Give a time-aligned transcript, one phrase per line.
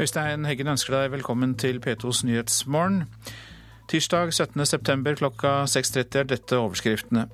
[0.00, 3.02] Øystein Heggen ønsker deg velkommen til P2s Nyhetsmorgen.
[3.90, 7.26] Tirsdag 17.9 klokka 6.30 er dette overskriftene.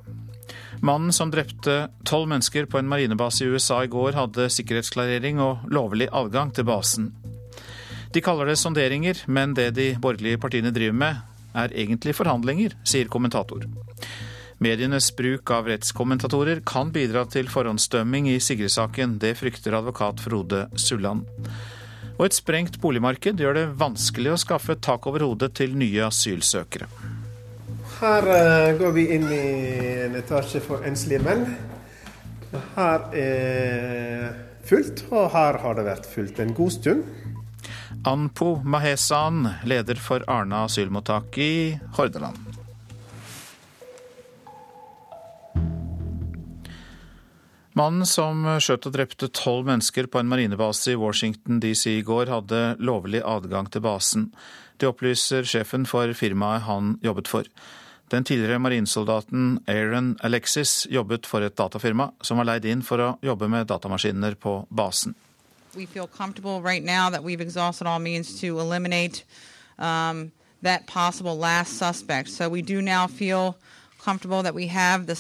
[0.83, 1.77] Mannen som drepte
[2.11, 6.67] tolv mennesker på en marinebase i USA i går, hadde sikkerhetsklarering og lovlig adgang til
[6.67, 7.13] basen.
[8.11, 11.23] De kaller det sonderinger, men det de borgerlige partiene driver med,
[11.55, 13.63] er egentlig forhandlinger, sier kommentator.
[14.59, 19.21] Medienes bruk av rettskommentatorer kan bidra til forhåndsdømming i Sigrid-saken.
[19.23, 21.29] Det frykter advokat Frode Sulland.
[22.17, 26.89] Og et sprengt boligmarked gjør det vanskelig å skaffe tak over hodet til nye asylsøkere.
[27.97, 29.45] Her uh, går vi inn i
[30.07, 31.47] en etasje for enslige menn.
[32.77, 34.35] Her er
[34.67, 37.05] fullt, og her har det vært fullt en god stund.
[38.07, 41.53] Anpo Mahesan, leder for Arna asylmottak i
[41.97, 42.46] Hordaland.
[47.77, 52.31] Mannen som skjøt og drepte tolv mennesker på en marinebase i Washington DC i går,
[52.33, 54.31] hadde lovlig adgang til basen.
[54.81, 57.51] Det opplyser sjefen for firmaet han jobbet for.
[58.09, 63.11] Den tidligere marinesoldaten Aaron Alexis jobbet for et datafirma som var leid inn for å
[63.21, 65.13] jobbe med datamaskiner på basen.
[65.77, 69.25] We feel comfortable right now that we've exhausted all means to eliminate
[69.79, 70.33] um,
[70.63, 72.31] that possible last suspect.
[72.31, 73.59] So we do now feel
[74.01, 75.17] comfortable that we have the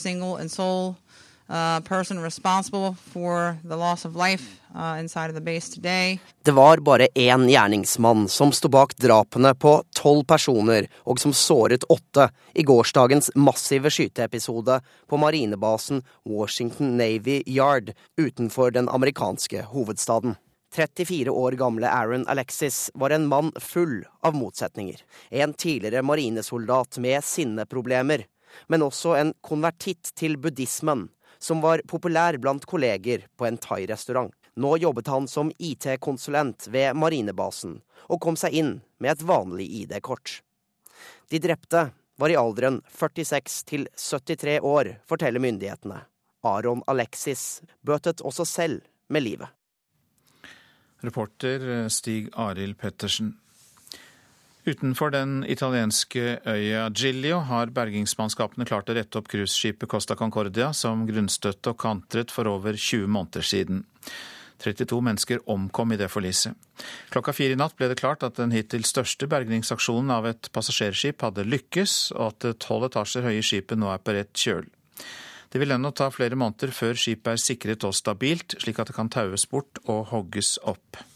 [6.43, 11.87] Det var bare én gjerningsmann som sto bak drapene på tolv personer, og som såret
[11.93, 20.35] åtte i gårsdagens massive skyteepisode på marinebasen Washington Navy Yard utenfor den amerikanske hovedstaden.
[20.75, 24.99] 34 år gamle Aaron Alexis var en mann full av motsetninger.
[25.31, 28.27] En tidligere marinesoldat med sinneproblemer,
[28.69, 31.07] men også en konvertitt til buddhismen
[31.39, 34.33] som var populær blant kolleger på en thai-restaurant.
[34.57, 40.41] Nå jobbet han som IT-konsulent ved marinebasen, og kom seg inn med et vanlig ID-kort.
[41.29, 46.01] De drepte var i alderen 46 til 73 år, forteller myndighetene.
[46.47, 49.51] Aron Alexis bøtet også selv med livet.
[51.05, 53.35] Reporter Stig Arild Pettersen.
[54.67, 61.05] Utenfor den italienske øya Giglio har bergingsmannskapene klart å rette opp cruiseskipet Costa Concordia, som
[61.07, 63.85] grunnstøtte og kantret for over 20 måneder siden.
[64.59, 66.59] 32 mennesker omkom i det forliset.
[67.15, 71.23] Klokka fire i natt ble det klart at den hittil største bergingsaksjonen av et passasjerskip
[71.23, 74.67] hadde lykkes, og at det tolv etasjer høye skipet nå er på rett kjøl.
[75.53, 78.99] Det vil ennå ta flere måneder før skipet er sikret og stabilt, slik at det
[78.99, 81.07] kan taues bort og hogges opp.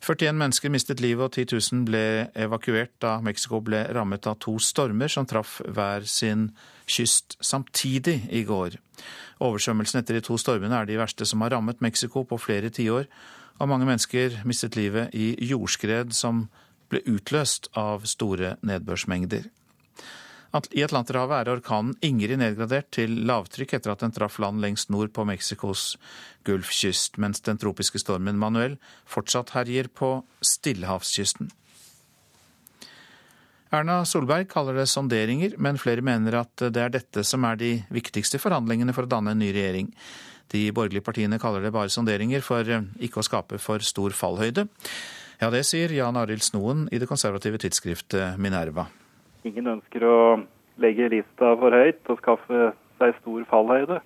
[0.00, 2.02] 41 mennesker mistet livet og 10 000 ble
[2.38, 6.48] evakuert da Mexico ble rammet av to stormer som traff hver sin
[6.86, 8.78] kyst samtidig i går.
[9.42, 13.10] Oversvømmelsene etter de to stormene er de verste som har rammet Mexico på flere tiår,
[13.58, 16.46] og mange mennesker mistet livet i jordskred som
[16.88, 19.50] ble utløst av store nedbørsmengder.
[20.48, 25.10] I Atlanterhavet er orkanen Ingrid nedgradert til lavtrykk etter at den traff land lengst nord
[25.12, 25.98] på Mexicos
[26.48, 31.50] gulfkyst, mens den tropiske stormen Manuel fortsatt herjer på stillehavskysten.
[33.76, 37.74] Erna Solberg kaller det sonderinger, men flere mener at det er dette som er de
[37.92, 39.90] viktigste forhandlingene for å danne en ny regjering.
[40.48, 44.64] De borgerlige partiene kaller det bare sonderinger for ikke å skape for stor fallhøyde.
[45.42, 48.88] Ja, det sier Jan Arild Snoen i det konservative tidsskriftet Minerva.
[49.46, 50.18] Ingen ønsker å
[50.82, 54.00] legge lista for høyt og skaffe seg stor fallhøyde.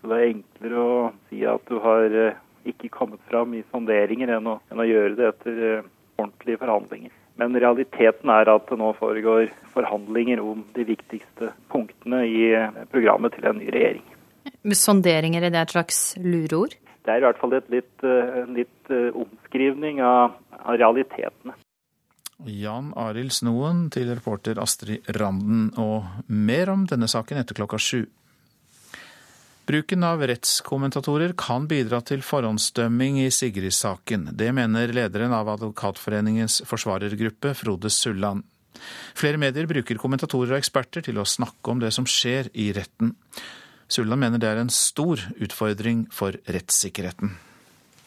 [0.00, 0.96] Så det er enklere å
[1.30, 5.14] si at du har eh, ikke kommet fram i sonderinger enn å, enn å gjøre
[5.18, 5.88] det etter eh,
[6.20, 7.14] ordentlige forhandlinger.
[7.36, 13.36] Men realiteten er at det nå foregår forhandlinger om de viktigste punktene i eh, programmet
[13.36, 14.06] til en ny regjering.
[14.76, 16.78] Sonderinger, er det et slags lureord?
[17.06, 21.54] Det er i hvert fall litt, en litt omskrivning av, av realitetene.
[22.44, 28.04] Jan Arild Snoen til reporter Astrid Randen, og mer om denne saken etter klokka sju.
[29.66, 34.28] Bruken av rettskommentatorer kan bidra til forhåndsdømming i Sigrid-saken.
[34.38, 38.44] Det mener lederen av Advokatforeningens forsvarergruppe, Frode Sulland.
[39.16, 43.16] Flere medier bruker kommentatorer og eksperter til å snakke om det som skjer i retten.
[43.90, 47.34] Sulland mener det er en stor utfordring for rettssikkerheten.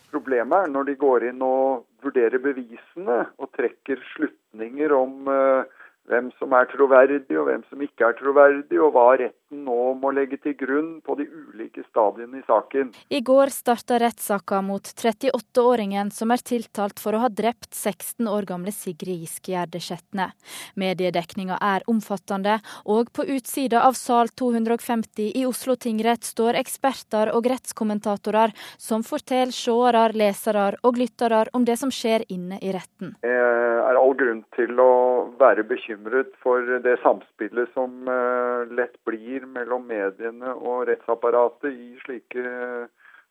[0.10, 5.68] Problemet er når de går inn og vurderer bevisene og trekker slutninger om uh,
[6.10, 10.12] hvem som er troverdig og hvem som ikke er troverdig, og hva retten nå må
[10.16, 12.92] legge til grunn på de ulike stadiene i saken.
[13.14, 18.48] I går starta rettssaka mot 38-åringen som er tiltalt for å ha drept 16 år
[18.50, 20.32] gamle Sigrid Giskegjerde Skjetne.
[20.80, 22.60] Mediedekninga er omfattende,
[22.90, 29.54] og på utsida av sal 250 i Oslo tingrett står eksperter og rettskommentatorer som forteller
[29.54, 33.14] seere, lesere og lyttere om det som skjer inne i retten.
[33.24, 34.92] Det er all grunn til å
[35.40, 35.99] være bekymret
[36.44, 42.88] for det samspillet som eh, lett blir mellom mediene og rettsapparatet i slike eh,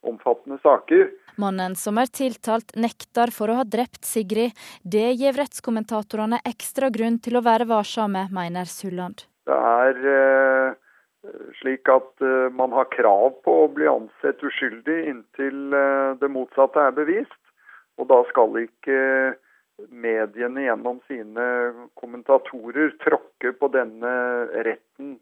[0.07, 1.09] omfattende saker.
[1.37, 4.55] Mannen som er tiltalt nekter for å ha drept Sigrid.
[4.83, 9.27] Det gir rettskommentatorene ekstra grunn til å være varsomme, mener Sulland.
[9.49, 10.79] Det er eh,
[11.59, 12.23] slik at
[12.55, 15.75] man har krav på å bli ansett uskyldig inntil
[16.21, 17.41] det motsatte er bevist.
[17.99, 18.99] Og da skal ikke
[19.89, 21.47] mediene gjennom sine
[21.99, 24.13] kommentatorer tråkke på denne
[24.67, 25.17] retten.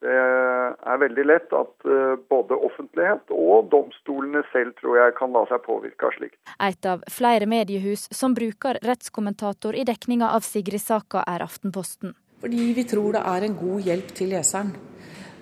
[0.00, 5.42] Det er veldig lett at eh, både offentlighet og domstolene selv tror jeg kan la
[5.50, 6.38] seg påvirke av slikt.
[6.56, 12.16] Et av flere mediehus som bruker rettskommentator i dekninga av Sigrid-saka, er Aftenposten.
[12.40, 14.72] Fordi vi tror det er en god hjelp til leseren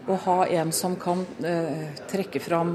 [0.08, 2.74] å ha en som kan eh, trekke fram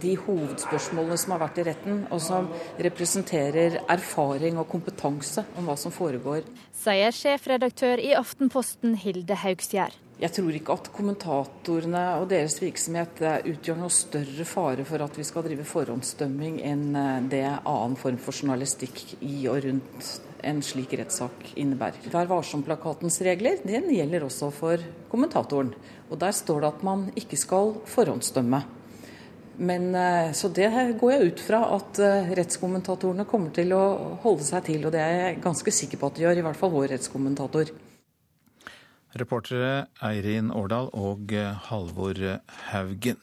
[0.00, 2.48] de hovedspørsmålene som har vært i retten, og som
[2.80, 6.46] representerer erfaring og kompetanse om hva som foregår.
[6.80, 9.98] Sier sjefredaktør i Aftenposten Hilde Haugsgjerd.
[10.20, 15.14] Jeg tror ikke at kommentatorene og deres virksomhet eh, utgjør noe større fare for at
[15.16, 20.10] vi skal drive forhåndsdømming enn eh, det annen form for journalistikk i og rundt
[20.44, 22.04] en slik rettssak innebærer.
[22.12, 25.72] Vær varsom-plakatens regler den gjelder også for kommentatoren.
[26.12, 28.64] Og Der står det at man ikke skal forhåndsdømme.
[29.56, 30.68] Men, eh, så det
[31.00, 32.06] går jeg ut fra at
[32.36, 33.84] rettskommentatorene kommer til å
[34.20, 34.84] holde seg til.
[34.84, 37.72] Og det er jeg ganske sikker på at de gjør, i hvert fall vår rettskommentator.
[39.18, 42.20] Reportere Eirin Årdal og eh, Halvor
[42.70, 43.18] Haugen.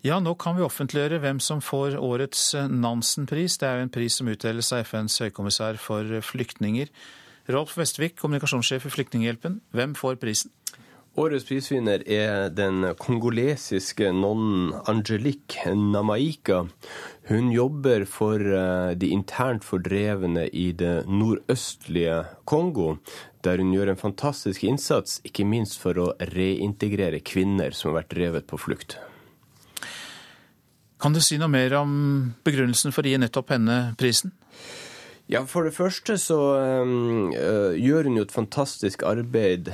[0.00, 3.58] Ja, nå kan vi offentliggjøre hvem som får årets Nansen-pris.
[3.60, 6.88] Det er jo en pris som utdeles av FNs høykommissær for flyktninger.
[7.52, 10.52] Rolf Vestvik, kommunikasjonssjef i Flyktninghjelpen, hvem får prisen?
[11.18, 16.62] Årets prisvinner er den kongolesiske nonnen Angelique Namaika.
[17.26, 23.00] Hun jobber for eh, de internt fordrevne i det nordøstlige Kongo,
[23.46, 28.14] der hun gjør en fantastisk innsats, ikke minst for å reintegrere kvinner som har vært
[28.16, 28.98] drevet på flukt.
[31.00, 31.92] Kan du si noe mer om
[32.44, 34.34] begrunnelsen for å gi nettopp henne prisen?
[35.30, 36.36] Ja, For det første så
[36.82, 39.70] um, gjør hun jo et fantastisk arbeid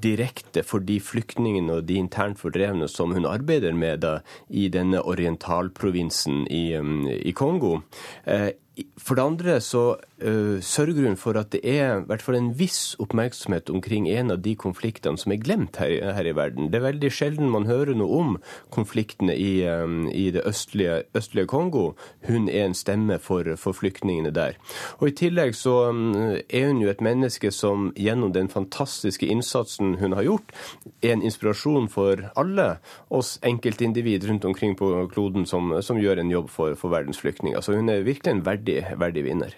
[0.00, 5.02] direkte for de flyktningene og de internt fordrevne som hun arbeider med da, i denne
[5.02, 7.80] orientalprovinsen i, um, i Kongo.
[8.24, 8.52] Eh,
[8.96, 9.84] for det andre så
[10.20, 14.42] sørger hun for at det er i hvert fall en viss oppmerksomhet omkring en av
[14.44, 16.68] de konfliktene som er glemt her, her i verden.
[16.70, 18.36] Det er veldig sjelden man hører noe om
[18.74, 21.94] konfliktene i, um, i det østlige, østlige, Kongo.
[22.26, 24.58] Hun er en stemme for, for, flyktningene der.
[25.00, 26.12] Og I tillegg så um,
[26.48, 30.54] er hun jo et menneske som gjennom den fantastiske innsatsen hun har gjort,
[31.02, 32.68] er en inspirasjon for alle
[33.08, 37.60] oss enkeltindivid rundt omkring på kloden som, som gjør en jobb for, for verdens flyktninger.
[37.64, 39.56] Så hun er virkelig en verdig, verdig vinner.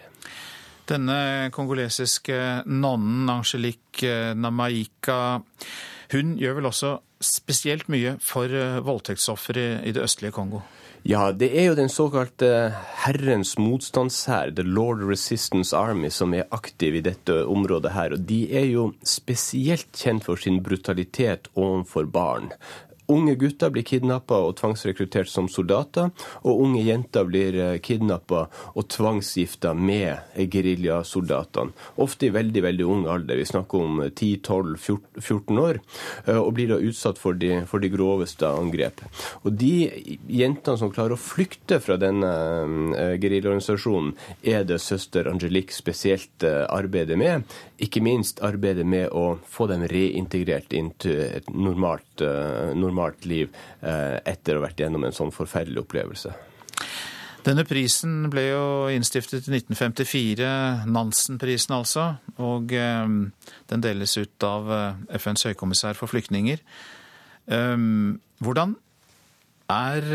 [0.89, 2.37] Denne kongolesiske
[2.67, 5.39] nonnen Angelique Namaika,
[6.11, 10.59] hun gjør vel også spesielt mye for eh, voldtektsofre i det østlige Kongo?
[11.03, 12.47] Ja, det er jo den såkalte
[13.03, 18.15] Herrens motstandshær, The Lord Resistance Army, som er aktiv i dette området her.
[18.15, 22.53] Og de er jo spesielt kjent for sin brutalitet overfor barn.
[23.11, 26.11] Unge gutter blir kidnappa og tvangsrekruttert som soldater,
[26.47, 31.73] og unge jenter blir eh, kidnappa og tvangsgifta med geriljasoldatene.
[32.03, 35.81] Ofte i veldig veldig ung alder, vi snakker om 10-12-14 år,
[36.25, 39.03] eh, og blir da utsatt for de, for de groveste angrep.
[39.43, 39.89] Og de
[40.31, 42.31] jentene som klarer å flykte fra denne
[42.95, 44.15] eh, geriljaorganisasjonen,
[44.47, 47.43] er det søster Angelique spesielt arbeider med.
[47.83, 52.23] Ikke minst arbeider med å få dem reintegrert inn til et normalt,
[52.75, 56.33] normalt normalt liv eh, etter å ha vært gjennom en sånn forferdelig opplevelse.
[57.43, 63.03] Denne prisen ble jo innstiftet i 1954, Nansen-prisen altså, og eh,
[63.67, 66.63] den deles ut av eh, FNs høykommissær for flyktninger.
[67.43, 68.77] Hvordan
[69.67, 70.05] er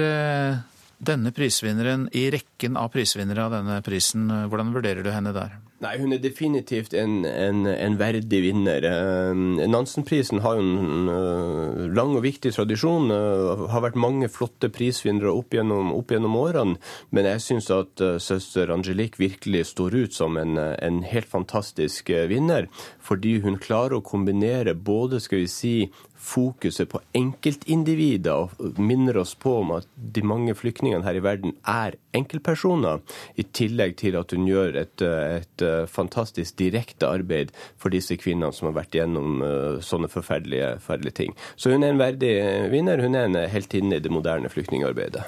[0.96, 5.58] denne prisvinneren i rekken av prisvinnere av denne prisen, hvordan vurderer du henne der?
[5.78, 8.82] Nei, hun er definitivt en, en, en verdig vinner.
[8.82, 13.06] Nansenprisen Nansen-prisen har jo en uh, lang og viktig tradisjon.
[13.12, 16.80] Det har vært mange flotte prisvinnere opp gjennom, opp gjennom årene.
[17.14, 22.66] Men jeg syns at søster Angelique virkelig står ut som en, en helt fantastisk vinner.
[22.98, 25.74] Fordi hun klarer å kombinere både skal vi si,
[26.18, 31.54] fokuset på enkeltindivider og minner oss på om at de mange flyktningene her i verden
[31.68, 33.00] er enkeltpersoner,
[33.38, 38.70] i tillegg til at hun gjør et, et fantastisk direkte arbeid for disse kvinnene som
[38.70, 39.42] har vært gjennom
[39.84, 41.38] sånne forferdelige, forferdelige ting.
[41.56, 42.34] Så hun er en verdig
[42.72, 43.00] vinner.
[43.02, 45.24] Hun er en heltinne i det moderne flyktningarbeidet.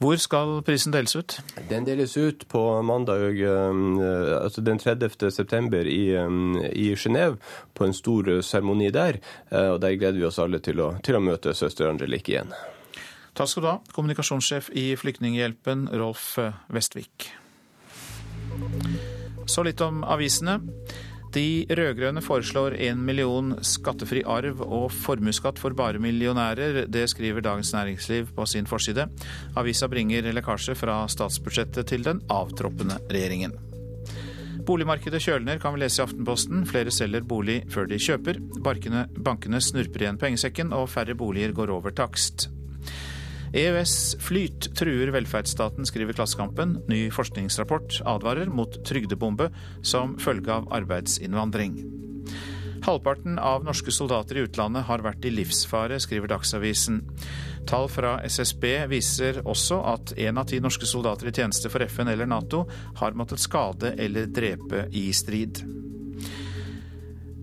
[0.00, 1.34] Hvor skal prisen deles ut?
[1.68, 3.36] Den deles ut på mandag,
[4.40, 5.28] altså den 30.
[5.28, 6.14] september i,
[6.72, 7.36] i Genéve,
[7.76, 9.20] på en stor seremoni der.
[9.50, 12.54] Og Der gleder vi oss alle til å, til å møte søster Angelique igjen.
[13.36, 16.32] Takk skal du ha, kommunikasjonssjef i Flyktninghjelpen, Rolf
[16.72, 17.28] Vestvik.
[19.44, 20.62] Så litt om avisene.
[21.30, 26.84] De rød-grønne foreslår en million skattefri arv og formuesskatt for bare millionærer.
[26.90, 29.06] Det skriver Dagens Næringsliv på sin forside.
[29.56, 33.54] Avisa bringer lekkasje fra statsbudsjettet til den avtroppende regjeringen.
[34.66, 36.66] Boligmarkedet kjølner, kan vi lese i Aftenposten.
[36.68, 38.42] Flere selger bolig før de kjøper.
[38.62, 42.50] Barkene, bankene snurper igjen pengesekken, og færre boliger går over takst.
[43.52, 46.76] EØS-flyt truer velferdsstaten, skriver Klassekampen.
[46.88, 49.50] Ny forskningsrapport advarer mot trygdebombe
[49.82, 51.80] som følge av arbeidsinnvandring.
[52.86, 57.02] Halvparten av norske soldater i utlandet har vært i livsfare, skriver Dagsavisen.
[57.68, 62.08] Tall fra SSB viser også at én av ti norske soldater i tjeneste for FN
[62.08, 62.64] eller Nato
[63.02, 65.60] har måttet skade eller drepe i strid.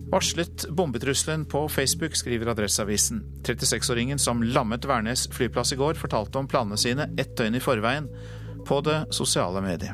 [0.08, 3.22] Varslet bombetrusselen på Facebook, skriver Adresseavisen.
[3.44, 8.08] 36-åringen som lammet Værnes flyplass i går, fortalte om planene sine ett døgn i forveien
[8.66, 9.92] på det sosiale mediet.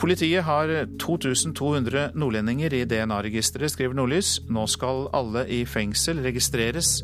[0.00, 0.68] Politiet har
[1.00, 4.36] 2200 nordlendinger i DNA-registeret, skriver Nordlys.
[4.52, 6.98] Nå skal alle i fengsel registreres,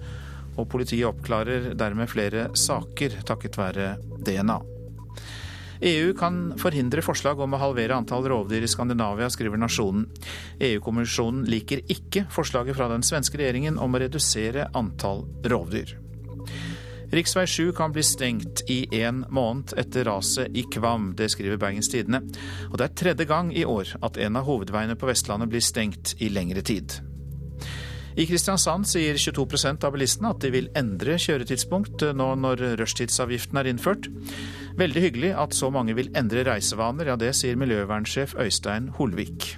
[0.58, 3.94] og politiet oppklarer dermed flere saker takket være
[4.26, 4.60] DNA.
[5.80, 10.04] EU kan forhindre forslag om å halvere antall rovdyr i Skandinavia, skriver Nasjonen.
[10.60, 15.96] EU-kommisjonen liker ikke forslaget fra den svenske regjeringen om å redusere antall rovdyr.
[17.10, 21.90] Riksvei 7 kan bli stengt i en måned etter raset i Kvam, det skriver Bergens
[21.90, 22.20] Tidende.
[22.70, 26.14] Og det er tredje gang i år at en av hovedveiene på Vestlandet blir stengt
[26.22, 27.00] i lengre tid.
[28.20, 33.70] I Kristiansand sier 22% av bilistene at de vil endre kjøretidspunkt nå når rushtidsavgiften er
[33.70, 34.10] innført.
[34.78, 39.56] Veldig hyggelig at så mange vil endre reisevaner, ja det sier miljøvernsjef Øystein Holvik.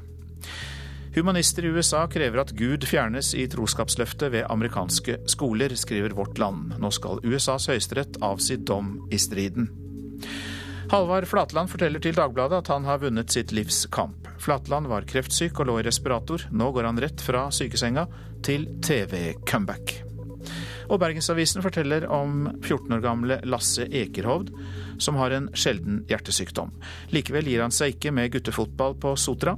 [1.13, 6.79] Humanister i USA krever at Gud fjernes i troskapsløftet ved amerikanske skoler, skriver Vårt Land.
[6.81, 9.69] Nå skal USAs høyesterett avsi dom i striden.
[10.93, 14.29] Halvard Flatland forteller til Dagbladet at han har vunnet sitt livs kamp.
[14.41, 16.49] Flatland var kreftsyk og lå i respirator.
[16.53, 18.07] Nå går han rett fra sykesenga
[18.45, 20.12] til TV-comeback.
[20.93, 24.51] Og Bergensavisen forteller om 14 år gamle Lasse Ekerhovd,
[25.01, 26.75] som har en sjelden hjertesykdom.
[27.15, 29.57] Likevel gir han seg ikke med guttefotball på Sotra,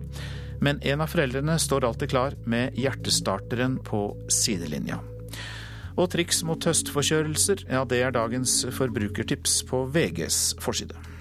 [0.63, 5.01] men en av foreldrene står alltid klar med hjertestarteren på sidelinja.
[5.99, 11.14] Og triks mot høstforkjølelser, ja det er dagens forbrukertips på VGs forside.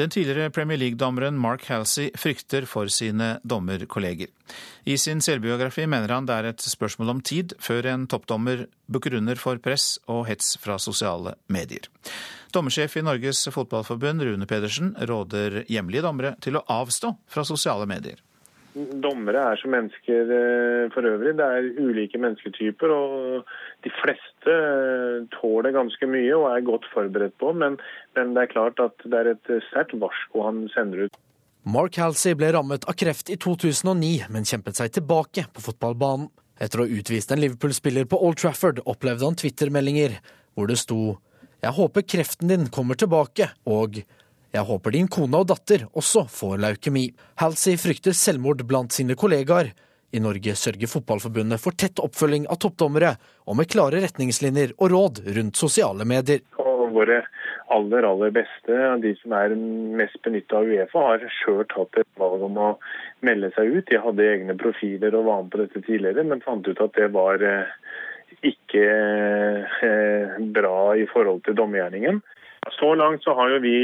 [0.00, 4.30] Den tidligere Premier League-dommeren Mark Halsey frykter for sine dommerkolleger.
[4.88, 9.18] I sin selvbiografi mener han det er et spørsmål om tid før en toppdommer bukker
[9.18, 11.84] under for press og hets fra sosiale medier.
[12.54, 18.24] Dommersjef i Norges Fotballforbund, Rune Pedersen, råder hjemlige dommere til å avstå fra sosiale medier.
[19.04, 21.34] Dommere er som mennesker eh, for øvrig.
[21.36, 22.88] Det er ulike mennesketyper.
[22.88, 23.52] og
[23.84, 27.78] De fleste eh, tåler ganske mye og er godt forberedt på, men,
[28.18, 31.20] men det er klart at det er et sterkt varsko han sender ut.
[31.68, 36.30] Mark Halsey ble rammet av kreft i 2009, men kjempet seg tilbake på fotballbanen.
[36.60, 40.18] Etter å ha utvist en Liverpool-spiller på Old Trafford, opplevde han Twitter-meldinger
[40.54, 41.18] hvor det sto
[41.60, 44.00] 'Jeg håper kreften din kommer tilbake', og
[44.50, 47.12] jeg håper din kone og datter også får leukemi.
[47.36, 49.72] Halsey frykter selvmord blant sine kollegaer.
[50.10, 53.14] I Norge sørger Fotballforbundet for tett oppfølging av toppdommere,
[53.46, 56.42] og med klare retningslinjer og råd rundt sosiale medier.
[56.58, 57.22] Og våre
[57.70, 59.54] aller aller beste, de som er
[60.00, 62.70] mest benytta av Uefa, har sjøl tatt et valg om å
[63.26, 63.86] melde seg ut.
[63.90, 67.10] De hadde egne profiler og var med på dette tidligere, men fant ut at det
[67.14, 67.70] var eh,
[68.50, 68.84] ikke
[69.86, 72.22] eh, bra i forhold til dommergjerningen.
[72.68, 73.76] Så langt så har jo vi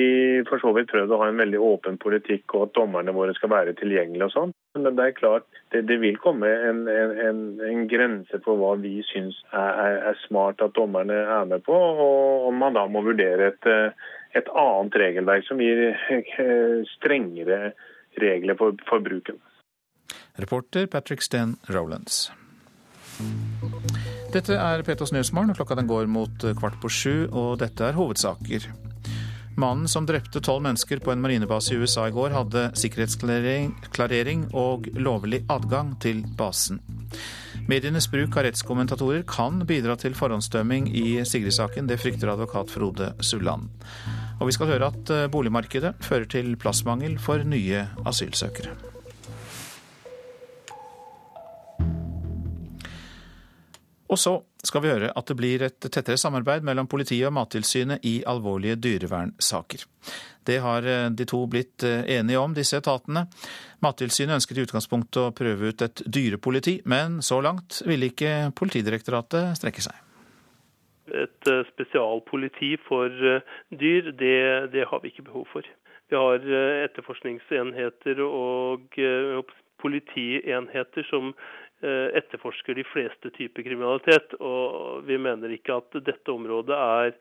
[0.48, 3.50] for så vidt prøvd å ha en veldig åpen politikk, og at dommerne våre skal
[3.52, 4.52] være tilgjengelige og sånn.
[4.76, 8.98] Men det er klart, det, det vil komme en, en, en, grense for hva vi
[9.08, 13.50] syns er, er, smart at dommerne er med på, og om man da må vurdere
[13.54, 13.70] et,
[14.36, 15.96] et annet regelverk som gir
[16.98, 17.72] strengere
[18.20, 19.40] regler for, for bruken.
[20.36, 22.26] Reporter Patrick Sten Rowlands.
[24.34, 28.66] Dette er Petos Nyhetsmorgen, klokka den går mot kvart på sju, og dette er hovedsaker.
[29.56, 34.90] Mannen som drepte tolv mennesker på en marinebase i USA i går, hadde sikkerhetsklarering og
[35.00, 36.82] lovlig adgang til basen.
[37.66, 41.88] Medienes bruk av rettskommentatorer kan bidra til forhåndsdømming i Sigrid-saken.
[41.88, 43.70] Det frykter advokat Frode Sulland.
[44.36, 48.95] Og vi skal høre at eh, boligmarkedet fører til plassmangel for nye asylsøkere.
[54.06, 54.36] Og så
[54.66, 58.78] skal vi høre at det blir et tettere samarbeid mellom politiet og Mattilsynet i alvorlige
[58.78, 59.82] dyrevernsaker.
[60.46, 63.26] Det har eh, de to blitt eh, enige om, disse etatene.
[63.82, 69.58] Mattilsynet ønsket i utgangspunktet å prøve ut et dyrepoliti, men så langt ville ikke Politidirektoratet
[69.58, 69.98] strekke seg.
[71.10, 74.38] Et eh, spesialpoliti for dyr, det,
[74.74, 75.66] det har vi ikke behov for.
[76.06, 76.38] Vi har
[76.86, 78.92] etterforskningsenheter og
[79.82, 81.32] politienheter som
[81.82, 84.34] etterforsker de fleste typer kriminalitet.
[84.40, 87.12] Og vi mener ikke at dette området er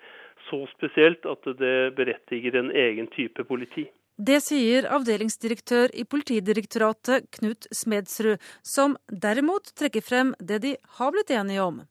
[0.50, 3.88] så spesielt at det berettiger en egen type politi.
[4.16, 11.34] Det sier avdelingsdirektør i Politidirektoratet Knut Smedsrud, som derimot trekker frem det de har blitt
[11.36, 11.82] enige om.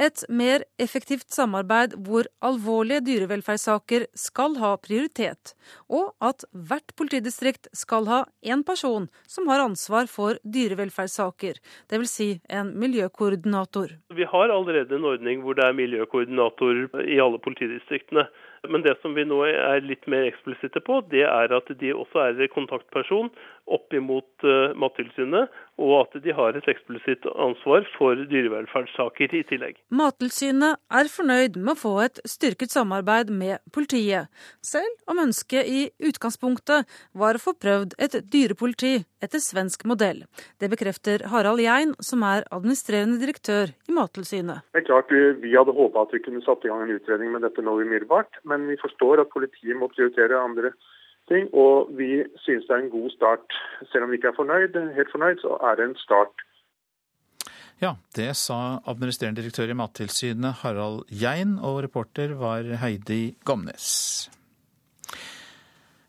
[0.00, 5.52] Et mer effektivt samarbeid hvor alvorlige dyrevelferdssaker skal ha prioritet,
[5.92, 11.60] og at hvert politidistrikt skal ha én person som har ansvar for dyrevelferdssaker,
[11.92, 12.14] dvs.
[12.14, 13.96] Si en miljøkoordinator.
[14.14, 18.28] Vi har allerede en ordning hvor det er miljøkoordinator i alle politidistriktene.
[18.70, 22.22] Men det som vi nå er litt mer eksplisitte på, det er at de også
[22.28, 23.30] er kontaktperson
[23.72, 29.80] opp imot uh, Mattilsynet, og at de har et eksplisitt ansvar for dyrevelferdssaker i tillegg.
[29.94, 34.30] Mattilsynet er fornøyd med å få et styrket samarbeid med politiet,
[34.62, 40.24] selv om ønsket i utgangspunktet var å få prøvd et dyrepoliti etter svensk modell.
[40.60, 44.66] Det bekrefter Harald Jein, som er administrerende direktør i Mattilsynet.
[44.74, 47.32] Det er klart Vi, vi hadde håpa at vi kunne satt i gang en utredning
[47.34, 50.74] med dette nå umiddelbart, men vi forstår at politiet må prioritere andre
[51.30, 51.48] ting.
[51.54, 53.46] Og vi synes det er en god start.
[53.92, 56.44] Selv om vi ikke er fornøyd, helt fornøyd, så er det en start.
[57.82, 64.30] Ja, det sa administrerende direktør i Mattilsynet Harald Jein, og reporter var Heidi Gomnes.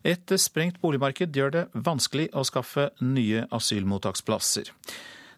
[0.06, 4.70] Et sprengt boligmarked gjør det vanskelig å skaffe nye asylmottaksplasser.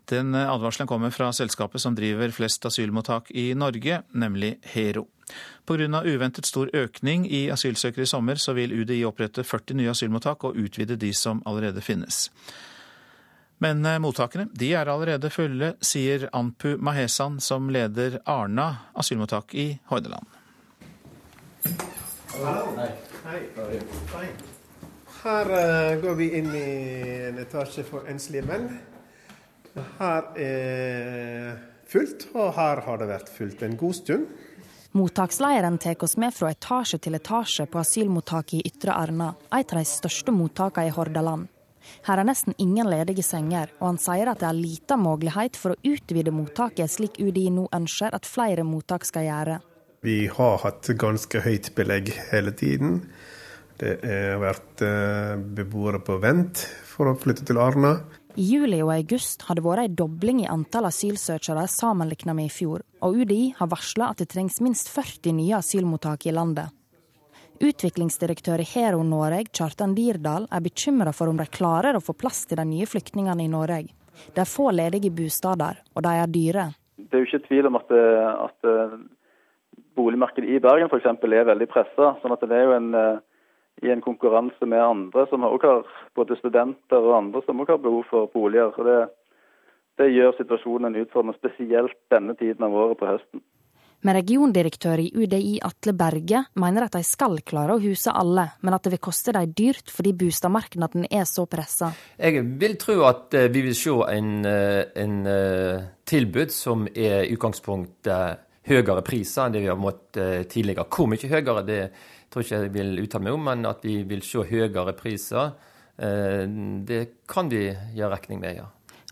[0.08, 5.04] Den advarselen kommer fra selskapet som driver flest asylmottak i Norge, nemlig Hero.
[5.68, 6.02] Pga.
[6.04, 10.56] uventet stor økning i asylsøkere i sommer, så vil UDI opprette 40 nye asylmottak og
[10.56, 12.30] utvide de som allerede finnes.
[13.58, 19.78] Men eh, mottakene de er allerede fulle, sier Anpu Mahesan, som leder Arna asylmottak i
[19.90, 20.26] Hordaland.
[25.18, 26.68] Her uh, går vi inn i
[27.28, 28.70] en etasje for enslige menn.
[29.98, 34.26] Her er fullt, og her har det vært fullt en god stund.
[34.96, 39.78] Mottaksleiren tar oss med fra etasje til etasje på asylmottaket i Ytre Arna, et av
[39.82, 41.46] de største mottakene i Hordaland.
[42.04, 45.74] Her er nesten ingen ledige senger, og han sier at det er lita mulighet for
[45.74, 49.58] å utvide mottaket, slik UDI nå ønsker at flere mottak skal gjøre.
[50.04, 53.02] Vi har hatt ganske høyt belegg hele tiden.
[53.78, 57.98] Det har vært eh, beboere på vent for å flytte til Arna.
[58.38, 62.52] I juli og august har det vært en dobling i antall asylsøkere sammenlignet med i
[62.54, 66.70] fjor, og UDI har varsla at det trengs minst 40 nye asylmottak i landet.
[67.58, 72.44] Utviklingsdirektør i Hero Norge, Kjartan Dirdal, er bekymra for om de klarer å få plass
[72.46, 73.90] til de nye flyktningene i Norge.
[74.30, 76.68] Det er få ledige bosteder, og de er dyre.
[76.94, 78.70] Det er jo ikke tvil om at, at
[79.98, 81.10] boligmarkedet i Bergen f.eks.
[81.10, 82.14] er veldig pressa.
[82.22, 82.94] Sånn at det er jo en
[83.82, 87.84] i en konkurranse med andre som også har både studenter og andre som også har
[87.84, 88.72] behov for boliger.
[88.76, 88.98] Så det,
[90.00, 93.44] det gjør situasjonen utfordrende, spesielt denne tiden av året på høsten.
[94.06, 98.76] Men regiondirektør i UDI Atle Berge mener at de skal klare å huse alle, men
[98.76, 101.90] at det vil koste dem dyrt fordi boligmarkedet er så pressa.
[102.14, 107.24] Jeg vil tro at eh, vi vil se en, eh, en eh, tilbud som er
[107.24, 110.86] i utgangspunktet høyere priser enn det vi har måttet tidligere.
[110.86, 111.80] Hvor mye høyere, det
[112.38, 115.54] tror ikke jeg vil uttale meg om, men at vi vil se høyere priser,
[115.98, 116.44] eh,
[116.86, 118.68] det kan vi gjøre regning med, ja.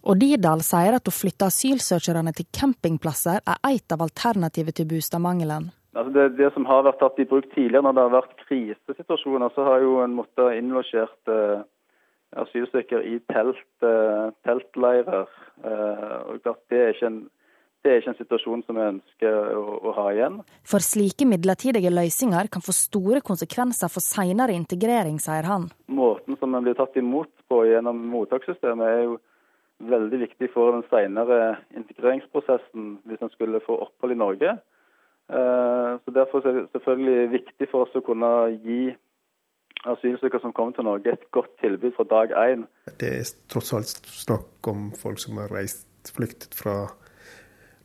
[0.07, 5.73] Og Dirdal sier at å flytte asylsøkerne til campingplasser er et av alternativet til boligmangelen.
[5.97, 9.51] Altså det, det, som har vært tatt i bruk tidligere når det har vært krisesituasjoner,
[9.57, 11.65] så har jo en måttet innlosjert eh,
[12.45, 15.27] asylsøkere i telt, eh, teltleirer.
[15.65, 17.23] Eh, og det er ikke en
[17.87, 20.41] det er ikke en situasjon som vi ønsker å, å, ha igjen.
[20.67, 25.69] For slike midlertidige løsninger kan få store konsekvenser for senere integrering, sier han.
[25.87, 29.17] Måten som en blir tatt imot på gjennom mottakssystemet er jo
[29.87, 34.57] veldig viktig for den senere integreringsprosessen hvis en skulle få opphold i Norge.
[35.31, 38.33] Eh, så Derfor er det selvfølgelig viktig for oss å kunne
[38.67, 38.95] gi
[39.87, 42.67] asylsøkere som kommer til Norge, et godt tilbud fra dag én.
[42.99, 46.87] Det er tross alt snakk om folk som har reist, flyktet fra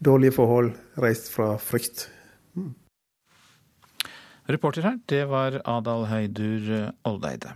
[0.01, 2.07] dårlige forhold, reist fra frykt.
[2.57, 2.73] Mm.
[4.51, 7.53] Reporter her, det var Adal Heidur Oldeide.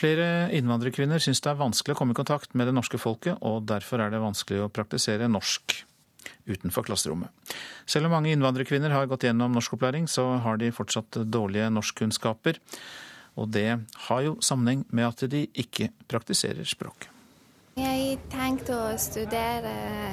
[0.00, 3.66] Flere innvandrerkvinner syns det er vanskelig å komme i kontakt med det norske folket, og
[3.68, 5.76] derfor er det vanskelig å praktisere norsk
[6.48, 7.30] utenfor klasserommet.
[7.88, 12.60] Selv om mange innvandrerkvinner har gått gjennom norskopplæring, så har de fortsatt dårlige norskkunnskaper.
[13.40, 13.68] Og det
[14.08, 17.10] har jo sammenheng med at de ikke praktiserer språk.
[18.20, 19.72] Jeg tenkte å studere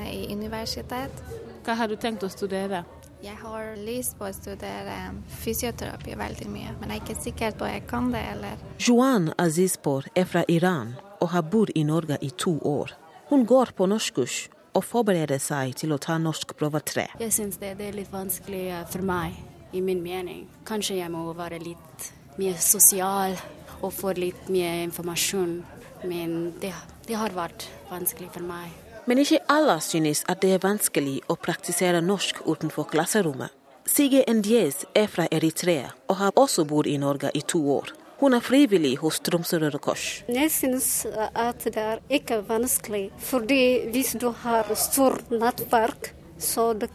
[0.09, 1.21] i universitet.
[1.65, 2.85] Hva har du tenkt å studere?
[3.21, 4.95] Jeg har lyst på å studere
[5.41, 8.21] fysioterapi veldig mye, men jeg er ikke sikker på om jeg kan det.
[8.31, 8.61] eller...
[8.79, 12.93] Juan Azizpor er fra Iran og har bodd i Norge i to år.
[13.29, 17.07] Hun går på norskkurs og forbereder seg til å ta norskprøve tre.
[17.19, 19.35] Jeg syns det, det, er litt vanskelig eh, for meg,
[19.73, 20.45] i min mening.
[20.67, 23.33] Kanskje jeg må være litt mer sosial
[23.81, 25.57] og få litt mer informasjon.
[26.03, 26.73] Men det,
[27.07, 28.73] det har vært vanskelig for meg.
[29.07, 33.53] Men ikke alle synes at det er vanskelig å praktisere norsk utenfor klasserommet.
[33.87, 37.93] Sige Endiez er fra Eritrea og har også bodd i Norge i to år.
[38.17, 40.23] Hun er frivillig hos Tromsø Røde Kors.
[40.27, 41.05] Jeg synes
[41.37, 46.87] at det er ikke vanskelig, fordi hvis du har stort nettverk, så du,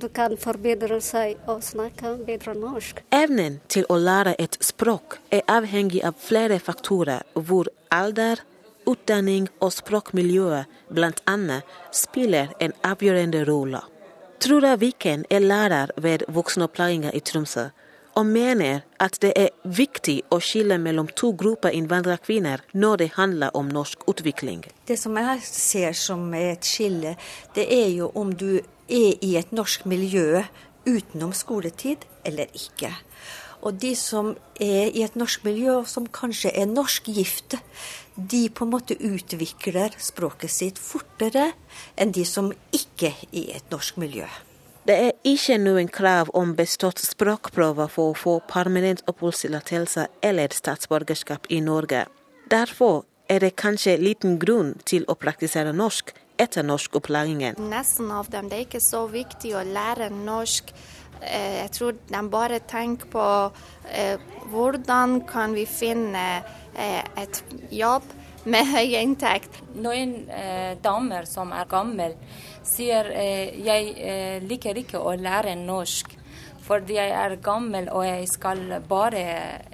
[0.00, 3.02] du, kan forbedre seg og snakke bedre norsk.
[3.14, 8.42] Evnen til å lære et språk er avhengig av flere faktorer, hvor alder,
[8.88, 11.60] utdanning og språkmiljøet bl.a.
[11.92, 13.82] spiller en avgjørende rolle.
[14.38, 17.68] Trura Viken er lærer ved voksenopplæringa i Tromsø
[18.18, 23.54] og mener at det er viktig å skille mellom to grupper innvandrerkvinner når det handler
[23.56, 24.64] om norsk utvikling.
[24.88, 27.14] Det som jeg ser som et skille,
[27.54, 28.58] det er jo om du
[28.88, 30.42] er i et norsk miljø
[30.88, 32.92] utenom skoletid eller ikke.
[33.62, 37.58] Og de som er i et norsk miljø, som kanskje er norskgifte,
[38.14, 41.50] de på en måte utvikler språket sitt fortere
[41.98, 44.26] enn de som ikke er i et norsk miljø.
[44.88, 51.50] Det er ikke noen krav om bestått språkprøve for å få permanent oppholdstillatelse eller statsborgerskap
[51.52, 52.06] i Norge.
[52.48, 57.58] Derfor er det kanskje liten grunn til å praktisere norsk etter norskopplæringen.
[57.70, 60.72] Nesten av dem det er ikke så viktig å lære norsk.
[61.20, 63.26] Eh, jeg tror de bare tenker på
[63.90, 64.20] eh,
[64.52, 66.26] hvordan kan vi finne
[66.78, 67.42] eh, et
[67.74, 68.06] jobb
[68.48, 69.58] med høy inntekt.
[69.82, 72.12] Noen eh, damer som er gamle
[72.68, 76.14] sier eh, jeg eh, liker ikke å lære norsk.
[76.68, 79.24] Fordi jeg er gammel og jeg skal bare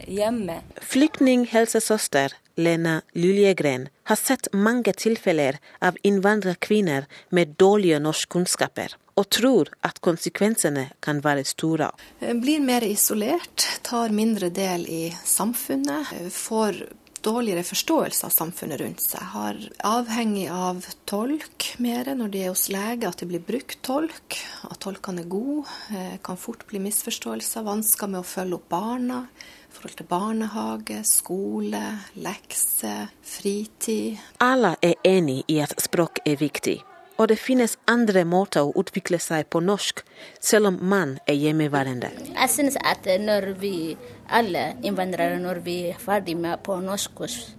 [0.06, 0.60] hjemme.
[0.78, 9.98] Flyktninghelsesøster Lena Luljegren har sett mange tilfeller av innvandrerkvinner med dårlige norskkunnskaper, og tror at
[10.04, 11.90] konsekvensene kan være store.
[12.20, 16.84] Blir mer isolert, tar mindre del i samfunnet, får
[17.24, 19.24] dårligere forståelse av samfunnet rundt seg.
[19.32, 24.38] Har avhengig av tolk mer når de er hos lege, at det blir brukt tolk.
[24.68, 25.66] At tolkene er gode.
[25.94, 27.66] Eh, kan fort bli misforståelser.
[27.66, 29.24] Vansker med å følge opp barna.
[29.64, 31.84] I forhold til barnehage, skole,
[32.22, 34.20] lekser, fritid.
[34.44, 36.78] Alle er enig i at språk er viktig.
[37.16, 40.00] Og det finnes andre måter å utvikle seg på norsk,
[40.42, 42.10] selv om man er hjemmeværende.
[42.34, 43.94] Jeg synes at når vi
[44.28, 47.54] alle innvandrere, når vi er ferdig med på norskkurs,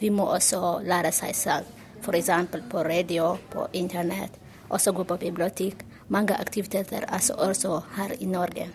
[0.00, 1.70] vi må også lære seg selv.
[2.02, 2.30] F.eks.
[2.70, 4.34] på radio, på internett,
[4.68, 5.86] også gå på bibliotek.
[6.08, 8.68] Mange aktiviteter er også her i Norge,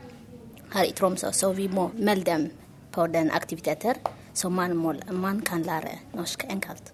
[0.74, 1.32] her i Tromsø.
[1.32, 2.50] Så vi må melde dem
[2.92, 4.00] på den aktiviteter,
[4.34, 6.94] så man, må, man kan lære norsk enkelt.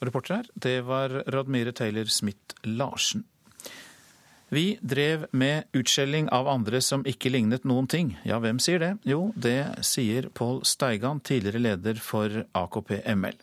[0.00, 3.24] Reporter her, det var Radmire Taylor Smith Larsen.
[4.50, 8.16] Vi drev med utskjelling av andre som ikke lignet noen ting.
[8.26, 8.94] Ja, hvem sier det?
[9.06, 13.38] Jo, det sier Pål Steigan, tidligere leder for AKP-ML.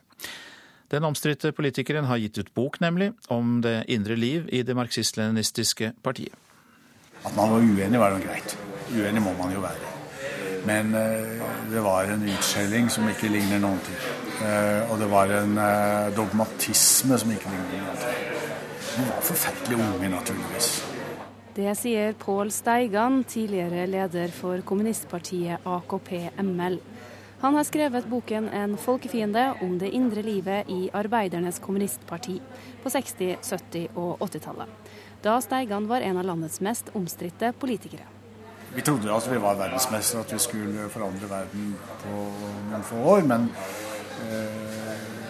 [0.91, 5.93] Den omstridte politikeren har gitt ut bok, nemlig, om det indre liv i det marxist-leninistiske
[6.03, 6.35] partiet.
[7.23, 8.57] At man var uenig, var jo greit.
[8.91, 9.93] Uenig må man jo være.
[10.67, 14.26] Men eh, det var en utskjelling som ikke ligner noen ting.
[14.37, 18.19] Eh, og det var en eh, dogmatisme som ikke ligner i ting.
[18.97, 20.69] De var forferdelig unge, naturligvis.
[21.57, 26.77] Det sier Pål Steigan, tidligere leder for kommunistpartiet AKP-ML.
[27.41, 32.41] Han har skrevet boken 'En folkefiende' om det indre livet i Arbeidernes kommunistparti
[32.83, 34.69] på 60-, 70- og 80-tallet.
[35.23, 38.05] Da Steigan var en av landets mest omstridte politikere.
[38.75, 42.17] Vi trodde at vi var verdensmestere, at vi skulle forandre verden på
[42.69, 43.21] noen få år.
[43.25, 43.49] Men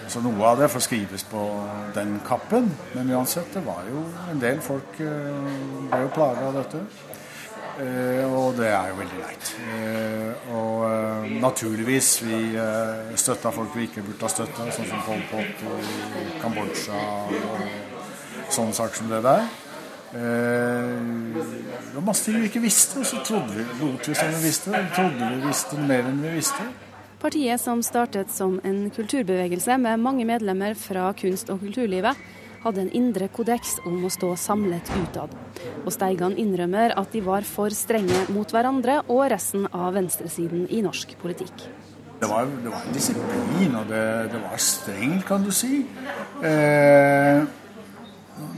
[0.08, 1.42] Så noe av det får skrives på
[1.96, 2.70] den kappen.
[2.94, 5.58] Men uansett, det var jo en del folk eh,
[5.92, 6.86] ble jo plaga av dette.
[7.78, 9.50] Eh, og det er jo veldig leit.
[9.70, 12.40] Eh, og eh, naturligvis, vi
[13.20, 18.74] støtta folk vi ikke burde ha støtta, sånn som Pol Pot og Kambodsja og sånne
[18.80, 19.46] saker som det der.
[20.18, 24.44] Det var masse ting vi ikke visste, og så trodde vi, lot vi som vi
[24.48, 24.84] visste.
[24.96, 26.70] Trodde vi visste mer enn vi visste.
[27.18, 32.14] Partiet som startet som en kulturbevegelse med mange medlemmer fra kunst- og kulturlivet,
[32.62, 35.34] hadde en indre kodeks om å stå samlet utad.
[35.84, 40.84] Og Steigan innrømmer at de var for strenge mot hverandre og resten av venstresiden i
[40.86, 41.68] norsk politikk.
[42.22, 45.84] Det var, det var en disiplin, og det, det, var strengt, kan du si.
[46.46, 47.44] Eh,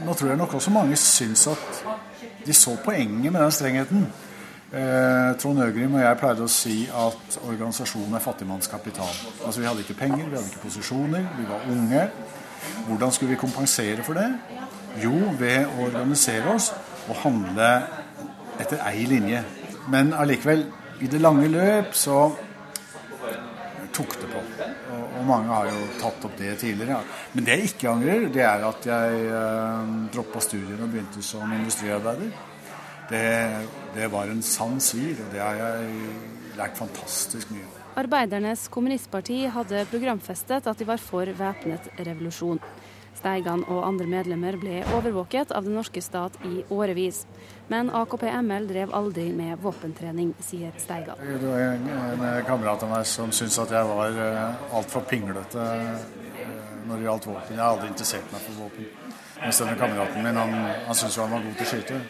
[0.04, 1.84] nå tror jeg nok også mange syns at
[2.44, 4.10] de så poenget med den strengheten.
[4.70, 9.16] Eh, Trond Øgrim og jeg pleide å si at organisasjonen er fattigmannskapital.
[9.42, 12.04] Altså Vi hadde ikke penger, vi hadde ikke posisjoner, vi var unge.
[12.86, 14.28] Hvordan skulle vi kompensere for det?
[15.02, 16.70] Jo, ved å organisere oss
[17.08, 17.72] og handle
[18.62, 19.42] etter ei linje.
[19.90, 20.62] Men allikevel,
[21.00, 22.20] i det lange løp så
[23.90, 24.44] tok det på.
[24.94, 27.02] Og, mange har jo tatt opp det tidligere.
[27.34, 31.58] Men det jeg ikke angrer, det er at jeg eh, droppa studiene og begynte som
[31.58, 32.30] industriarbeider.
[33.10, 33.24] Det,
[33.94, 37.76] det var en sann svir, og det har jeg lært fantastisk mye av.
[38.00, 42.60] Arbeidernes kommunistparti hadde programfestet at de var for væpnet revolusjon.
[43.20, 47.24] Steigan og andre medlemmer ble overvåket av den norske stat i årevis.
[47.68, 51.20] Men AKP-ML drev aldri med våpentrening, sier Steigan.
[51.20, 51.84] Det var en,
[52.48, 56.06] kamerat av meg som syntes at jeg var uh, altfor pinglete uh,
[56.86, 57.58] når det gjaldt våpen.
[57.58, 58.88] Jeg har aldri interessert meg for våpen.
[59.40, 60.54] Mens denne kameraten min han,
[60.86, 62.00] han syntes han var god til å skyte.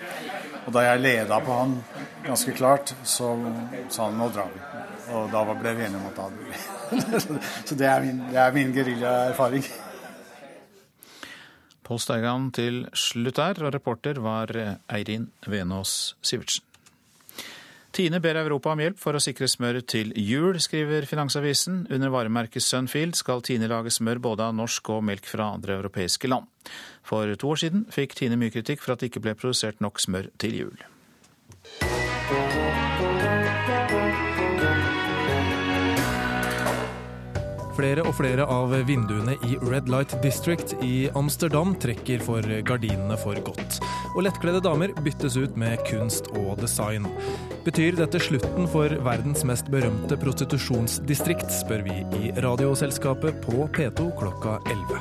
[0.66, 1.76] Og da jeg leda på han
[2.26, 3.32] ganske klart, så
[3.88, 4.64] sa han nå drar vi.
[5.16, 6.28] Og da ble vi enige om at da
[7.68, 9.66] Så det er min, det min geriljaerfaring.
[11.86, 14.52] Pål Steigan til slutt her, og reporter var
[14.90, 16.69] Eirin Venås Sivertsen.
[17.92, 21.82] Tine ber Europa om hjelp for å sikre smør til jul, skriver Finansavisen.
[21.90, 26.30] Under varemerket Sunfield skal Tine lage smør både av norsk og melk fra andre europeiske
[26.30, 26.46] land.
[27.02, 29.98] For to år siden fikk Tine mye kritikk for at det ikke ble produsert nok
[30.02, 30.78] smør til jul.
[37.80, 43.38] Flere og flere av vinduene i Red Light District i Amsterdam trekker for gardinene for
[43.46, 43.78] godt.
[44.10, 47.06] Og lettkledde damer byttes ut med kunst og design.
[47.64, 54.58] Betyr dette slutten for verdens mest berømte prostitusjonsdistrikt, spør vi i Radioselskapet på P2 klokka
[54.68, 55.00] 11.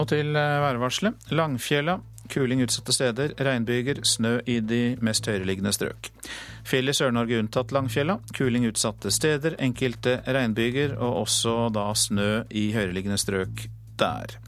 [0.00, 1.28] Nå til eh, værvarselet.
[1.36, 2.00] Langfjella
[2.32, 6.08] Kuling utsatte steder, regnbyger, snø i de mest høyereliggende strøk.
[6.64, 8.18] Fjell i Sør-Norge unntatt Langfjella.
[8.36, 13.66] Kuling utsatte steder, enkelte regnbyger og også da snø i høyereliggende strøk
[14.00, 14.38] der.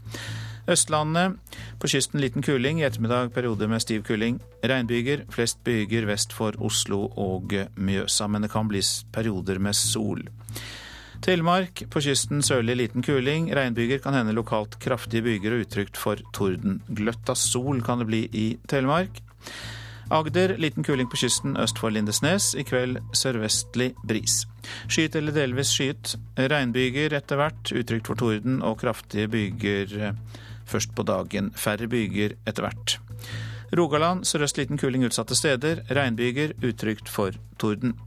[0.67, 1.37] Østlandet.
[1.79, 4.41] På kysten liten kuling, i ettermiddag periode med stiv kuling.
[4.65, 8.81] Regnbyger, flest byger vest for Oslo og Mjøsa, men det kan bli
[9.13, 10.25] perioder med sol.
[11.25, 13.49] Telemark på kysten sørlig liten kuling.
[13.55, 16.81] Regnbyger kan hende lokalt kraftige byger og utrygt for torden.
[16.87, 19.21] Gløtt av sol kan det bli i Telemark.
[20.13, 22.53] Agder liten kuling på kysten øst for Lindesnes.
[22.55, 24.45] I kveld sørvestlig bris.
[24.87, 26.15] Skyet eller delvis skyet.
[26.37, 30.13] Regnbyger etter hvert, utrygt for torden og kraftige byger
[30.67, 31.51] først på dagen.
[31.55, 32.99] Færre byger etter hvert.
[33.75, 35.83] Rogaland sørøst liten kuling utsatte steder.
[35.91, 37.97] Regnbyger utrygt for torden.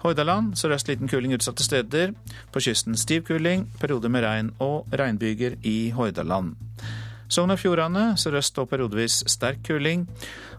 [0.00, 2.14] Hordaland sørøst liten kuling utsatte steder.
[2.52, 6.54] På kysten stiv kuling, perioder med regn og regnbyger i Hordaland.
[7.30, 10.08] Sogn og Fjordane sørøst og periodevis sterk kuling.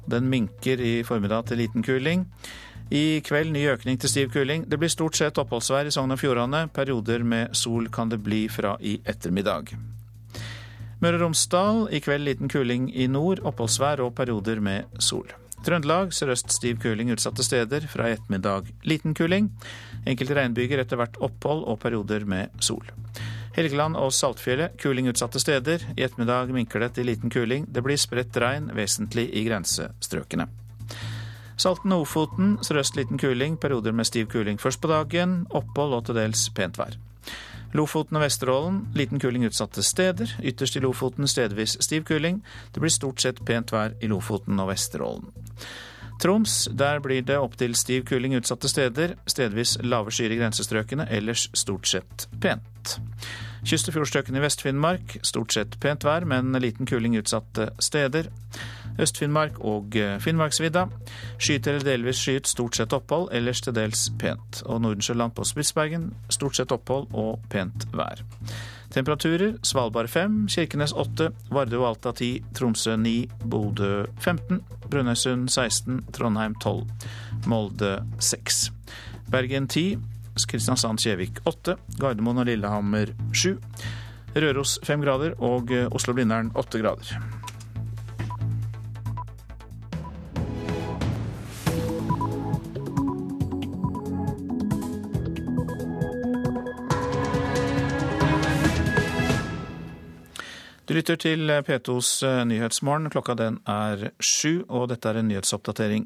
[0.09, 2.27] Den minker i formiddag til liten kuling.
[2.91, 4.65] I kveld ny økning til stiv kuling.
[4.71, 6.67] Det blir stort sett oppholdsvær i Sogn og Fjordane.
[6.67, 9.73] Perioder med sol kan det bli fra i ettermiddag.
[11.01, 15.31] Møre og Romsdal i kveld liten kuling i nord, oppholdsvær og perioder med sol.
[15.61, 19.51] Trøndelag sørøst stiv kuling utsatte steder, fra i ettermiddag liten kuling.
[20.09, 22.87] Enkelte regnbyger etter hvert opphold og perioder med sol.
[23.53, 25.83] Helgeland og Saltfjellet kuling utsatte steder.
[25.97, 27.67] I ettermiddag minker det til liten kuling.
[27.69, 30.47] Det blir spredt regn, vesentlig i grensestrøkene.
[31.61, 35.43] Salten og Ofoten sørøst liten kuling, perioder med stiv kuling først på dagen.
[35.51, 36.97] Opphold og til dels pent vær.
[37.77, 40.33] Lofoten og Vesterålen liten kuling utsatte steder.
[40.43, 42.41] Ytterst i Lofoten stedvis stiv kuling.
[42.73, 45.29] Det blir stort sett pent vær i Lofoten og Vesterålen.
[46.21, 49.15] Troms, der blir det opptil stiv kuling utsatte steder.
[49.25, 52.99] Stedvis lave skyer i grensestrøkene, ellers stort sett pent.
[53.65, 58.29] Kyst- og fjordstrøkene i Vest-Finnmark stort sett pent vær, men liten kuling utsatte steder.
[59.01, 60.87] Øst-Finnmark og Finnmarksvidda.
[61.37, 64.61] Skyet eller delvis skyet, stort sett opphold, ellers til dels pent.
[64.65, 68.21] Og Nordensjøland på Spitsbergen stort sett opphold og pent vær.
[68.91, 73.13] Temperaturer Svalbard 5, Kirkenes 8, Vardø og Alta 10, Tromsø 9,
[73.47, 74.59] Bodø 15,
[74.91, 76.83] Brønnøysund 16, Trondheim 12,
[77.47, 78.71] Molde 6.
[79.31, 79.95] Bergen 10,
[80.51, 83.55] Kristiansand-Kjevik 8, Gardermoen og Lillehammer 7,
[84.35, 87.40] Røros 5 grader og Oslo-Blindern 8 grader.
[100.91, 103.07] Du lytter til P2s eh, Nyhetsmorgen.
[103.13, 106.03] Klokka den er sju, og dette er en nyhetsoppdatering.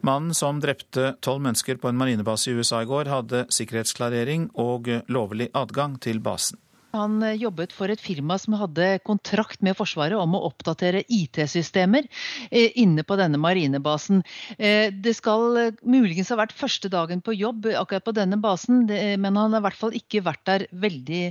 [0.00, 4.88] Mannen som drepte tolv mennesker på en marinebase i USA i går, hadde sikkerhetsklarering og
[5.12, 6.56] lovlig adgang til basen.
[6.96, 12.08] Han eh, jobbet for et firma som hadde kontrakt med Forsvaret om å oppdatere IT-systemer
[12.48, 14.24] eh, inne på denne marinebasen.
[14.56, 19.52] Det skal muligens ha vært første dagen på jobb akkurat på denne basen, men han
[19.52, 21.24] har i hvert fall ikke vært der veldig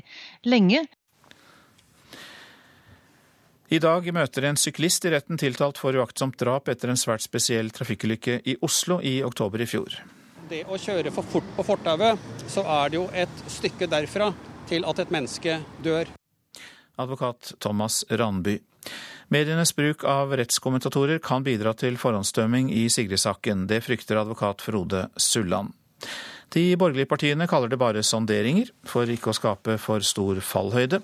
[0.46, 0.86] lenge.
[3.72, 7.70] I dag møter en syklist i retten tiltalt for uaktsomt drap etter en svært spesiell
[7.72, 9.94] trafikkulykke i Oslo i oktober i fjor.
[10.50, 12.20] Det å kjøre for fort på fortauet,
[12.52, 14.34] så er det jo et stykke derfra
[14.68, 15.56] til at et menneske
[15.88, 16.12] dør.
[17.00, 18.58] Advokat Thomas Ranby.
[19.32, 23.70] Medienes bruk av rettskommentatorer kan bidra til forhåndsdømming i Sigrid-saken.
[23.72, 25.72] Det frykter advokat Frode Sulland.
[26.52, 31.00] De borgerlige partiene kaller det bare sonderinger, for ikke å skape for stor fallhøyde.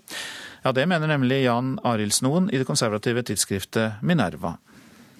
[0.63, 4.57] Ja, Det mener nemlig Jan Arild Snoen i det konservative tidsskriftet Minerva.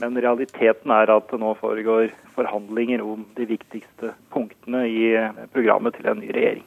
[0.02, 5.13] Men realiteten er at det nå foregår forhandlinger om de viktigste punktene i
[5.54, 6.65] programmet til en ny regjering.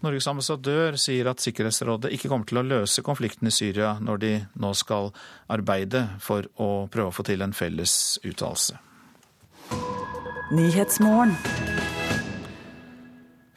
[0.00, 4.32] Norges ambassadør sier at Sikkerhetsrådet ikke kommer til å løse konflikten i Syria når de
[4.56, 5.10] nå skal
[5.52, 8.80] arbeide for å prøve å få til en felles uttalelse.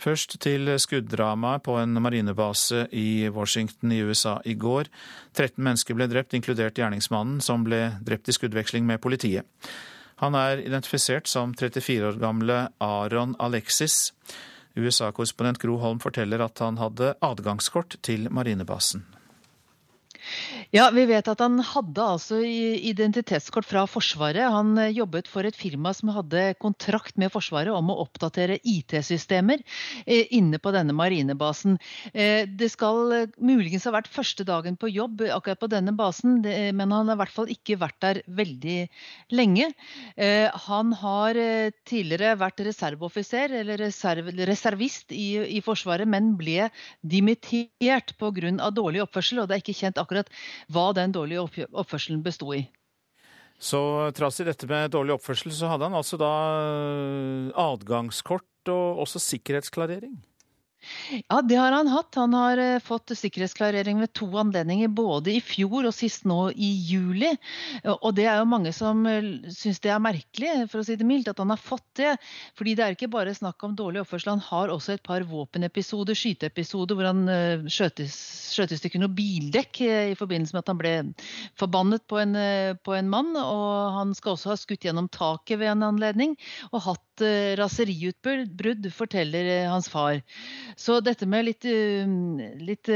[0.03, 4.89] Først til skuddramaet på en marinebase i Washington i USA i går.
[5.31, 9.47] 13 mennesker ble drept, inkludert gjerningsmannen, som ble drept i skuddveksling med politiet.
[10.19, 14.11] Han er identifisert som 34 år gamle Aron Alexis.
[14.75, 19.05] USA-korrespondent Gro Holm forteller at han hadde adgangskort til marinebasen.
[20.73, 24.41] Ja, Vi vet at han hadde altså identitetskort fra Forsvaret.
[24.49, 29.61] Han eh, jobbet for et firma som hadde kontrakt med Forsvaret om å oppdatere IT-systemer
[30.07, 31.75] eh, inne på denne marinebasen.
[32.09, 36.95] Eh, det skal muligens ha vært første dagen på jobb akkurat på denne basen, men
[36.97, 38.79] han har i hvert fall ikke vært der veldig
[39.37, 39.69] lenge.
[40.65, 41.37] Han har
[41.85, 46.71] tidligere vært reserveoffiser, eller reserv, reservist i, i, Forsvaret, men ble
[47.05, 48.71] dimittert pga.
[48.73, 49.43] dårlig oppførsel.
[49.43, 50.33] og det er ikke kjent akkurat
[50.71, 52.65] hva den dårlige oppførselen besto i.
[53.63, 53.79] Så
[54.17, 59.21] trass i dette med dårlig oppførsel, så hadde han altså da eh, adgangskort og også
[59.23, 60.17] sikkerhetsklarering?
[61.29, 62.15] Ja, det har han hatt.
[62.15, 66.69] Han har eh, fått sikkerhetsklarering ved to anledninger, både i fjor og sist nå i
[66.89, 67.31] juli.
[67.93, 69.21] Og det er jo mange som eh,
[69.53, 72.15] syns det er merkelig, for å si det mildt, at han har fått det.
[72.59, 74.35] Fordi det er ikke bare snakk om dårlig oppførsel.
[74.35, 77.23] Han har også et par våpenepisoder, skyteepisoder, hvor han
[77.71, 80.93] skjøt i stykker noe bildekk i forbindelse med at han ble
[81.59, 82.35] forbannet på en,
[82.83, 83.33] på en mann.
[83.39, 86.37] Og han skal også ha skutt gjennom taket ved en anledning,
[86.71, 87.03] og hatt
[87.59, 90.21] raseriutbrudd, forteller hans far.
[90.79, 92.89] Så dette med litt, uh, litt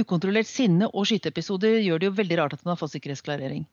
[0.00, 3.66] ukontrollert sinne og skyteepisoder gjør det jo veldig rart at han har fått sikkerhetsklarering.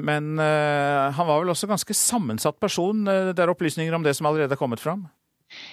[0.00, 3.02] Men han var vel også ganske sammensatt person?
[3.04, 5.02] Det er opplysninger om det som allerede er kommet fram?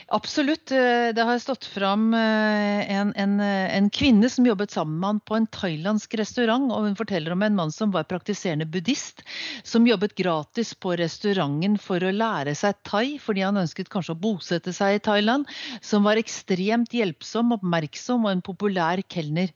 [0.07, 0.71] Absolutt.
[0.71, 5.07] Eh, det har stått fram eh, en, en, eh, en, kvinne som jobbet sammen med
[5.07, 6.71] han på en thailandsk restaurant.
[6.71, 9.23] og Hun forteller om en mann som var praktiserende buddhist,
[9.63, 14.21] som jobbet gratis på restauranten for å lære seg thai, fordi han ønsket kanskje å
[14.21, 15.47] bosette seg i Thailand.
[15.81, 19.51] Som var ekstremt hjelpsom, oppmerksom og en populær kelner.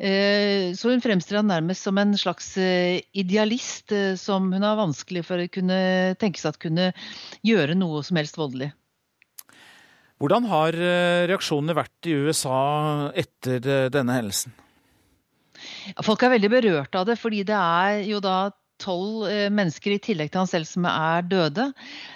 [0.00, 5.50] Så hun fremstiller han nærmest som en slags idealist som hun har vanskelig for å
[5.52, 5.80] kunne
[6.20, 6.90] tenke seg at kunne
[7.46, 8.72] gjøre noe som helst voldelig.
[10.20, 14.52] Hvordan har eh, reaksjonene vært i USA etter eh, denne hendelsen?
[16.04, 20.00] Folk er veldig berørt av det, fordi det er jo da tolv eh, mennesker i
[20.04, 21.70] tillegg til han selv som er døde.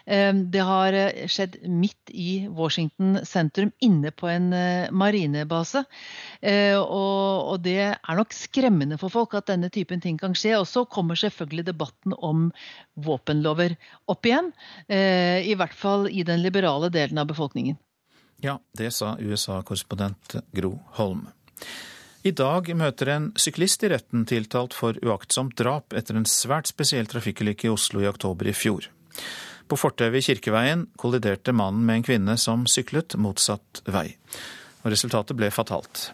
[0.04, 0.96] Det har
[1.32, 4.52] skjedd midt i Washington sentrum, inne på en
[4.92, 5.84] marinebase.
[6.84, 10.58] Og det er nok skremmende for folk at denne typen ting kan skje.
[10.58, 12.50] Og så kommer selvfølgelig debatten om
[13.00, 13.76] våpenlover
[14.12, 14.52] opp igjen.
[14.88, 17.80] I hvert fall i den liberale delen av befolkningen.
[18.42, 21.28] Ja, det sa USA-korrespondent Gro Holm.
[22.24, 27.08] I dag møter en syklist i retten tiltalt for uaktsomt drap etter en svært spesiell
[27.10, 28.88] trafikkulykke i Oslo i oktober i fjor.
[29.68, 34.10] På fortauet i Kirkeveien kolliderte mannen med en kvinne som syklet motsatt vei.
[34.84, 36.10] Og resultatet ble fatalt.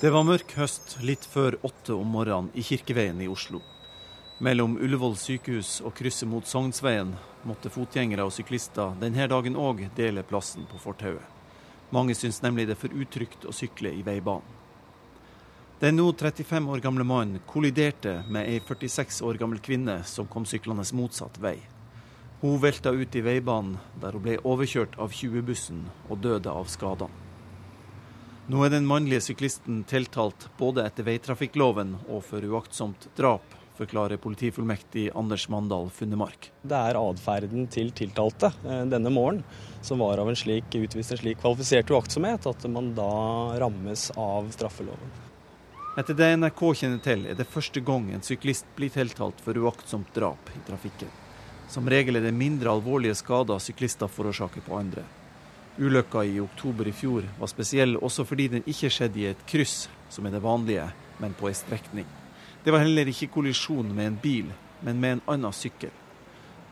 [0.00, 3.60] Det var mørk høst litt før åtte om morgenen i Kirkeveien i Oslo.
[4.40, 7.10] Mellom Ullevål sykehus og krysset mot Sognsveien
[7.44, 11.26] måtte fotgjengere og syklister denne dagen òg dele plassen på fortauet.
[11.92, 14.56] Mange syns nemlig det er for utrygt å sykle i veibanen.
[15.84, 20.48] Den nå 35 år gamle mannen kolliderte med ei 46 år gammel kvinne som kom
[20.48, 21.58] syklende motsatt vei.
[22.40, 27.12] Hun velta ut i veibanen, der hun ble overkjørt av 20-bussen og døde av skadene.
[28.48, 35.10] Nå er den mannlige syklisten tiltalt både etter veitrafikkloven og for uaktsomt drap, forklarer politifullmektig
[35.16, 36.50] Anders Mandal Funnemark.
[36.62, 39.42] Det er atferden til tiltalte eh, denne morgen
[39.82, 43.10] som var av en slik, utvist en slik kvalifisert uaktsomhet at man da
[43.62, 45.16] rammes av straffeloven.
[45.98, 50.12] Etter det NRK kjenner til, er det første gang en syklist blir tiltalt for uaktsomt
[50.14, 51.10] drap i trafikken.
[51.70, 55.06] Som regel er det mindre alvorlige skader syklister forårsaker på andre.
[55.80, 59.84] Ulykka i oktober i fjor var spesiell også fordi den ikke skjedde i et kryss,
[60.10, 60.90] som er det vanlige,
[61.22, 62.08] men på ei strekning.
[62.64, 64.50] Det var heller ikke kollisjon med en bil,
[64.84, 65.92] men med en annen sykkel.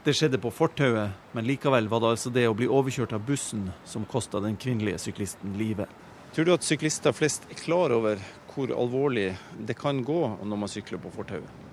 [0.05, 3.71] Det skjedde på fortauet, men likevel var det altså det å bli overkjørt av bussen
[3.89, 5.89] som kosta den kvinnelige syklisten livet.
[6.35, 8.21] Tror du at syklister flest er klar over
[8.53, 9.31] hvor alvorlig
[9.65, 11.65] det kan gå når man sykler på fortauet?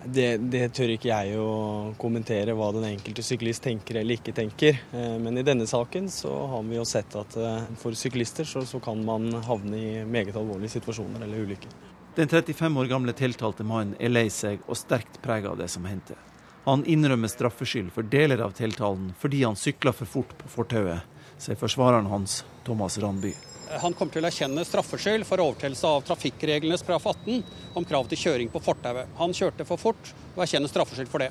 [0.00, 4.80] Det, det, tør ikke jeg å kommentere hva den enkelte syklist tenker eller ikke tenker.
[4.96, 8.64] Eh, men i denne saken så har vi jo sett at eh, for syklister så,
[8.66, 11.89] så kan man havne i meget alvorlige situasjoner eller ulykker.
[12.14, 15.84] Den 35 år gamle tiltalte mannen er lei seg og sterkt prega av det som
[15.86, 16.16] hendte.
[16.64, 21.06] Han innrømmer straffskyld for deler av tiltalen fordi han sykla for fort på fortauet,
[21.38, 23.30] sier forsvareren hans, Thomas Randby.
[23.78, 28.18] Han kommer til å erkjenne straffskyld for overtredelse av trafikkreglenes paragraf 18 om krav til
[28.24, 29.14] kjøring på fortauet.
[29.22, 31.30] Han kjørte for fort og erkjenner straffskyld for det.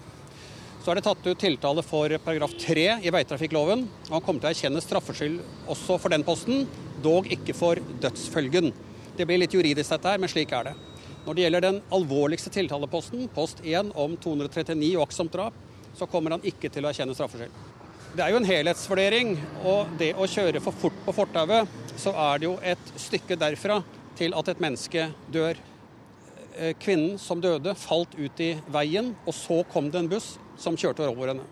[0.80, 3.84] Så er det tatt ut tiltale for paragraf 3 i veitrafikkloven.
[4.14, 6.70] Han kommer til å erkjenne straffskyld også for den posten,
[7.04, 8.72] dog ikke for dødsfølgen.
[9.20, 10.72] Det blir litt juridisk dette her, men slik er det.
[11.26, 15.58] Når det gjelder den alvorligste tiltaleposten, post 1 om 239 uaktsomt drap,
[15.92, 17.58] så kommer han ikke til å erkjenne straffskyld.
[18.16, 19.34] Det er jo en helhetsvurdering.
[19.68, 21.68] Og det å kjøre for fort på fortauet,
[22.00, 23.82] så er det jo et stykke derfra
[24.16, 25.60] til at et menneske dør.
[26.56, 30.80] Eh, kvinnen som døde, falt ut i veien, og så kom det en buss som
[30.80, 31.44] kjørte over henne.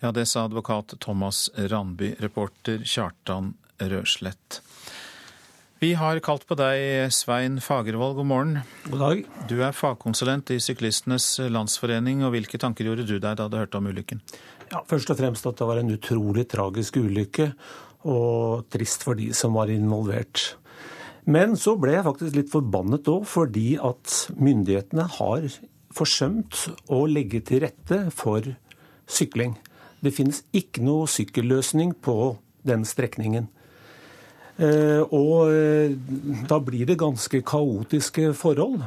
[0.00, 4.63] Ja, det sa advokat Thomas Randby, reporter Kjartan Røslett.
[5.84, 8.52] Vi har kalt på deg, Svein Fagervold, god morgen.
[8.86, 9.18] God dag.
[9.50, 13.76] Du er fagkonsulent i Syklistenes Landsforening, og hvilke tanker gjorde du deg da du hørte
[13.76, 14.22] om ulykken?
[14.70, 17.50] Ja, Først og fremst at det var en utrolig tragisk ulykke,
[18.08, 20.54] og trist for de som var involvert.
[21.28, 25.50] Men så ble jeg faktisk litt forbannet òg, fordi at myndighetene har
[25.92, 28.54] forsømt å legge til rette for
[29.04, 29.58] sykling.
[30.00, 33.50] Det finnes ikke noe sykkelløsning på den strekningen.
[34.54, 35.94] Eh, og eh,
[36.46, 38.84] da blir det ganske kaotiske forhold.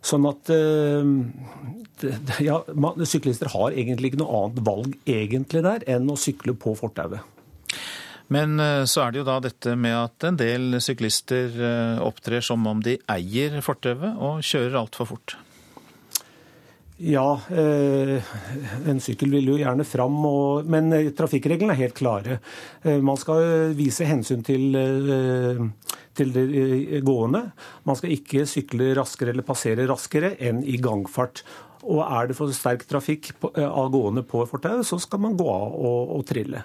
[0.00, 1.10] Sånn at eh,
[2.46, 2.60] ja,
[3.04, 7.20] syklister har egentlig ikke noe annet valg egentlig der enn å sykle på fortauet.
[8.30, 11.50] Men så er det jo da dette med at en del syklister
[12.06, 15.34] opptrer som om de eier fortauet og kjører altfor fort.
[17.00, 18.20] Ja, eh,
[18.88, 20.18] en sykkel vil jo gjerne fram,
[20.68, 22.36] men eh, trafikkreglene er helt klare.
[22.84, 24.76] Eh, man skal vise hensyn til,
[26.18, 27.46] til det gående.
[27.88, 31.40] Man skal ikke sykle raskere eller passere raskere enn i gangfart.
[31.80, 35.76] Og er det for sterk trafikk av gående på fortauet, så skal man gå av
[35.76, 36.64] og, og trille.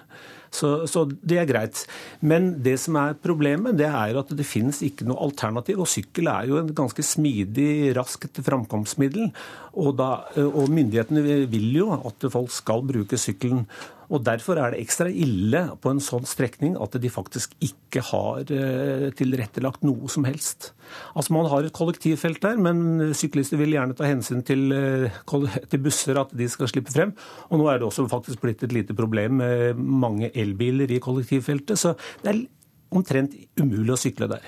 [0.56, 1.82] Så, så, det er greit.
[2.24, 5.82] Men det som er problemet, det er at det finnes ikke noe alternativ.
[5.82, 9.28] Og sykkel er jo en ganske smidig, raskt framkomstmiddel.
[9.76, 10.10] Og, da,
[10.46, 13.66] og myndighetene vil jo at folk skal bruke sykkelen.
[14.12, 18.50] Og Derfor er det ekstra ille på en sånn strekning at de faktisk ikke har
[18.54, 20.72] eh, tilrettelagt noe som helst.
[21.14, 25.22] Altså Man har et kollektivfelt der, men syklister vil gjerne ta hensyn eh,
[25.70, 27.14] til busser, at de skal slippe frem.
[27.50, 31.78] Og nå er det også faktisk blitt et lite problem med mange elbiler i kollektivfeltet.
[31.80, 32.44] Så det er
[32.94, 34.44] omtrent umulig å sykle der.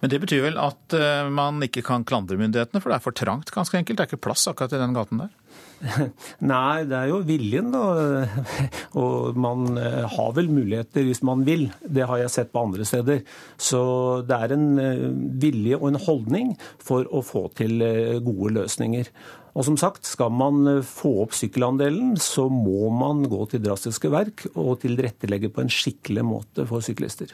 [0.00, 3.16] Men det betyr vel at eh, man ikke kan klandre myndighetene, for det er for
[3.16, 3.98] trangt, ganske enkelt?
[3.98, 5.34] Det er ikke plass akkurat i den gaten der?
[6.52, 8.26] Nei, det er jo viljen, da.
[9.00, 11.68] Og man eh, har vel muligheter hvis man vil.
[11.80, 13.22] Det har jeg sett på andre steder.
[13.56, 13.82] Så
[14.28, 15.06] det er en eh,
[15.42, 19.08] vilje og en holdning for å få til eh, gode løsninger.
[19.50, 24.44] Og som sagt, skal man få opp sykkelandelen, så må man gå til drastiske verk
[24.52, 27.32] og tilrettelegge på en skikkelig måte for syklister.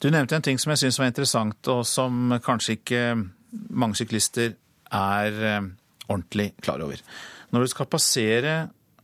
[0.00, 3.02] Du nevnte en ting som jeg syns var interessant, og som kanskje ikke
[3.68, 4.54] mange syklister
[4.96, 5.36] er
[6.10, 7.04] ordentlig klar over.
[7.50, 8.56] Når du skal passere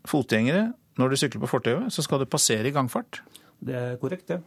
[0.06, 3.20] fotgjengere når du sykler på fortauet, så skal du passere i gangfart.
[3.60, 4.40] Det er korrekt, det.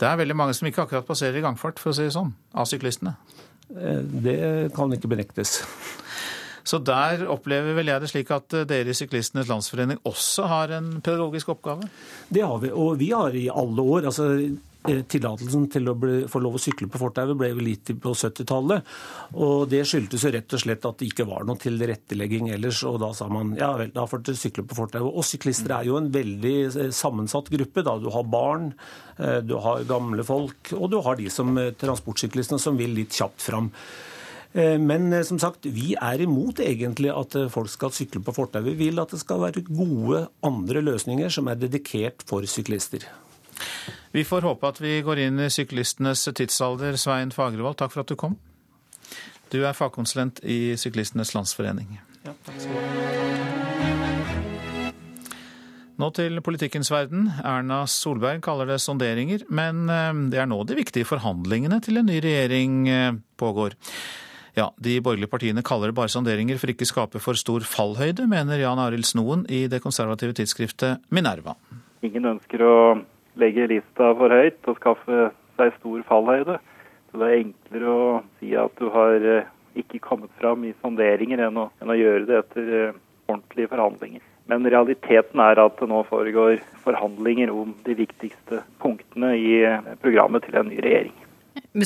[0.00, 2.32] Det er veldig mange som ikke akkurat passerer i gangfart, for å si det sånn,
[2.56, 3.16] av syklistene.
[3.76, 4.38] Eh, det
[4.76, 5.58] kan ikke benektes.
[6.66, 10.96] Så der opplever vel jeg det slik at dere i Syklistenes Landsforening også har en
[10.98, 11.86] pedagogisk oppgave?
[12.26, 14.08] Det har vi, og vi har i alle år.
[14.10, 14.56] altså Eh,
[14.86, 18.86] tillatelsen til å bli, få lov å sykle på fortauet ble vel gitt på 70-tallet.
[19.42, 22.82] Og det skyldtes jo rett og slett at det ikke var noe tilrettelegging ellers.
[22.88, 25.10] Og da sa man ja vel, da får du sykle på fortauet.
[25.10, 27.84] Og syklister er jo en veldig eh, sammensatt gruppe.
[27.86, 28.72] da Du har barn,
[29.18, 33.42] eh, du har gamle folk, og du har de som transportsyklistene som vil litt kjapt
[33.44, 33.72] fram.
[34.56, 38.62] Men som sagt, vi er imot egentlig at folk skal sykle på fortau.
[38.64, 43.04] Vi vil at det skal være gode andre løsninger som er dedikert for syklister.
[44.16, 46.94] Vi får håpe at vi går inn i syklistenes tidsalder.
[46.96, 48.38] Svein Fagervold, takk for at du kom.
[49.52, 51.98] Du er fagkonsulent i Syklistenes Landsforening.
[52.24, 53.26] Ja, takk skal du ha.
[56.00, 57.26] Nå til politikkens verden.
[57.44, 62.08] Erna Solberg kaller det sonderinger, men eh, det er nå de viktige forhandlingene til en
[62.08, 63.76] ny regjering eh, pågår.
[64.56, 68.24] Ja, De borgerlige partiene kaller det bare sonderinger for ikke å skape for stor fallhøyde,
[68.32, 71.58] mener Jan Arild Snoen i det konservative tidsskriftet Minerva.
[72.00, 72.72] Ingen ønsker å
[73.40, 76.58] legge lista for høyt og skaffe seg stor fallhøyde.
[77.10, 78.06] Så det er enklere å
[78.40, 82.26] si at du har eh, ikke kommet fram i sonderinger enn å, enn å gjøre
[82.28, 82.96] det etter eh,
[83.28, 84.24] ordentlige forhandlinger.
[84.46, 90.46] Men realiteten er at det nå foregår forhandlinger om de viktigste punktene i eh, programmet
[90.46, 91.14] til en ny regjering.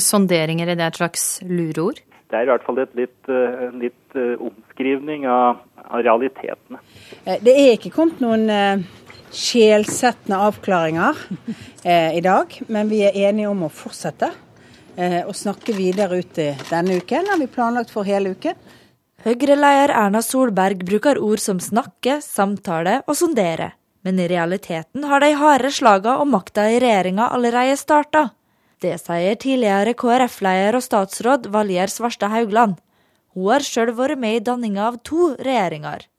[0.01, 2.01] Sonderinger, er det et slags lureord?
[2.31, 6.79] Det er i hvert fall et litt, en litt omskrivning av, av realitetene.
[7.43, 8.47] Det er ikke kommet noen
[9.31, 11.17] sjelsettende avklaringer
[11.83, 14.31] eh, i dag, men vi er enige om å fortsette
[14.95, 17.29] eh, å snakke videre ut i denne uken.
[17.31, 18.57] har vi planlagt for hele uken.
[19.21, 23.73] Høyre-leder Erna Solberg bruker ord som snakke, samtale og sondere.
[24.01, 28.29] Men i realiteten har de harde slagene og makta i regjeringa allerede starta.
[28.81, 32.79] Det sier tidligere KrF-leder og statsråd Valjer Svarstad Haugland.
[33.37, 36.09] Hun har sjøl vært med i danninga av to regjeringer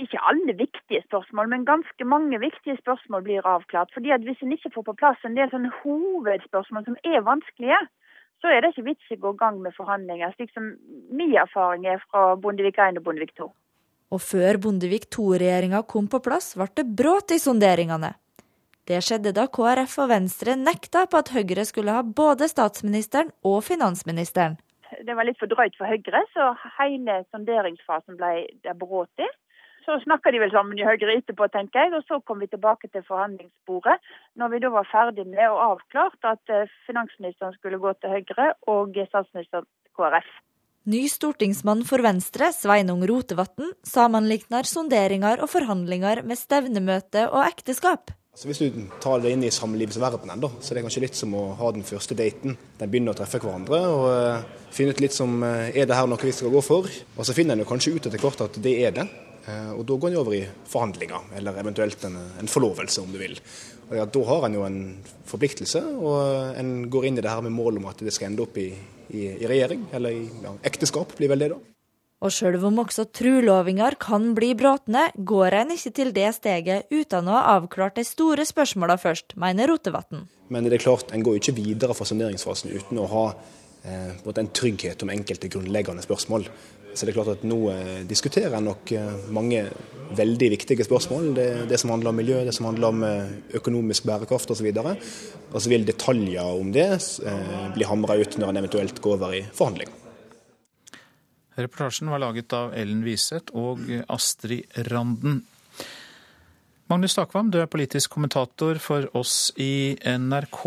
[0.00, 0.54] ikke alle
[0.86, 3.90] viktige spørsmål, men ganske mange viktige spørsmål blir avklart.
[3.94, 7.78] Fordi at Hvis en ikke får på plass en del sånne hovedspørsmål som er vanskelige,
[8.40, 10.76] så er det ikke vits i å gå i gang med forhandlinger, slik som
[11.10, 13.52] min erfaring er fra Bondevik 1 og Bondevik 2.
[14.12, 18.14] Og før Bondevik II-regjeringa kom på plass, ble det brått i sonderingene.
[18.86, 23.64] Det skjedde da KrF og Venstre nekta på at Høyre skulle ha både statsministeren og
[23.64, 24.58] finansministeren.
[25.02, 29.26] Det var litt for drøyt for Høyre, så hele sonderingsfasen ble det brått i.
[29.86, 31.92] Så snakka de vel sammen i Høyre etterpå, tenker jeg.
[31.94, 34.00] Og så kom vi tilbake til forhandlingsbordet
[34.40, 38.50] når vi da var ferdig med og avklart at eh, finansministeren skulle gå til Høyre
[38.72, 40.28] og statsministeren til KrF.
[40.86, 48.12] Ny stortingsmann for Venstre, Sveinung Rotevatn, sammenligner sonderinger og forhandlinger med stevnemøte og ekteskap.
[48.36, 51.32] Så Hvis du tar det inn i samlivsverdenen, da, så det er kanskje litt som
[51.34, 52.58] å ha den første daten.
[52.76, 56.10] De begynner å treffe hverandre og uh, finne ut litt som uh, er det her
[56.10, 56.84] noe vi skal gå for.
[57.16, 59.06] Og så finner en kanskje ut etter hvert at det er det.
[59.46, 63.18] Eh, og Da går en over i forhandlinger, eller eventuelt en, en forlovelse, om du
[63.22, 63.38] vil.
[63.90, 64.80] Og ja, Da har en jo en
[65.26, 68.42] forpliktelse, og en går inn i det her med mål om at det skal ende
[68.42, 68.72] opp i,
[69.10, 71.62] i, i regjering, eller i ja, ekteskap, blir vel det da.
[72.24, 77.28] Og sjøl om også trulovinger kan bli bråtne, går en ikke til det steget uten
[77.28, 80.24] å ha avklart de store spørsmåla først, mener Rotevatn.
[80.48, 83.26] Men det er klart, en går ikke videre fra sonderingsfasen uten å ha
[83.84, 86.48] eh, en trygghet om enkelte grunnleggende spørsmål.
[86.96, 89.66] Så det er klart at nå eh, diskuterer en nok eh, mange
[90.16, 91.28] veldig viktige spørsmål.
[91.36, 94.70] Det, det, som handler om miljø, det som handler om eh, økonomisk bærekraft osv.
[94.80, 94.88] Og,
[95.52, 96.88] og så vil detaljer om det
[97.76, 100.02] bli hamra ut når en eventuelt går over i forhandlinger.
[101.56, 105.42] Reportasjen var laget av Ellen Wiseth og Astrid Randen.
[106.88, 110.60] Magnus Takvam, du er politisk kommentator for oss i NRK.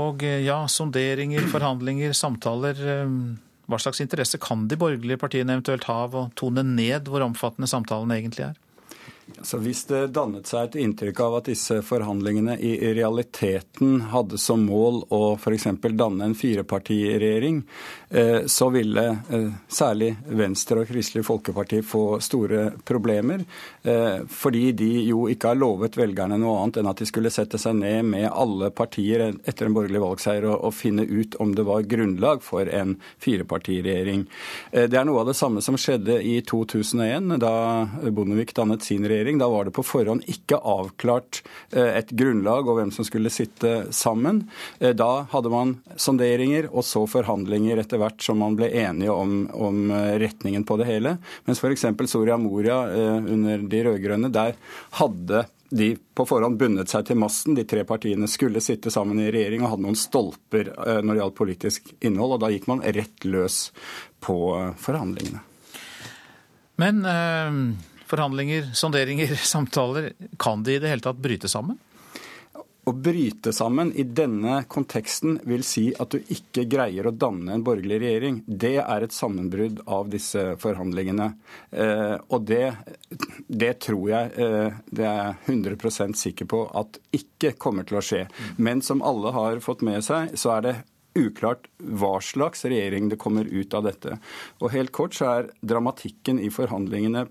[0.00, 2.80] Og ja, sonderinger, forhandlinger, samtaler.
[3.70, 7.70] Hva slags interesse kan de borgerlige partiene eventuelt ha av å tone ned hvor omfattende
[7.70, 8.58] samtalen egentlig er?
[9.38, 14.62] Altså hvis det dannet seg et inntrykk av at disse forhandlingene i realiteten hadde som
[14.66, 15.66] mål å f.eks.
[15.96, 17.60] danne en firepartiregjering,
[18.10, 20.10] eh, så ville eh, særlig
[20.40, 23.44] Venstre og Kristelig Folkeparti få store problemer.
[23.82, 27.60] Eh, fordi de jo ikke har lovet velgerne noe annet enn at de skulle sette
[27.60, 31.86] seg ned med alle partier etter en borgerlig valgseier og finne ut om det var
[31.88, 34.26] grunnlag for en firepartiregjering.
[34.70, 37.54] Det er noe av det samme som skjedde i 2001, da
[38.10, 39.38] Bondevik dannet sin regjering regjering.
[39.38, 41.42] Da var det på forhånd ikke avklart
[41.72, 44.44] eh, et grunnlag og hvem som skulle sitte sammen.
[44.78, 49.44] Eh, da hadde man sonderinger og så forhandlinger etter hvert som man ble enige om,
[49.52, 51.16] om retningen på det hele.
[51.46, 51.86] Mens f.eks.
[52.10, 54.56] Soria Moria under de rød-grønne, der
[54.98, 57.54] hadde de på forhånd bundet seg til masten.
[57.54, 61.38] De tre partiene skulle sitte sammen i regjering og hadde noen stolper når det gjaldt
[61.38, 62.34] politisk innhold.
[62.38, 63.68] og Da gikk man rett løs
[64.24, 64.40] på
[64.82, 65.44] forhandlingene.
[66.80, 67.50] Men eh,
[68.10, 71.78] forhandlinger, sonderinger, samtaler, kan de i det hele tatt bryte sammen?
[72.80, 77.64] Å bryte sammen i denne konteksten vil si at du ikke greier å danne en
[77.64, 78.38] borgerlig regjering.
[78.46, 81.26] Det er et sammenbrudd av disse forhandlingene.
[81.70, 82.72] Eh, og det,
[83.46, 88.24] det, tror jeg eh, det er 100% sikker på at ikke kommer til å skje.
[88.56, 90.74] Men som alle har fått med seg, så er det
[91.20, 94.16] uklart hva slags regjering det kommer ut av dette.
[94.60, 97.26] Og helt kort så er dramatikken i forhandlingene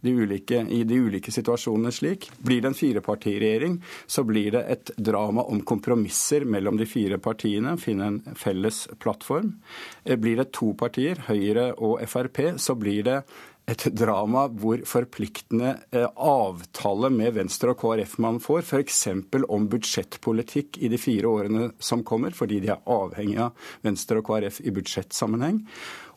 [0.00, 2.28] de ulike, i de ulike situasjonene slik.
[2.38, 7.76] Blir det en firepartiregjering, så blir det et drama om kompromisser mellom de fire partiene,
[7.82, 9.56] finne en felles plattform.
[10.04, 13.22] Eh, blir det to partier, Høyre og Frp, så blir det
[13.68, 19.02] et drama hvor forpliktende eh, avtale med Venstre og KrF man får, f.eks.
[19.44, 24.30] om budsjettpolitikk i de fire årene som kommer, fordi de er avhengig av Venstre og
[24.30, 25.60] KrF i budsjettsammenheng.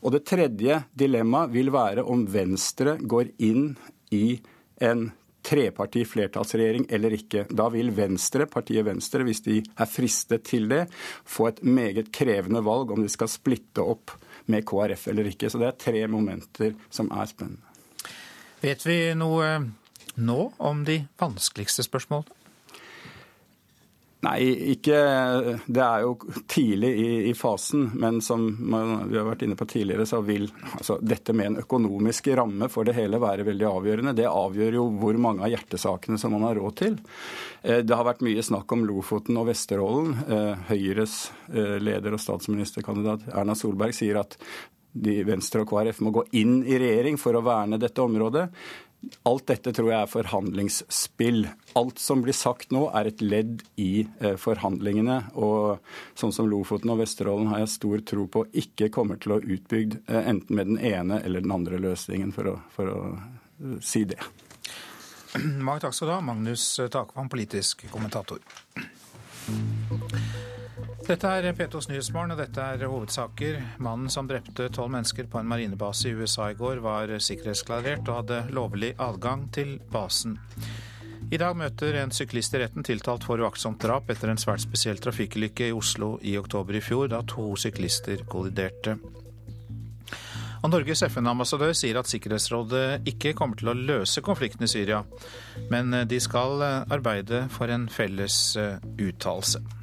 [0.01, 3.73] Og det tredje dilemmaet vil være om Venstre går inn
[4.15, 4.39] i
[4.81, 5.09] en
[5.41, 7.45] treparti flertallsregjering eller ikke.
[7.49, 10.85] Da vil Venstre, partiet Venstre, hvis de er fristet til det,
[11.25, 14.13] få et meget krevende valg om de skal splitte opp
[14.45, 15.49] med KrF eller ikke.
[15.49, 17.61] Så det er tre momenter som er spennende.
[18.61, 19.55] Vet vi noe
[20.21, 22.40] nå om de vanskeligste spørsmålene?
[24.21, 24.37] Nei,
[24.75, 24.97] ikke
[25.65, 26.11] Det er jo
[26.49, 30.45] tidlig i, i fasen, men som man, vi har vært inne på tidligere, så vil
[30.75, 34.13] altså, dette med en økonomisk ramme for det hele være veldig avgjørende.
[34.17, 36.99] Det avgjør jo hvor mange av hjertesakene som man har råd til.
[37.63, 40.13] Eh, det har vært mye snakk om Lofoten og Vesterålen.
[40.21, 41.17] Eh, Høyres
[41.49, 44.37] eh, leder og statsministerkandidat Erna Solberg sier at
[44.91, 48.49] de Venstre og KrF må gå inn i regjering for å verne dette området.
[49.25, 51.47] Alt dette tror jeg er forhandlingsspill.
[51.77, 55.17] Alt som blir sagt nå er et ledd i eh, forhandlingene.
[55.41, 55.81] Og
[56.17, 59.97] sånn som Lofoten og Vesterålen har jeg stor tro på ikke kommer til å utbygd
[60.05, 64.05] eh, enten med den ene eller den andre løsningen, for å, for å eh, si
[64.09, 64.21] det.
[65.41, 68.43] Mange takk skal du ha, Magnus Takvam, politisk kommentator.
[71.01, 73.57] Dette er P2s Nyhetsmorgen, og dette er hovedsaker.
[73.81, 78.19] Mannen som drepte tolv mennesker på en marinebase i USA i går, var sikkerhetsklarert og
[78.19, 80.37] hadde lovlig adgang til basen.
[81.31, 85.01] I dag møter en syklist i retten tiltalt for uaktsomt drap etter en svært spesiell
[85.01, 88.99] trafikkulykke i Oslo i oktober i fjor, da to syklister kolliderte.
[90.61, 95.01] Og Norges FN-ambassadør sier at Sikkerhetsrådet ikke kommer til å løse konflikten i Syria,
[95.73, 98.43] men de skal arbeide for en felles
[99.01, 99.80] uttalelse.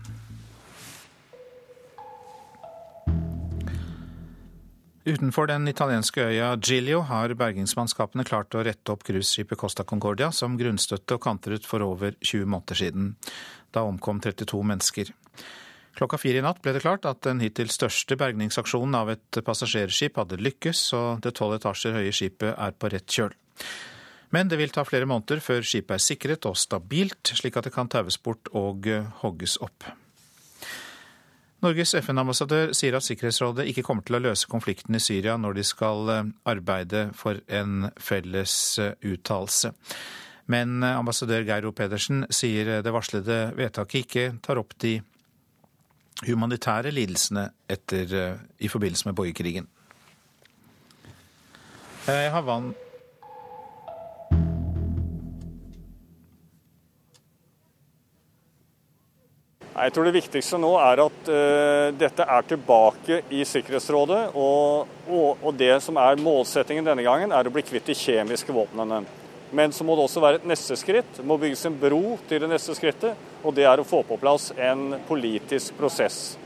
[5.09, 10.59] Utenfor den italienske øya Giglio har bergingsmannskapene klart å rette opp cruiseskipet Costa Concordia, som
[10.61, 13.07] grunnstøtte og kantret for over 20 måneder siden.
[13.73, 15.13] Da omkom 32 mennesker.
[15.97, 20.21] Klokka fire i natt ble det klart at den hittil største bergningsaksjonen av et passasjerskip
[20.21, 23.33] hadde lykkes, og det tolv etasjer høye skipet er på rett kjøl.
[24.37, 27.73] Men det vil ta flere måneder før skipet er sikret og stabilt, slik at det
[27.73, 28.91] kan taues bort og
[29.23, 29.89] hogges opp.
[31.59, 35.65] Norges FN-ambassadør sier at Sikkerhetsrådet ikke kommer til å løse konflikten i Syria når de
[35.67, 39.73] skal eh, arbeide for en felles eh, uttalelse.
[40.55, 45.01] Men eh, ambassadør Geiro Pedersen sier det varslede vedtaket ikke tar opp de
[46.29, 49.67] humanitære lidelsene etter, i forbindelse med borgerkrigen.
[52.09, 52.73] Jeg har vann
[59.79, 64.23] Jeg tror det viktigste nå er at uh, dette er tilbake i Sikkerhetsrådet.
[64.35, 68.55] Og, og, og, det som er målsettingen denne gangen, er å bli kvitt de kjemiske
[68.55, 69.05] våpnene.
[69.55, 71.13] Men så må det også være et neste skritt.
[71.21, 73.29] Det må bygges en bro til det neste skrittet.
[73.45, 76.37] Og det er å få på plass en politisk prosess.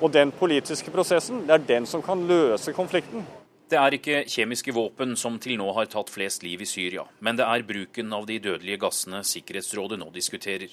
[0.00, 3.26] Og den politiske prosessen, det er den som kan løse konflikten.
[3.66, 7.34] Det er ikke kjemiske våpen som til nå har tatt flest liv i Syria, men
[7.34, 10.70] det er bruken av de dødelige gassene Sikkerhetsrådet nå diskuterer.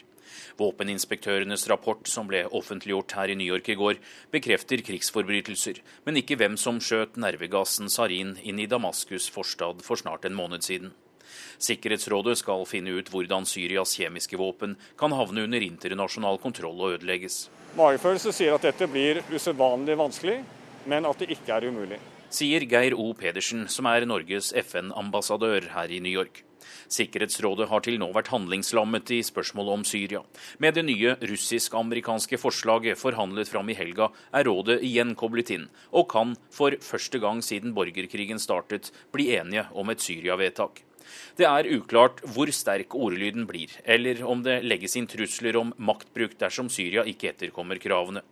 [0.60, 3.98] Våpeninspektørenes rapport, som ble offentliggjort her i New York i går,
[4.30, 10.30] bekrefter krigsforbrytelser, men ikke hvem som skjøt nervegassen sarin inn i Damaskus forstad for snart
[10.30, 10.94] en måned siden.
[11.58, 17.48] Sikkerhetsrådet skal finne ut hvordan Syrias kjemiske våpen kan havne under internasjonal kontroll og ødelegges.
[17.74, 20.44] Magefølelse sier at dette blir usedvanlig vanskelig,
[20.86, 21.98] men at det ikke er umulig.
[22.34, 23.12] Sier Geir O.
[23.14, 26.40] Pedersen, som er Norges FN-ambassadør her i New York.
[26.90, 30.24] Sikkerhetsrådet har til nå vært handlingslammet i spørsmålet om Syria.
[30.58, 36.10] Med det nye russisk-amerikanske forslaget forhandlet fram i helga, er rådet igjen koblet inn, og
[36.16, 40.82] kan for første gang siden borgerkrigen startet bli enige om et Syria-vedtak.
[41.38, 46.34] Det er uklart hvor sterk ordlyden blir, eller om det legges inn trusler om maktbruk
[46.42, 48.26] dersom Syria ikke etterkommer kravene.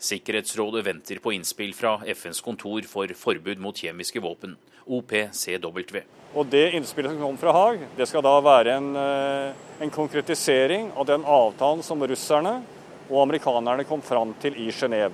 [0.00, 6.00] Sikkerhetsrådet venter på innspill fra FNs kontor for forbud mot kjemiske våpen, OPCW.
[6.34, 10.92] Og Det innspillet som kom fra Haag, det skal da være en, eh, en konkretisering
[10.96, 12.62] av den avtalen som russerne
[13.10, 15.12] og amerikanerne kom fram til i Genéve.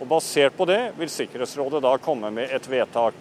[0.00, 3.14] Og Basert på det vil Sikkerhetsrådet da komme med et vedtak.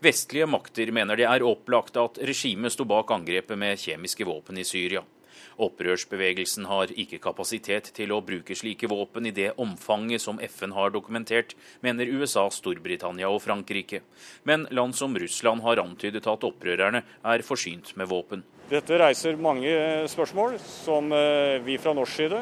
[0.00, 4.64] Vestlige makter mener det er opplagt at regimet sto bak angrepet med kjemiske våpen i
[4.64, 5.02] Syria.
[5.60, 10.94] Opprørsbevegelsen har ikke kapasitet til å bruke slike våpen i det omfanget som FN har
[10.94, 11.54] dokumentert,
[11.84, 14.02] mener USA, Storbritannia og Frankrike.
[14.48, 18.44] Men land som Russland har antydet at opprørerne er forsynt med våpen.
[18.70, 19.70] Dette reiser mange
[20.08, 22.40] spørsmål som eh, vi fra norsk side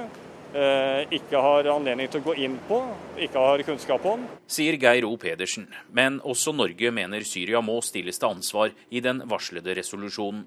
[0.54, 2.82] eh, ikke har anledning til å gå inn på,
[3.16, 4.26] ikke har kunnskap om.
[4.50, 5.14] Sier Geir O.
[5.20, 5.68] Pedersen.
[5.88, 10.44] Men også Norge mener Syria må stilles til ansvar i den varslede resolusjonen.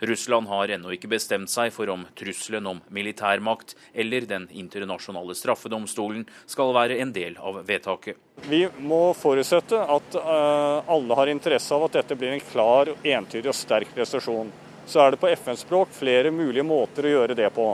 [0.00, 6.24] Russland har ennå ikke bestemt seg for om trusselen om militærmakt eller Den internasjonale straffedomstolen
[6.46, 8.16] skal være en del av vedtaket.
[8.48, 13.50] Vi må forutsette at uh, alle har interesse av at dette blir en klar, entydig
[13.52, 14.52] og sterk prestasjon.
[14.86, 17.72] Så er det på FN-språk flere mulige måter å gjøre det på.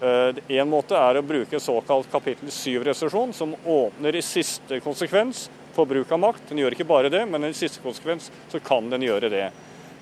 [0.00, 5.90] Én en måte er å bruke såkalt kapittel 7-resolusjon, som åpner i siste konsekvens for
[5.90, 6.44] bruk av makt.
[6.50, 9.48] Den gjør ikke bare det, men i siste konsekvens så kan den gjøre det.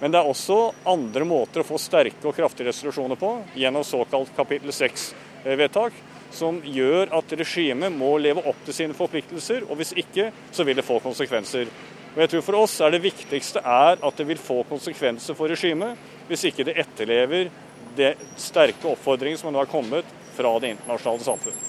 [0.01, 4.33] Men det er også andre måter å få sterke og kraftige resolusjoner på, gjennom såkalt
[4.37, 5.97] kapittel 6-vedtak,
[6.37, 10.77] som gjør at regimet må leve opp til sine forpliktelser, og hvis ikke, så vil
[10.77, 11.71] det få konsekvenser.
[12.17, 15.53] Og jeg tror For oss er det viktigste er at det vil få konsekvenser for
[15.53, 15.97] regimet,
[16.29, 17.51] hvis ikke det etterlever
[17.97, 21.65] det sterke oppfordringen som nå har kommet fra det internasjonale samfunn.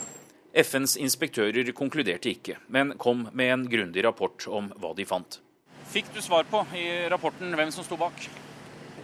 [0.58, 5.40] FNs inspektører konkluderte ikke, men kom med en grundig rapport om hva de fant.
[5.98, 8.20] Fikk du svar på i rapporten hvem som sto bak?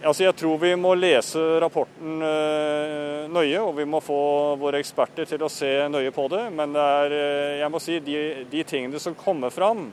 [0.06, 4.18] Altså, jeg tror vi må lese rapporten øh, nøye, og vi må få
[4.60, 6.44] våre eksperter til å se nøye på det.
[6.54, 8.20] Men det er, øh, jeg må si, de,
[8.52, 9.88] de, tingene som kommer fram,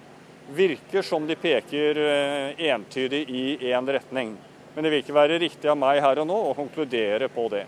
[0.53, 4.37] virker som de peker øh, entydig i én retning.
[4.75, 7.65] Men det vil ikke være riktig av meg her og nå å konkludere på det.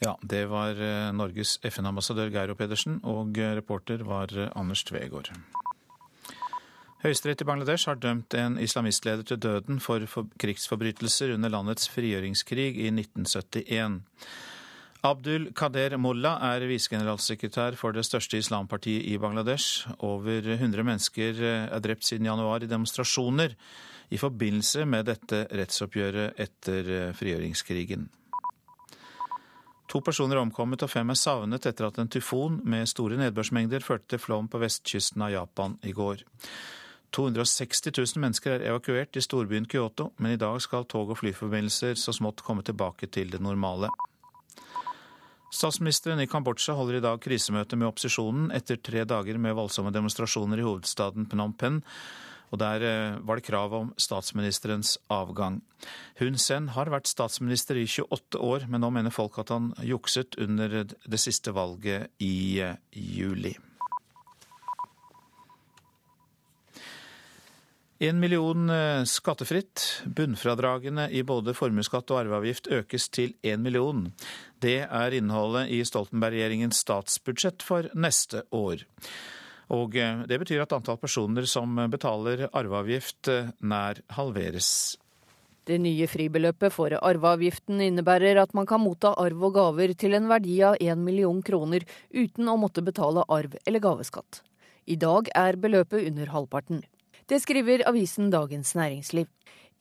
[0.00, 0.80] Ja, det var
[1.12, 5.34] Norges FN-ambassadør Geiro Pedersen, og reporter var Anders Tvegård.
[6.98, 10.02] Høyesterett i Bangladesh har dømt en islamistleder til døden for
[10.42, 14.00] krigsforbrytelser under landets frigjøringskrig i 1971.
[15.06, 19.86] Abdul Kader Mullah er visegeneralsekretær for det største islampartiet i Bangladesh.
[20.02, 23.54] Over 100 mennesker er drept siden januar i demonstrasjoner
[24.10, 28.08] i forbindelse med dette rettsoppgjøret etter frigjøringskrigen.
[29.88, 33.86] To personer er omkommet og fem er savnet etter at en tyfon med store nedbørsmengder
[33.86, 36.26] førte til flom på vestkysten av Japan i går.
[37.14, 41.96] 260 000 mennesker er evakuert i storbyen Kyoto, men i dag skal tog- og flyforbindelser
[41.96, 43.90] så smått komme tilbake til det normale.
[45.48, 50.60] Statsministeren i Kambodsja holder i dag krisemøte med opposisjonen etter tre dager med voldsomme demonstrasjoner
[50.60, 51.80] i hovedstaden Phnom Penh,
[52.52, 55.60] og der eh, var det krav om statsministerens avgang.
[56.20, 60.36] Hun Sen har vært statsminister i 28 år, men nå mener folk at han jukset
[60.40, 63.56] under det siste valget i eh, juli.
[67.98, 70.04] En million eh, skattefritt.
[70.06, 74.04] Bunnfradragene i både formuesskatt og arveavgift økes til én million.
[74.62, 78.84] Det er innholdet i Stoltenberg-regjeringens statsbudsjett for neste år.
[79.74, 84.94] Og eh, det betyr at antall personer som betaler arveavgift eh, nær halveres.
[85.66, 90.30] Det nye fribeløpet for arveavgiften innebærer at man kan motta arv og gaver til en
[90.30, 91.82] verdi av 1 million kroner
[92.14, 94.44] uten å måtte betale arv eller gaveskatt.
[94.86, 96.84] I dag er beløpet under halvparten.
[97.28, 99.26] Det skriver avisen Dagens Næringsliv.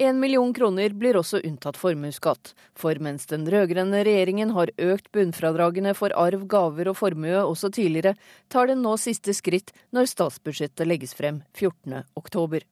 [0.03, 5.93] En million kroner blir også unntatt formuesskatt, for mens den rød-grønne regjeringen har økt bunnfradragene
[5.95, 8.17] for arv, gaver og formue også tidligere,
[8.51, 12.67] tar den nå siste skritt når statsbudsjettet legges frem 14.10.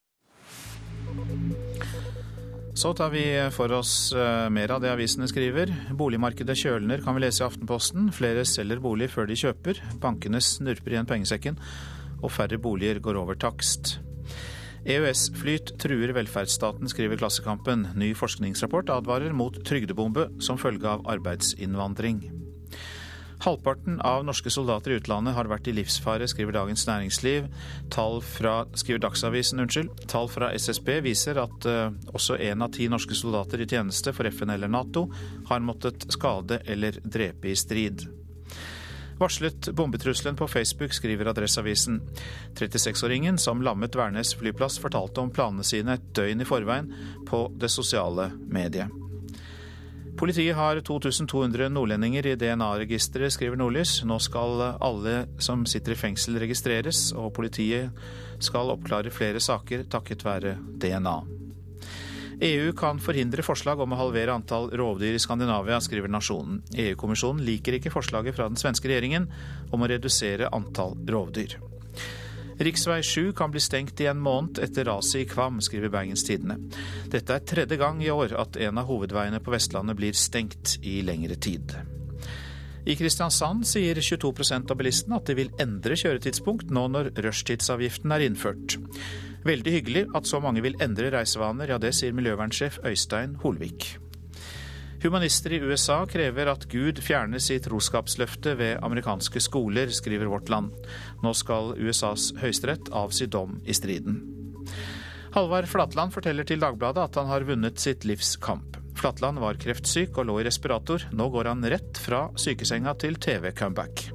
[2.75, 3.23] Så tar vi
[3.55, 5.71] for oss eh, mer av det avisene skriver.
[5.95, 8.11] Boligmarkedet kjølner, kan vi lese i Aftenposten.
[8.13, 9.79] Flere selger bolig før de kjøper.
[10.03, 11.61] Bankene snurper igjen pengesekken,
[12.19, 13.95] og færre boliger går over takst.
[14.85, 17.87] EØS-flyt truer velferdsstaten, skriver Klassekampen.
[17.97, 22.19] Ny forskningsrapport advarer mot trygdebombe som følge av arbeidsinnvandring.
[23.45, 27.47] Halvparten av norske soldater i utlandet har vært i livsfare, skriver Dagens Næringsliv.
[27.93, 29.89] Tall fra, skriver Dagsavisen, unnskyld.
[30.11, 34.29] Tall fra SSB viser at uh, også én av ti norske soldater i tjeneste for
[34.29, 35.07] FN eller Nato
[35.49, 38.05] har måttet skade eller drepe i strid.
[39.19, 42.01] Varslet bombetrusselen på Facebook, skriver Adresseavisen.
[42.55, 46.91] 36-åringen som lammet Værnes flyplass, fortalte om planene sine et døgn i forveien
[47.29, 48.91] på det sosiale mediet.
[50.15, 53.97] Politiet har 2200 nordlendinger i DNA-registeret, skriver Nordlys.
[54.07, 57.91] Nå skal alle som sitter i fengsel registreres, og politiet
[58.43, 61.17] skal oppklare flere saker takket være DNA.
[62.41, 66.59] EU kan forhindre forslag om å halvere antall rovdyr i Skandinavia, skriver Nasjonen.
[66.75, 69.29] EU-kommisjonen liker ikke forslaget fra den svenske regjeringen
[69.71, 71.55] om å redusere antall rovdyr.
[72.55, 76.55] Riksvei 7 kan bli stengt i en måned etter raset i Kvam, skriver Bergens Tidende.
[77.11, 81.01] Dette er tredje gang i år at en av hovedveiene på Vestlandet blir stengt i
[81.03, 81.75] lengre tid.
[82.85, 88.27] I Kristiansand sier 22% av bilistene at de vil endre kjøretidspunkt nå når rushtidsavgiften er
[88.27, 88.77] innført.
[89.45, 93.91] Veldig hyggelig at så mange vil endre reisevaner, ja det sier miljøvernsjef Øystein Holvik.
[95.03, 100.71] Humanister i USA krever at Gud fjernes i troskapsløftet ved amerikanske skoler, skriver Vårt Land.
[101.21, 104.17] Nå skal USAs høyesterett avsi dom i striden.
[105.35, 108.79] Halvard Flatland forteller til Dagbladet at han har vunnet sitt livs kamp.
[108.97, 111.05] Flatland var kreftsyk og lå i respirator.
[111.13, 114.07] Nå går han rett fra sykesenga til TV-comeback.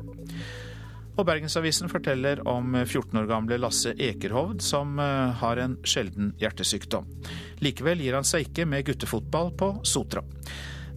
[1.19, 7.09] Og Bergensavisen forteller om 14 år gamle Lasse Ekerhovd, som eh, har en sjelden hjertesykdom.
[7.65, 10.25] Likevel gir han seg ikke med guttefotball på Sotra.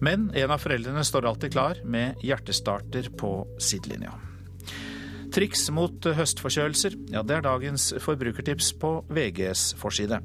[0.04, 4.14] Men en av foreldrene står alltid klar med hjertestarter på sidelinja.
[5.34, 10.20] Triks mot høstforkjølelser, ja det er dagens forbrukertips på VGs forside.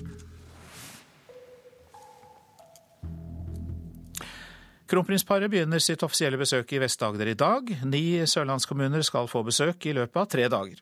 [4.90, 7.68] Kronprinsparet begynner sitt offisielle besøk i Vest-Agder i dag.
[7.86, 10.80] Ni sørlandskommuner skal få besøk i løpet av tre dager.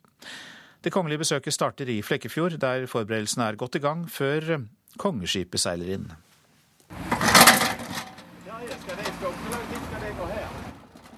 [0.80, 4.62] Det kongelige besøket starter i Flekkefjord, der forberedelsene er godt i gang før
[4.96, 6.08] kongeskipet seiler inn.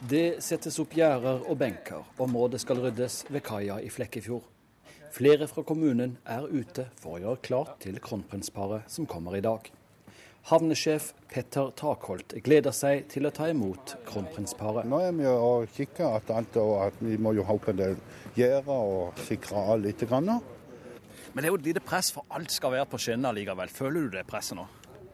[0.10, 2.08] Det settes opp gjerder og benker.
[2.18, 4.48] Området skal ryddes ved kaia i Flekkefjord.
[5.14, 9.70] Flere fra kommunen er ute for å gjøre klart til kronprinsparet som kommer i dag.
[10.50, 14.88] Havnesjef Petter Takholt gleder seg til å ta imot kronprinsparet.
[14.89, 17.78] Nå er vi og kikker at, alt, og at vi må jo ha opp en
[17.78, 17.93] del
[18.34, 20.02] gjerder og sikre av litt.
[20.10, 20.32] Grann.
[20.32, 23.70] Men det er jo et lite press, for alt skal være på skinner likevel.
[23.70, 24.66] Føler du det presset nå?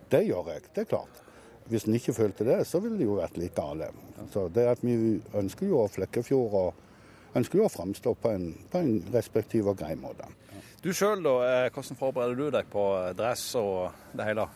[0.08, 1.22] Det gjør jeg, det er klart.
[1.68, 3.92] Hvis en ikke følte det, så ville det jo vært litt gale.
[4.32, 8.80] Så det at Vi ønsker jo Flekkefjord og ønsker jo å framstå på en, på
[8.80, 10.32] en respektiv og grei måte.
[10.80, 11.40] Du sjøl, da.
[11.44, 12.86] Eh, hvordan forbereder du deg på
[13.18, 14.48] dress og det hele?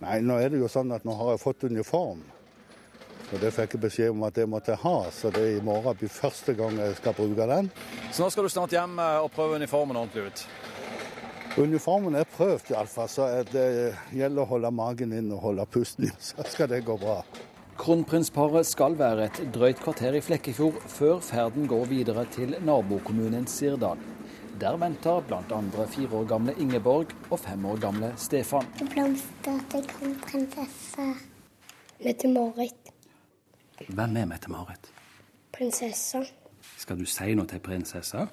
[0.00, 2.22] Nei, nå er det jo sånn at nå har jeg fått uniform.
[3.30, 5.98] Og Det fikk jeg beskjed om at det måtte jeg ha, så det i morgen
[6.00, 7.68] blir første gang jeg skal bruke den.
[8.10, 10.42] Så nå skal du snart hjem eh, og prøve uniformen ordentlig ut?
[11.60, 13.66] Uniformen er prøvd, iallfall, så det
[14.16, 17.20] gjelder å holde magen inn og holde pusten, inn, så skal det gå bra.
[17.80, 24.00] Kronprinsparet skal være et drøyt kvarter i Flekkefjord før ferden går videre til nabokommunen Sirdal.
[24.60, 25.86] Der venter bl.a.
[25.86, 28.66] fire år gamle Ingeborg og fem år gamle Stefan.
[28.92, 31.06] Blomster til kronprinsesse.
[32.04, 32.90] Mette-Marit.
[33.88, 34.90] Hvem er Mette-Marit?
[35.52, 36.20] Prinsessa.
[36.76, 38.26] Skal du si noe til prinsessa?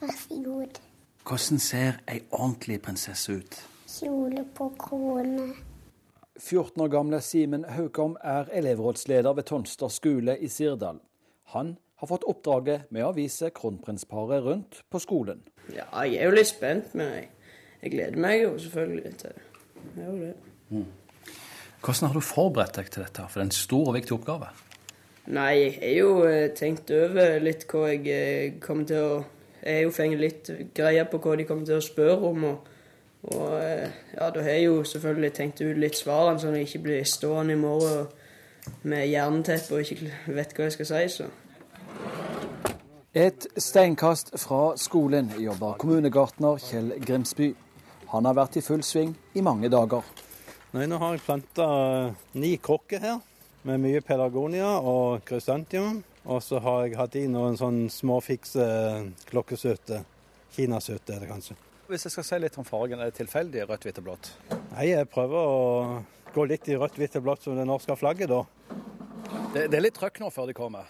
[0.00, 0.80] Vær så god.
[1.22, 3.58] Hvordan ser ei ordentlig prinsesse ut?
[3.86, 5.52] Kjole på krone.
[6.40, 10.98] 14 år gamle Simen Haukom er elevrådsleder ved Tonstad skole i Sirdal.
[11.54, 15.46] Han har fått oppdraget med å vise kronprinsparet rundt på skolen.
[15.74, 17.28] Ja, jeg er jo litt spent, men jeg,
[17.82, 19.44] jeg gleder meg jo selvfølgelig til det.
[19.96, 20.32] Jeg gjør det.
[20.68, 20.86] Mm.
[21.84, 23.26] Hvordan har du forberedt deg til dette?
[23.28, 24.48] For det er en stor og viktig oppgave.
[25.28, 29.18] Nei, jeg har jo eh, tenkt over litt hva jeg eh, kommer til å
[29.58, 32.44] Jeg har jo fengt litt greie på hva de kommer til å spørre om.
[32.52, 32.74] og
[33.22, 36.68] og eh, ja, da har jeg jo selvfølgelig tenkt ut litt svarene, sånn at jeg
[36.68, 38.06] ikke blir stående i morgen
[38.86, 41.02] med jernteppe og ikke vet hva jeg skal si.
[41.18, 41.28] så.
[43.18, 47.48] Et steinkast fra skolen jobber kommunegartner Kjell Grimsby.
[48.12, 50.04] Han har vært i full sving i mange dager.
[50.70, 51.66] Nei, Nå har jeg planta
[52.38, 53.16] ni krukker her,
[53.66, 56.04] med mye pelargonia og krysantium.
[56.30, 58.68] Og så har jeg hatt i noen sånn småfikse
[59.32, 60.04] klokkesøte.
[60.54, 61.58] Kinasøte er det kanskje.
[61.90, 64.30] Hvis jeg skal si litt om fargen, er det tilfeldig rødt, hvitt og blått?
[64.76, 65.58] Nei, jeg prøver å
[66.36, 68.44] gå litt i rødt, hvitt og blått som det norske flagget, da.
[69.56, 70.86] Det, det er litt trøkk nå før de kommer?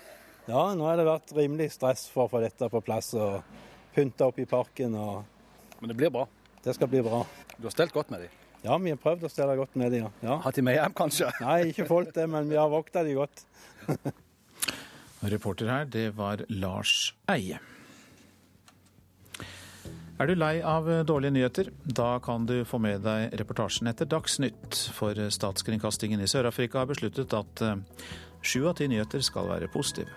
[0.49, 3.43] Ja, nå har det vært rimelig stress for å få dette på plass og
[3.93, 4.95] pynta opp i parken.
[4.97, 5.25] Og...
[5.83, 6.23] Men det blir bra?
[6.65, 7.21] Det skal bli bra.
[7.59, 8.37] Du har stelt godt med dem?
[8.63, 10.39] Ja, vi har prøvd å stelle godt med dem, ja.
[10.43, 11.29] Hatt de med hjem, kanskje?
[11.45, 13.45] Nei, ikke folk det, men vi har vokta dem godt.
[15.35, 17.61] Reporter her, det var Lars Eie.
[20.19, 21.69] Er du lei av dårlige nyheter?
[21.85, 24.81] Da kan du få med deg reportasjen etter Dagsnytt.
[24.97, 27.77] For statskringkastingen i Sør-Afrika har besluttet at eh,
[28.43, 30.11] sju av ti nyheter skal være positive.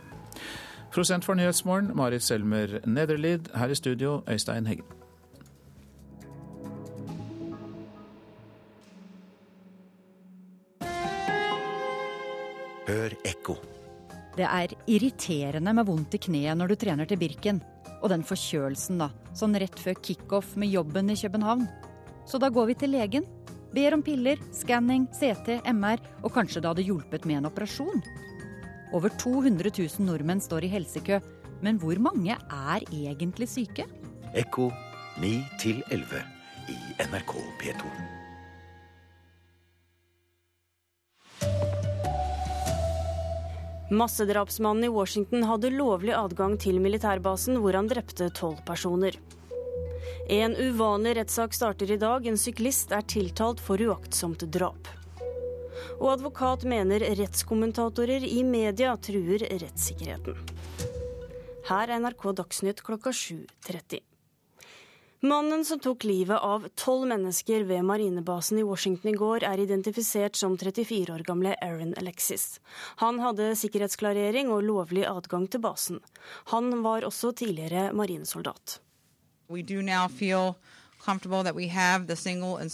[0.91, 3.47] Prosent for Nyhetsmorgen, Marit Selmer Nederlid.
[3.55, 4.85] Her i studio, Øystein Heggen.
[12.87, 13.55] Hør ekko.
[14.35, 17.61] Det er irriterende med vondt i kneet når du trener til Birken.
[18.01, 19.11] Og den forkjølelsen, da.
[19.37, 21.67] Sånn rett før kickoff med jobben i København.
[22.27, 23.27] Så da går vi til legen.
[23.71, 28.03] Ber om piller, skanning, CT, MR, og kanskje det hadde hjulpet med en operasjon.
[28.91, 31.21] Over 200 000 nordmenn står i helsekø,
[31.63, 33.85] men hvor mange er egentlig syke?
[34.35, 34.67] Ekko
[35.21, 35.31] 9
[35.91, 36.23] 11
[36.71, 36.77] i
[37.07, 37.93] NRK P2.
[43.91, 49.15] Massedrapsmannen i Washington hadde lovlig adgang til militærbasen, hvor han drepte tolv personer.
[50.31, 52.27] En uvanlig rettssak starter i dag.
[52.27, 54.87] En syklist er tiltalt for uaktsomt drap.
[55.99, 60.37] Og advokat mener rettskommentatorer i media truer rettssikkerheten.
[61.69, 64.01] Her er NRK Dagsnytt klokka 7.30.
[65.23, 70.35] Mannen som tok livet av tolv mennesker ved marinebasen i Washington i går, er identifisert
[70.35, 72.57] som 34 år gamle Aaron Alexis.
[73.03, 76.01] Han hadde sikkerhetsklarering og lovlig adgang til basen.
[76.49, 78.79] Han var også tidligere marinesoldat.
[79.47, 80.55] We do now feel
[81.05, 82.71] comfortable that we have the single and.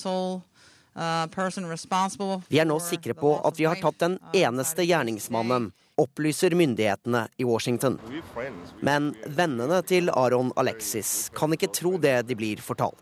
[2.47, 7.43] Vi er nå sikre på at vi har tatt den eneste gjerningsmannen opplyser myndighetene i
[7.43, 7.99] Washington.
[8.81, 13.01] Men vennene til Aron Alexis kan ikke tro det de blir fortalt.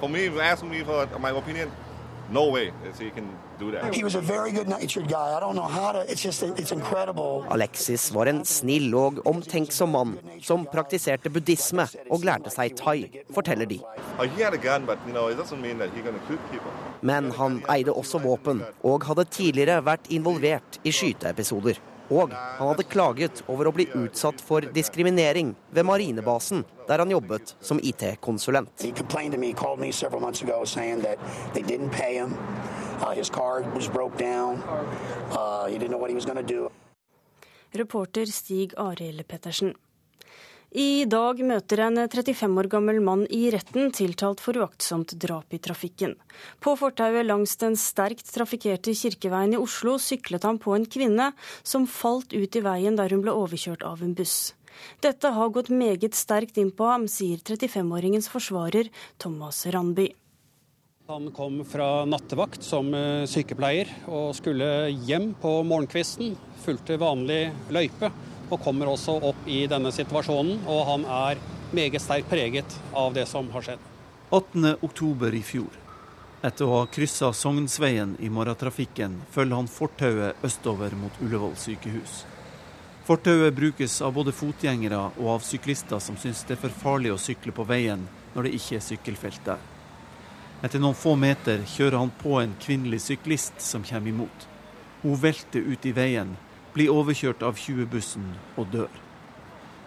[0.00, 0.08] For
[2.52, 2.70] way
[3.64, 3.94] he can do that.
[3.94, 5.36] He was a very good-natured guy.
[5.36, 6.00] I don't know how to.
[6.10, 7.46] It's just it's incredible.
[7.50, 13.66] Alexis var en snill og omtenksom mann som praktiserte buddhisme og lærte seg thai, forteller
[13.66, 13.80] de.
[14.62, 15.30] Gun, but, you know,
[17.00, 21.80] Men han eide også våpen, og hadde tidligere vært involvert i skyteepisoder.
[22.12, 27.54] Og han hadde klaget over å bli utsatt for diskriminering ved marinebasen, der han jobbet
[27.64, 28.84] som IT-konsulent.
[33.04, 33.12] Uh,
[37.76, 39.74] Reporter Stig Arild Pettersen.
[40.72, 45.60] I dag møter en 35 år gammel mann i retten tiltalt for uaktsomt drap i
[45.60, 46.16] trafikken.
[46.64, 51.84] På fortauet langs den sterkt trafikkerte Kirkeveien i Oslo syklet han på en kvinne som
[51.84, 54.56] falt ut i veien der hun ble overkjørt av en buss.
[55.04, 58.88] Dette har gått meget sterkt inn på ham, sier 35-åringens forsvarer
[59.20, 60.14] Thomas Randby.
[61.06, 66.30] Han kom fra nattevakt som eh, sykepleier og skulle hjem på morgenkvisten.
[66.64, 68.08] Fulgte vanlig løype
[68.48, 70.62] og kommer også opp i denne situasjonen.
[70.64, 71.42] Og han er
[71.76, 73.82] meget sterkt preget av det som har skjedd.
[74.30, 75.76] 18.10 i fjor.
[76.40, 82.22] Etter å ha kryssa Sognsveien i morgentrafikken, følger han fortauet østover mot Ullevål sykehus.
[83.04, 87.20] Fortauet brukes av både fotgjengere og av syklister som syns det er for farlig å
[87.20, 89.70] sykle på veien når det ikke er sykkelfelt der.
[90.64, 94.46] Etter noen få meter kjører han på en kvinnelig syklist som kommer imot.
[95.02, 96.30] Hun velter ut i veien
[96.72, 98.94] blir overkjørt av 20-bussen og dør.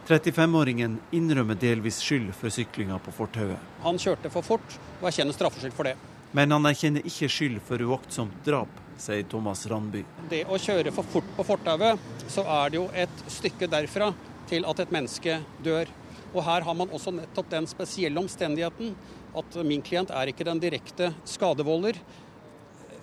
[0.07, 3.57] 35-åringen innrømmer delvis skyld for syklinga på fortauet.
[3.87, 5.97] Han kjørte for fort og erkjenner straffskyld for det.
[6.37, 10.05] Men han erkjenner ikke skyld for uaktsomt drap, sier Thomas Randby.
[10.29, 14.13] Det å kjøre for fort på fortauet, så er det jo et stykke derfra
[14.47, 15.89] til at et menneske dør.
[16.35, 18.93] Og her har man også nettopp den spesielle omstendigheten
[19.37, 21.99] at min klient er ikke den direkte skadevolder.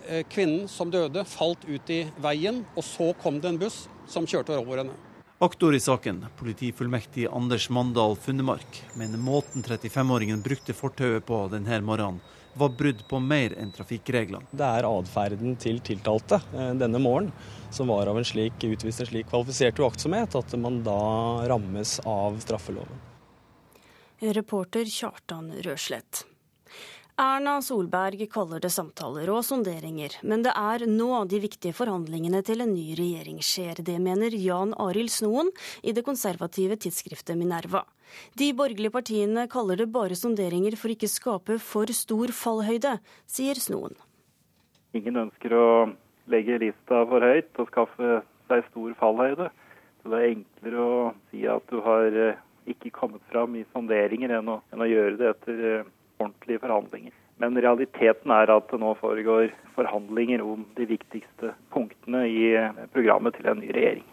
[0.08, 4.26] Eh, kvinnen som døde, falt ut i veien, og så kom det en buss som
[4.28, 4.96] kjørte over henne.
[5.44, 12.20] Aktor i saken, politifullmektig Anders Mandal Funnemark, mener måten 35-åringen brukte fortauet på denne morgenen,
[12.54, 14.46] var brudd på mer enn trafikkreglene.
[14.54, 17.34] Det er atferden til tiltalte eh, denne morgenen
[17.74, 21.00] som var av en slik, utvist en slik kvalifisert uaktsomhet at man da
[21.50, 23.03] rammes av straffeloven.
[24.32, 26.24] Reporter Kjartan Røslett.
[27.20, 32.64] Erna Solberg kaller det samtaler og sonderinger, men det er nå de viktige forhandlingene til
[32.64, 33.84] en ny regjering skjer.
[33.86, 35.52] Det mener Jan Arild Snoen
[35.86, 37.84] i det konservative tidsskriftet Minerva.
[38.34, 42.96] De borgerlige partiene kaller det bare sonderinger for ikke skape for stor fallhøyde,
[43.30, 43.94] sier Snoen.
[44.94, 45.68] Ingen ønsker å
[46.32, 48.16] legge lista for høyt og skaffe
[48.50, 49.52] seg stor fallhøyde.
[50.02, 50.98] Så det er enklere å
[51.30, 55.18] si at du har eh, ikke kommet fram i sonderinger enn å, enn å gjøre
[55.20, 55.92] det etter eh,
[56.22, 57.14] ordentlige forhandlinger.
[57.42, 62.44] Men realiteten er at det nå foregår forhandlinger om de viktigste punktene i
[62.94, 64.06] programmet til en ny regjering.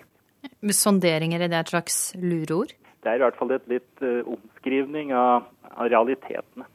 [0.74, 2.74] sonderinger, er det et slags lureord?
[3.02, 6.68] Det er i hvert fall et litt uh, omskrivning av, av, realitetene.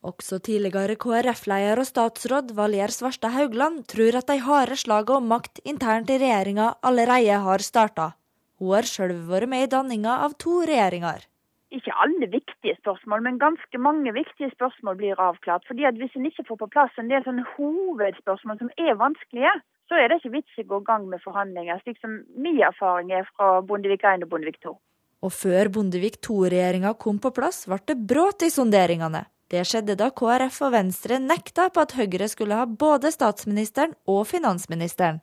[0.00, 5.60] Også tidligere KrF-leder og statsråd Valier Svarstad Haugland tror at de harde slagene om makt
[5.68, 8.14] internt i regjeringa allerede har starta.
[8.60, 11.24] Hun har sjøl vært med i danninga av to regjeringer.
[11.72, 15.64] Ikke alle viktige spørsmål, men ganske mange viktige spørsmål blir avklart.
[15.70, 19.54] Fordi at Hvis en ikke får på plass en del sånne hovedspørsmål som er vanskelige,
[19.88, 22.60] så er det ikke vits i å gå i gang med forhandlinger, slik som min
[22.62, 24.76] erfaring er fra Bondevik I og Bondevik II.
[25.22, 29.24] Og før Bondevik II-regjeringa kom på plass, ble det brudd i sonderingene.
[29.50, 34.22] Det skjedde da KrF og Venstre nekta på at Høyre skulle ha både statsministeren og
[34.30, 35.18] finansministeren.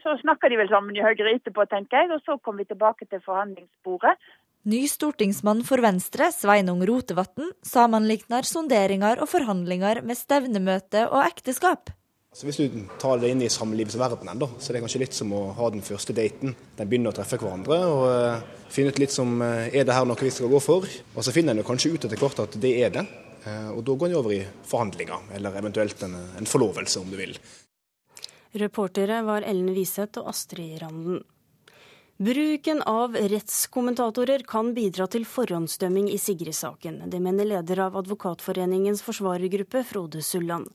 [0.00, 3.08] Så snakker de vel sammen i Høyre etterpå, tenker jeg, og så kommer vi tilbake
[3.10, 4.16] til forhandlingsbordet.
[4.70, 11.92] Ny stortingsmann for Venstre, Sveinung Rotevatn, sammenligner sonderinger og forhandlinger med stevnemøte og ekteskap.
[12.32, 15.32] Så Hvis du tar det inn i samlivsverdenen, da, så det er kanskje litt som
[15.34, 16.52] å ha den første daten.
[16.78, 20.06] Den begynner å treffe hverandre og uh, finne ut litt som uh, er det her
[20.06, 20.86] noe vi skal gå for.
[20.86, 23.02] Og så finner en kanskje ut etter hvert at det er det.
[23.42, 27.18] Uh, og da går en over i forhandlinger, eller eventuelt en, en forlovelse, om du
[27.18, 27.34] vil.
[28.52, 31.20] Reportere var Ellen Wiseth og Astrid Randen.
[32.20, 36.98] Bruken av rettskommentatorer kan bidra til forhåndsdømming i Sigrid-saken.
[37.08, 40.66] Det mener leder av Advokatforeningens forsvarergruppe, Frode Sulland.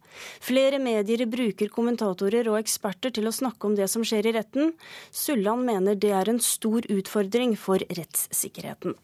[0.42, 4.74] Flere medier bruker kommentatorer og eksperter til å snakke om det som skjer i retten.
[5.14, 8.98] Sulland mener det er en stor utfordring for rettssikkerheten.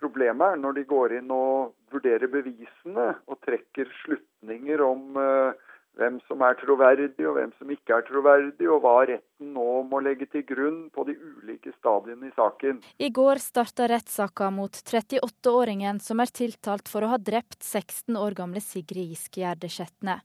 [0.00, 5.52] Problemet er når de går inn og vurderer bevisene og trekker slutninger om uh,
[5.98, 10.00] hvem som er troverdig og hvem som ikke er troverdig, og hva retten nå må
[10.02, 12.80] legge til grunn på de ulike stadiene i saken.
[12.98, 18.36] I går starta rettssaka mot 38-åringen som er tiltalt for å ha drept 16 år
[18.38, 20.18] gamle Sigrid Giskegjerde Skjetne.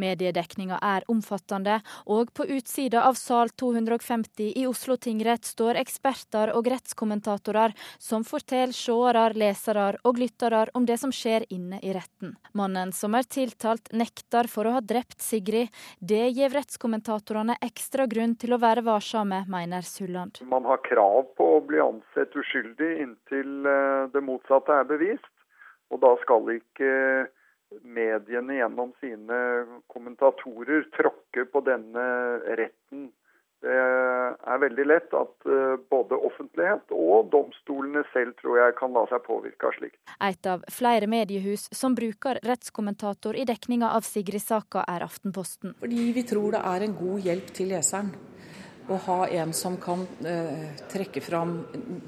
[0.00, 6.70] Mediedekninga er omfattende, og på utsida av sal 250 i Oslo tingrett står eksperter og
[6.70, 12.34] rettskommentatorer som forteller seere, lesere og lyttere om det som skjer inne i retten.
[12.56, 15.68] Mannen som er tiltalt, nekter for å ha drept drept Sigrid.
[15.98, 20.42] Det gir rettskommentatorene ekstra grunn til å være varsomme, mener Sulland.
[20.44, 25.32] Man har krav på å bli ansett uskyldig inntil eh, det motsatte er bevist.
[25.90, 27.28] Og da skal ikke
[27.82, 29.38] mediene gjennom sine
[29.88, 32.06] kommentatorer tråkke på denne
[32.58, 33.12] retten
[33.64, 33.76] det
[34.52, 39.24] er veldig lett at eh, både offentlighet og domstolene selv tror jeg kan la seg
[39.26, 39.98] påvirke av slikt.
[40.28, 45.76] Et av flere mediehus som bruker rettskommentator i dekninga av Sigrid-saka, er Aftenposten.
[45.80, 48.12] Fordi vi tror det er en god hjelp til leseren
[48.88, 51.56] å ha en som kan eh, trekke fram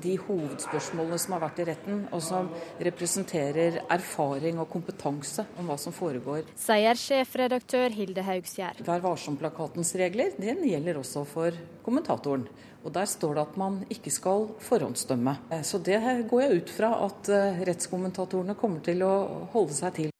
[0.02, 2.50] de hovedspørsmålene som har vært i retten, og som
[2.88, 6.46] representerer erfaring og kompetanse om hva som foregår.
[6.58, 8.84] Sier sjefredaktør Hilde Haugsgjerd.
[8.86, 12.46] Vær varsom-plakatens regler den gjelder også for kommentatoren.
[12.86, 15.34] Og Der står det at man ikke skal forhåndsdømme.
[15.50, 15.98] Eh, så det
[16.30, 19.12] går jeg ut fra at eh, rettskommentatorene kommer til å
[19.52, 20.14] holde seg til.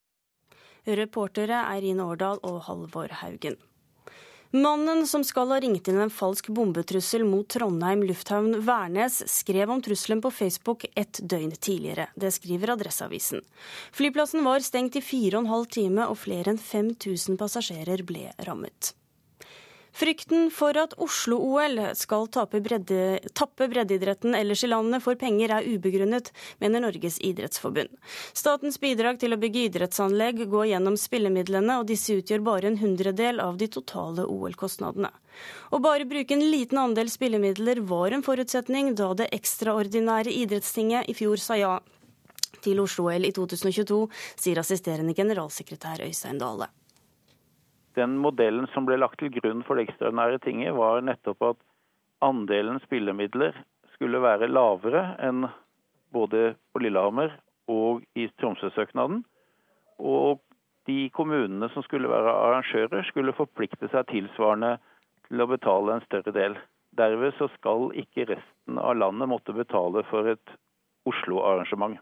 [0.89, 3.59] Reportere er Ine Årdal og Halvor Haugen.
[4.51, 9.83] Mannen som skal ha ringt inn en falsk bombetrussel mot Trondheim lufthavn Værnes, skrev om
[9.85, 12.07] trusselen på Facebook et døgn tidligere.
[12.17, 13.45] Det skriver Adresseavisen.
[13.93, 18.31] Flyplassen var stengt i fire og en halv time, og flere enn 5000 passasjerer ble
[18.49, 18.95] rammet.
[19.99, 25.67] Frykten for at Oslo-OL skal tappe, bredde, tappe breddeidretten ellers i landet for penger, er
[25.67, 26.31] ubegrunnet,
[26.63, 27.91] mener Norges idrettsforbund.
[28.31, 33.43] Statens bidrag til å bygge idrettsanlegg går gjennom spillemidlene, og disse utgjør bare en hundredel
[33.43, 35.11] av de totale OL-kostnadene.
[35.75, 41.19] Å bare bruke en liten andel spillemidler var en forutsetning da det ekstraordinære idrettstinget i
[41.19, 41.77] fjor sa ja
[42.63, 44.05] til Oslo-OL i 2022,
[44.39, 46.71] sier assisterende generalsekretær Øystein Dale
[47.99, 51.61] den modellen som ble lagt til grunn for det ekstraordinære tinget, var nettopp at
[52.25, 53.57] andelen spillemidler
[53.95, 55.49] skulle være lavere enn
[56.15, 57.35] både på Lillehammer
[57.69, 59.25] og i Tromsø-søknaden.
[59.99, 60.41] Og
[60.89, 64.77] de kommunene som skulle være arrangører, skulle forplikte seg tilsvarende
[65.29, 66.57] til å betale en større del.
[66.97, 70.55] Derved så skal ikke resten av landet måtte betale for et
[71.09, 71.99] Oslo-arrangement.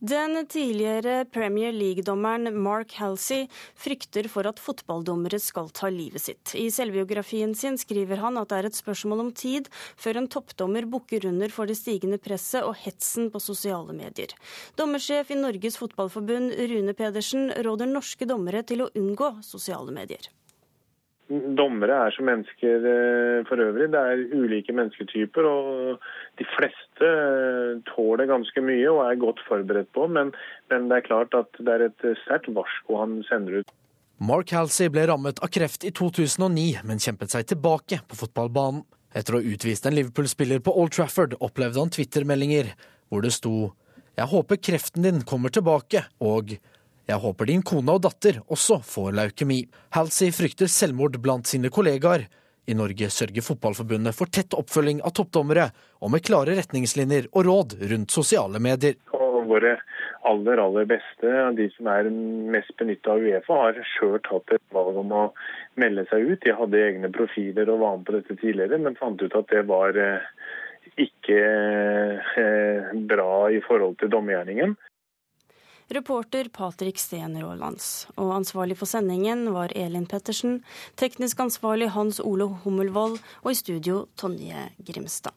[0.00, 6.54] Den tidligere Premier League-dommeren Mark Halsey frykter for at fotballdommere skal ta livet sitt.
[6.56, 9.68] I selvbiografien sin skriver han at det er et spørsmål om tid
[10.00, 14.32] før en toppdommer bukker under for det stigende presset og hetsen på sosiale medier.
[14.80, 20.32] Dommersjef i Norges Fotballforbund Rune Pedersen råder norske dommere til å unngå sosiale medier.
[21.30, 23.86] Dommere er som mennesker eh, for øvrig.
[23.92, 25.46] Det er ulike mennesketyper.
[25.46, 26.00] og
[26.40, 30.32] De fleste eh, tåler ganske mye og er godt forberedt på, men,
[30.72, 33.76] men det er klart at det er et sterkt varsko han sender ut.
[34.20, 38.82] Mark Halsey ble rammet av kreft i 2009, men kjempet seg tilbake på fotballbanen.
[39.16, 42.74] Etter å ha utvist en Liverpool-spiller på Old Trafford, opplevde han Twitter-meldinger
[43.10, 43.72] hvor det sto
[44.18, 46.58] 'Jeg håper kreften din kommer tilbake', og
[47.10, 49.66] 'Jeg håper din kone og datter også får leukemi'.
[49.96, 52.28] Halsey frykter selvmord blant sine kollegaer.
[52.70, 57.74] I Norge sørger Fotballforbundet for tett oppfølging av toppdommere, og med klare retningslinjer og råd
[57.90, 58.94] rundt sosiale medier.
[59.10, 59.72] Og våre
[60.30, 62.10] aller aller beste, de som er
[62.54, 65.24] mest benytta av Uefa, har sjøl tatt et valg om å
[65.80, 66.42] melde seg ut.
[66.44, 69.64] De hadde egne profiler og var med på dette tidligere, men fant ut at det
[69.66, 70.30] var eh,
[71.00, 71.40] ikke
[72.44, 74.76] eh, bra i forhold til dommergjerningen.
[75.90, 78.06] Reporter Patrik Steen Rålands.
[78.14, 80.60] Og ansvarlig for sendingen var Elin Pettersen,
[80.94, 85.34] teknisk ansvarlig Hans Ole Hummelvold, og i studio Tonje Grimstad.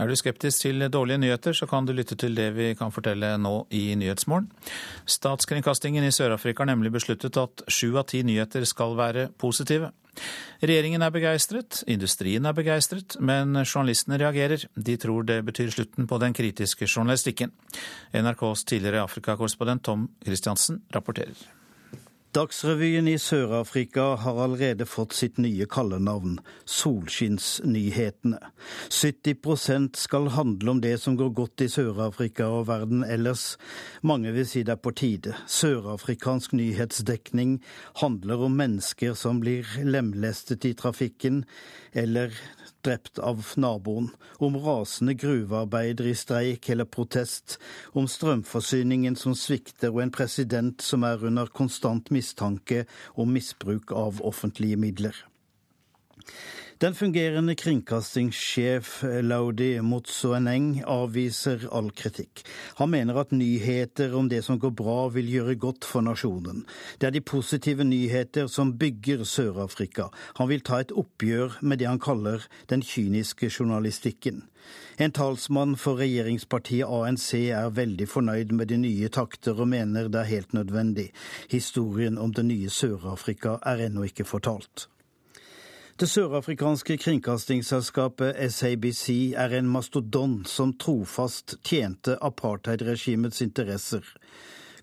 [0.00, 3.34] Er du skeptisk til dårlige nyheter, så kan du lytte til det vi kan fortelle
[3.36, 4.48] nå i Nyhetsmorgen.
[5.04, 9.92] Statskringkastingen i Sør-Afrika har nemlig besluttet at sju av ti nyheter skal være positive.
[10.64, 14.64] Regjeringen er begeistret, industrien er begeistret, men journalistene reagerer.
[14.74, 17.52] De tror det betyr slutten på den kritiske journalistikken.
[18.16, 21.59] NRKs tidligere Afrikakorrespondent Tom Christiansen rapporterer.
[22.30, 28.38] Dagsrevyen i Sør-Afrika har allerede fått sitt nye kallenavn, Solskinnsnyhetene.
[28.86, 33.56] 70% skal handle om det som går godt i Sør-Afrika og verden ellers.
[34.06, 35.34] Mange vil si det er på tide.
[35.50, 37.58] Sørafrikansk nyhetsdekning
[37.98, 41.42] handler om mennesker som blir lemlestet i trafikken,
[41.98, 42.30] eller
[42.86, 47.58] drept av naboen, om rasende gruvearbeidere i streik eller protest,
[47.92, 52.84] om strømforsyningen som svikter og en president som er under konstant mistanke
[53.14, 55.14] om misbruk av offentlige midler.
[56.80, 62.40] Den fungerende kringkastingssjef Laudi Motsoeneng avviser all kritikk.
[62.78, 66.62] Han mener at nyheter om det som går bra vil gjøre godt for nasjonen.
[66.96, 70.06] Det er de positive nyheter som bygger Sør-Afrika.
[70.38, 74.46] Han vil ta et oppgjør med det han kaller den kyniske journalistikken.
[74.96, 80.22] En talsmann for regjeringspartiet ANC er veldig fornøyd med de nye takter, og mener det
[80.22, 81.10] er helt nødvendig.
[81.52, 84.88] Historien om det nye Sør-Afrika er ennå ikke fortalt.
[86.00, 94.06] Det sørafrikanske kringkastingsselskapet SABC er en mastodon som trofast tjente apartheidregimets interesser.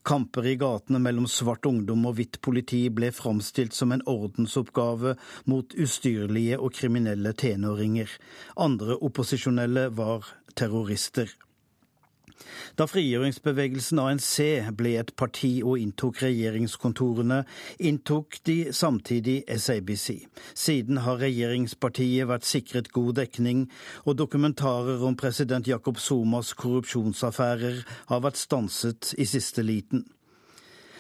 [0.06, 5.16] Kamper i gatene mellom svart ungdom og hvitt politi ble framstilt som en ordensoppgave
[5.50, 8.14] mot ustyrlige og kriminelle tenåringer.
[8.54, 11.34] Andre opposisjonelle var terrorister.
[12.78, 14.32] Da frigjøringsbevegelsen ANC
[14.78, 17.44] ble et parti og inntok regjeringskontorene,
[17.80, 20.28] inntok de samtidig SABC.
[20.54, 23.66] Siden har regjeringspartiet vært sikret god dekning,
[24.06, 27.82] og dokumentarer om president Jacob Somas korrupsjonsaffærer
[28.12, 30.06] har vært stanset i siste liten.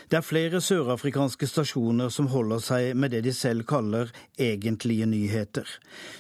[0.07, 4.07] Det er flere sørafrikanske stasjoner som holder seg med det de selv kaller
[4.39, 5.67] egentlige nyheter.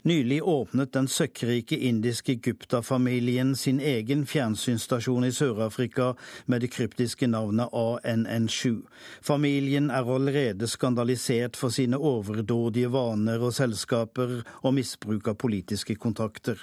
[0.03, 6.09] Nylig åpnet den søkkrike indiske Gupta-familien sin egen fjernsynsstasjon i Sør-Afrika
[6.51, 8.81] med det kryptiske navnet ANN7.
[9.23, 16.59] Familien er allerede skandalisert for sine overdådige vaner og selskaper og misbruk av politiske kontakter.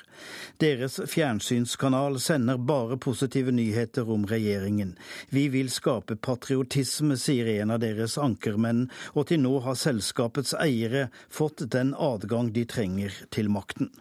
[0.61, 4.93] Deres fjernsynskanal sender bare positive nyheter om regjeringen.
[5.33, 11.09] Vi vil skape patriotisme sier en av deres ankermenn, og til nå har selskapets eiere
[11.33, 13.93] fått den adgang de trenger til makten.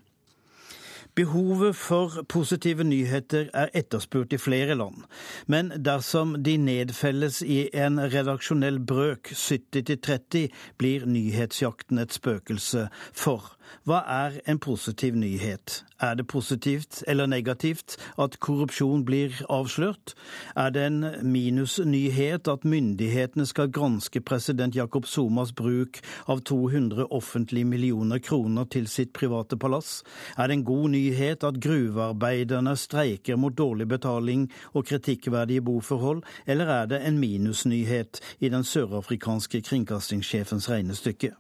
[1.16, 5.04] Behovet for positive nyheter er etterspurt i flere land,
[5.46, 10.48] men dersom de nedfelles i en redaksjonell brøk 70-30,
[10.82, 12.88] blir nyhetsjakten et spøkelse.
[13.14, 13.54] For
[13.86, 15.84] hva er en positiv nyhet?
[16.02, 20.14] Er det positivt eller negativt at korrupsjon blir avslørt?
[20.58, 27.66] Er det en minusnyhet at myndighetene skal granske president Jakob Somas bruk av 200 offentlige
[27.66, 30.02] millioner kroner til sitt private palass?
[30.38, 36.66] Er det en god nyhet at gruvearbeiderne streiker mot dårlig betaling og kritikkverdige boforhold, eller
[36.66, 41.34] er det en minusnyhet i den sørafrikanske kringkastingssjefens regnestykke?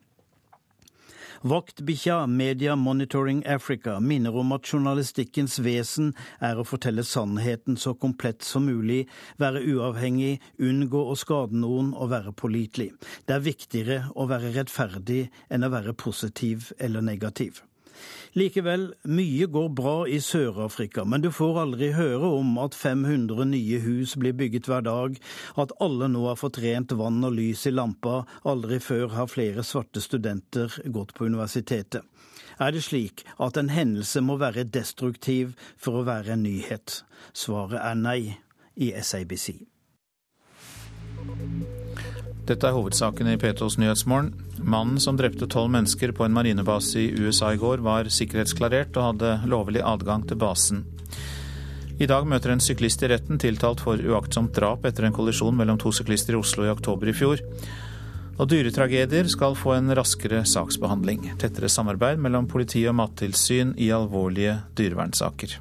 [1.43, 8.47] Vaktbikkja Media Monitoring Africa minner om at journalistikkens vesen er å fortelle sannheten så komplett
[8.47, 9.09] som mulig,
[9.43, 12.93] være uavhengig, unngå å skade noen og være pålitelig.
[13.27, 17.59] Det er viktigere å være rettferdig enn å være positiv eller negativ.
[18.33, 23.81] Likevel, mye går bra i Sør-Afrika, men du får aldri høre om at 500 nye
[23.83, 25.19] hus blir bygget hver dag,
[25.61, 29.61] at alle nå har fått rent vann og lys i lampa, aldri før har flere
[29.61, 32.01] svarte studenter gått på universitetet.
[32.57, 37.03] Er det slik at en hendelse må være destruktiv for å være en nyhet?
[37.37, 38.19] Svaret er nei
[38.73, 39.61] i SABC.
[42.43, 44.33] Dette er hovedsakene i P2s Nyhetsmorgen.
[44.63, 49.09] Mannen som drepte tolv mennesker på en marinebase i USA i går, var sikkerhetsklarert og
[49.09, 50.85] hadde lovlig adgang til basen.
[52.01, 55.77] I dag møter en syklist i retten tiltalt for uaktsomt drap etter en kollisjon mellom
[55.81, 57.43] to syklister i Oslo i oktober i fjor.
[58.39, 61.35] Og dyretragedier skal få en raskere saksbehandling.
[61.41, 65.59] Tettere samarbeid mellom politi og mattilsyn i alvorlige dyrevernsaker.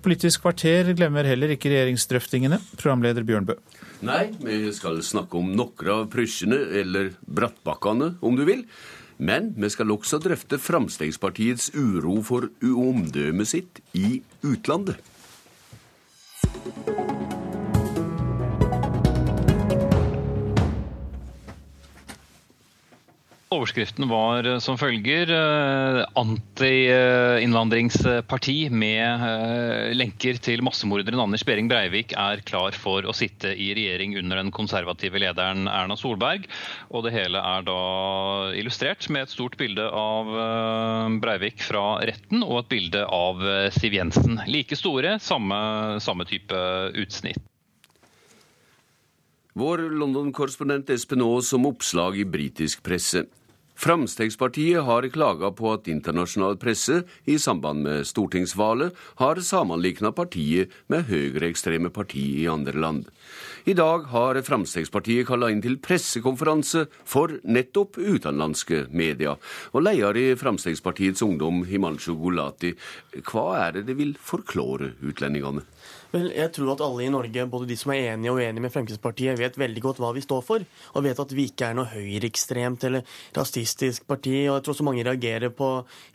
[0.00, 3.58] Politisk kvarter glemmer heller ikke regjeringsdrøftingene, programleder Bjørnbø.
[4.08, 8.64] Nei, vi skal snakke om noen av prysjene, eller brattbakkene, om du vil.
[9.20, 14.96] Men vi skal også drøfte Fremskrittspartiets uro for omdømmet sitt i utlandet.
[23.50, 32.14] Overskriften var eh, som følger eh, anti-innvandringsparti med eh, lenker til massemorderen Anders Behring Breivik
[32.14, 36.46] er klar for å sitte i regjering under den konservative lederen Erna Solberg.
[36.94, 40.30] Og det hele er da illustrert med et stort bilde av
[41.18, 43.42] Breivik fra retten og et bilde av
[43.74, 44.38] Siv Jensen.
[44.46, 46.54] Like store, samme, samme type
[47.02, 47.42] utsnitt.
[49.58, 53.26] Vår London-korrespondent Espen Aas om oppslag i britisk presse.
[53.80, 61.06] Fremskrittspartiet har klaga på at internasjonal presse i samband med stortingsvalget har sammenlikna partiet med
[61.08, 63.06] høyreekstreme partier i andre land.
[63.64, 69.36] I dag har Fremskrittspartiet kalla inn til pressekonferanse for nettopp utenlandske medier.
[69.74, 72.72] Og leder i Fremskrittspartiets Ungdom, Himanshu Gulati,
[73.28, 75.66] hva er det de vil forklare utlendingene?
[76.10, 78.72] Vel, jeg tror at alle i Norge, både de som er enige og uenige med
[78.74, 80.64] Fremskrittspartiet, vet veldig godt hva vi står for,
[80.98, 83.04] og vet at vi ikke er noe høyreekstremt eller
[83.36, 84.32] rasistisk parti.
[84.48, 85.68] og Jeg tror også mange reagerer på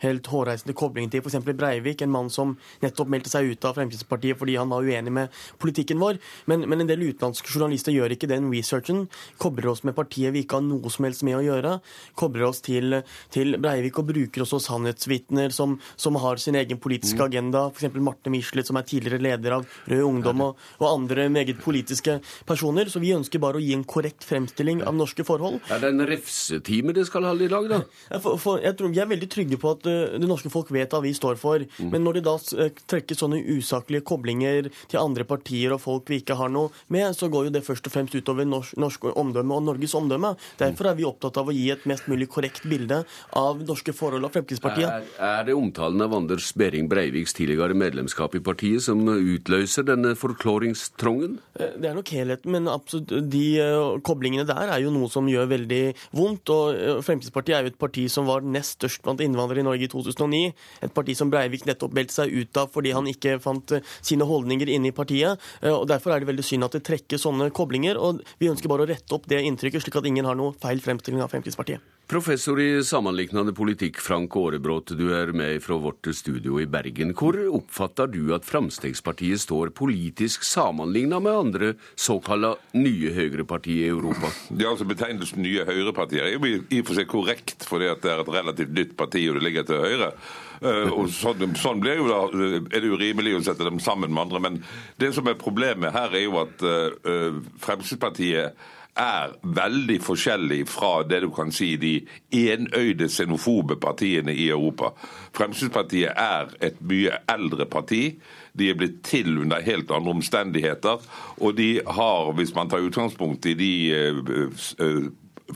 [0.04, 1.38] helt hårreisende koblinger til f.eks.
[1.48, 2.52] Breivik, en mann som
[2.84, 6.20] nettopp meldte seg ut av Fremskrittspartiet fordi han var uenig med politikken vår.
[6.44, 9.06] Men, men en del utenlandske journalister gjør ikke den researchen,
[9.42, 11.76] kobler oss med partiet vi ikke har noe som helst med å gjøre,
[12.18, 13.00] kobler oss til,
[13.34, 17.26] til Breivik og bruker også sannhetsvitner som, som har sin egen politiske mm.
[17.26, 17.98] agenda, f.eks.
[18.06, 22.18] Marte Michelet, som er tidligere leder av Rød Ungdom og, og, andre meget politiske
[22.48, 22.90] personer.
[22.92, 25.58] Så vi ønsker bare å gi en korrekt fremstilling av norske forhold.
[25.72, 27.82] Er det en refsetime det skal holde i dag, da?
[28.26, 30.92] For, for, jeg tror Vi er veldig trygge på at uh, det norske folk vet
[30.94, 31.62] hva vi står for.
[31.78, 31.90] Mm.
[31.92, 36.20] Men når de da uh, trekker sånne usaklige koblinger til andre partier og folk vi
[36.22, 39.56] ikke har noe med, så går jo det først og fremst utover norsk, norsk omdømme
[39.56, 40.34] og Norges omdømme.
[40.60, 43.02] Derfor er vi opptatt av å gi et mest mulig korrekt bilde
[43.36, 44.88] av norske forhold av Fremskrittspartiet.
[44.88, 50.14] Er, er det omtalen av Anders Behring Breiviks tidligere medlemskap i partiet som utløser denne
[50.18, 51.38] forklaringstrongen?
[51.58, 55.28] Eh, det er nok helheten, men absolutt, de uh, koblingene der er jo noe som
[55.30, 55.82] gjør veldig
[56.16, 56.52] vondt.
[56.54, 59.88] og uh, Fremskrittspartiet er jo et parti som var nest størst blant innvandrere i Norge
[59.88, 60.42] i 2009.
[60.86, 64.68] Et parti som Breivik nettopp meldte seg ut av fordi han ikke fant sine holdninger
[64.72, 65.40] inne i partiet.
[65.64, 66.84] og Derfor er det veldig synd at det
[67.16, 67.96] trekker sånne koblinger.
[67.96, 70.80] og Vi ønsker bare å rette opp det inntrykket, slik at ingen har noe feil
[70.80, 71.80] fremstilling av Fremskrittspartiet.
[72.06, 77.12] Professor i sammenlignende politikk, Frank Aarebrot, du er med fra vårt studio i Bergen.
[77.12, 84.30] Hvor oppfatter du at Fremskrittspartiet står politisk sammenlignet med andre såkalla nye høyrepartier i Europa?
[84.54, 88.12] Ja, altså Betegnelsen nye høyrepartier er jo i og for seg korrekt, fordi at det
[88.12, 90.12] er et relativt nytt parti og det ligger til høyre.
[90.62, 92.22] Uh, og sånn, sånn blir jo da,
[92.70, 94.42] er det jo rimelig å sette dem sammen med andre.
[94.48, 94.62] Men
[95.00, 101.20] det som er problemet her, er jo at uh, Fremskrittspartiet er veldig forskjellig fra det
[101.26, 101.98] du kan si de
[102.32, 104.94] enøyde xenofobe partiene i Europa.
[105.36, 108.16] Fremskrittspartiet er et mye eldre parti.
[108.56, 111.04] De er blitt til under helt andre omstendigheter.
[111.44, 113.72] Og de har, hvis man tar utgangspunkt i de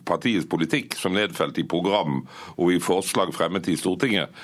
[0.05, 2.23] partiets politikk som nedfelt i program
[2.57, 4.35] og i forslag fremmet i Stortinget,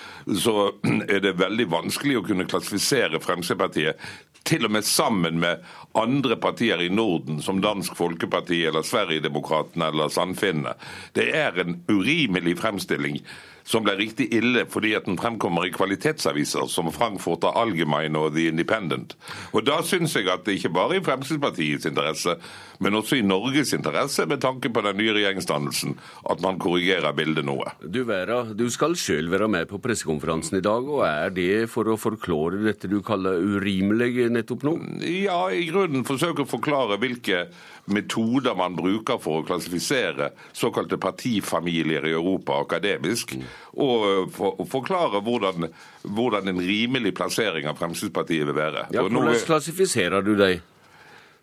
[0.42, 0.72] så
[1.12, 4.00] er det veldig vanskelig å kunne klassifisere Fremskrittspartiet
[4.46, 5.64] til og med sammen med
[5.98, 10.76] andre partier i Norden, som Dansk Folkeparti eller Sverigedemokraterna eller Sandfinnene.
[11.18, 13.18] Det er en urimelig fremstilling
[13.66, 18.46] som ble riktig ille fordi at den fremkommer i kvalitetsaviser som Frankfurter Allgemein og The
[18.52, 19.16] Independent.
[19.52, 22.36] Og Da syns jeg at det ikke bare i Fremskrittspartiets interesse,
[22.78, 25.96] men også i Norges interesse, med tanke på den nye regjeringsdannelsen,
[26.30, 27.72] at man korrigerer bildet noe.
[27.82, 31.88] Du Vera, du skal sjøl være med på pressekonferansen i dag, og er det for
[31.90, 34.76] å forklare dette du kaller urimelig nettopp nå?
[35.06, 37.46] Ja, i grunnen forsøke å forklare hvilke
[37.92, 43.36] metoder man bruker for å klassifisere såkalte partifamilier i Europa akademisk,
[43.76, 45.68] og eh, for, forklare hvordan,
[46.06, 48.88] hvordan, en rimelig plassering av Fremskrittspartiet vil være.
[48.94, 50.64] Ja, Hvordan klassifiserer du deg?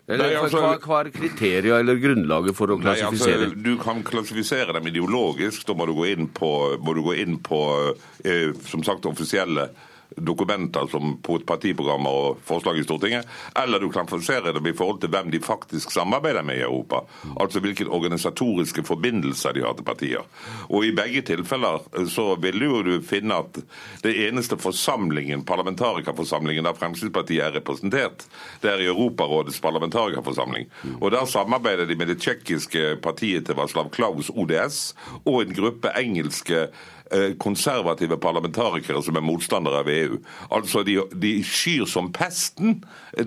[0.04, 3.38] Eller, nei, altså, hva, hva, er kriteria eller grunnlaget for å klassifisere?
[3.38, 5.64] Nei, altså, du kan klassifisere dem ideologisk.
[5.64, 6.50] Da må du gå inn på,
[6.84, 7.60] gå inn på
[8.20, 9.70] eh, som sagt, offisielle
[10.16, 13.26] dokumenter som partiprogrammer og forslag i Stortinget,
[13.62, 17.04] eller du kan klassifiserer dem i forhold til hvem de faktisk samarbeider med i Europa.
[17.40, 20.22] Altså hvilke organisatoriske forbindelser de har til partier.
[20.68, 23.58] Og I begge tilfeller eh, så vil jo du finne at
[24.02, 28.26] det eneste forsamlingen, parlamentarikerforsamlingen der Fremskrittspartiet er representert,
[28.62, 30.68] det er i Europarådets parlamentarikerforsamling.
[31.00, 34.94] Og Der samarbeider de med det tsjekkiske partiet til Vaslav Klaus, ODS,
[35.24, 36.68] og en gruppe engelske
[37.38, 40.18] konservative parlamentarikere som er motstandere av EU.
[40.54, 42.80] Altså de, de skyr som pesten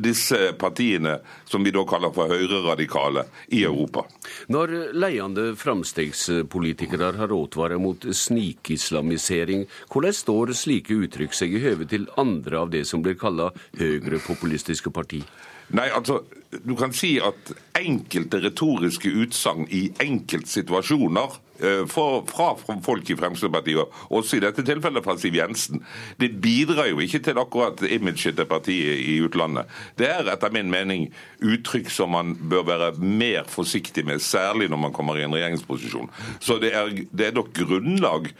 [0.03, 4.05] disse partiene som vi da kaller for høyreradikale i Europa.
[4.51, 12.09] Når ledende framstegspolitikere har advart mot snikislamisering, hvordan står slike uttrykk seg i høve til
[12.19, 15.23] andre av det som blir kalla høyrepopulistiske parti?
[15.75, 16.23] Nei, altså,
[16.63, 21.46] Du kan si at enkelte retoriske utsagn i enkeltsituasjoner Eh,
[21.89, 22.49] fra, fra
[22.85, 25.83] folk i Fremskrittspartiet, også i dette tilfellet fra Siv Jensen,
[26.21, 29.69] det bidrar jo ikke til akkurat imaget til partiet i utlandet.
[29.97, 31.07] Det er etter min mening
[31.43, 36.11] uttrykk som man bør være mer forsiktig med, særlig når man kommer i en regjeringsposisjon.
[36.39, 38.31] Så det er, det er nok grunnlag,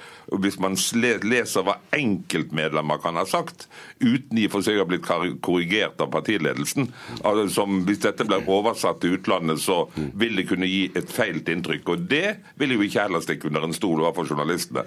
[0.41, 3.68] hvis man leser hva enkeltmedlemmer kan ha sagt,
[4.02, 5.07] uten i og for seg å ha blitt
[5.44, 6.91] korrigert av partiledelsen.
[7.23, 11.94] Altså, Hvis dette blir oversatt til utlandet, så vil det kunne gi et feilt inntrykk.
[11.94, 14.84] Og det vil jo ikke heller stikke under en stol overfor journalistene.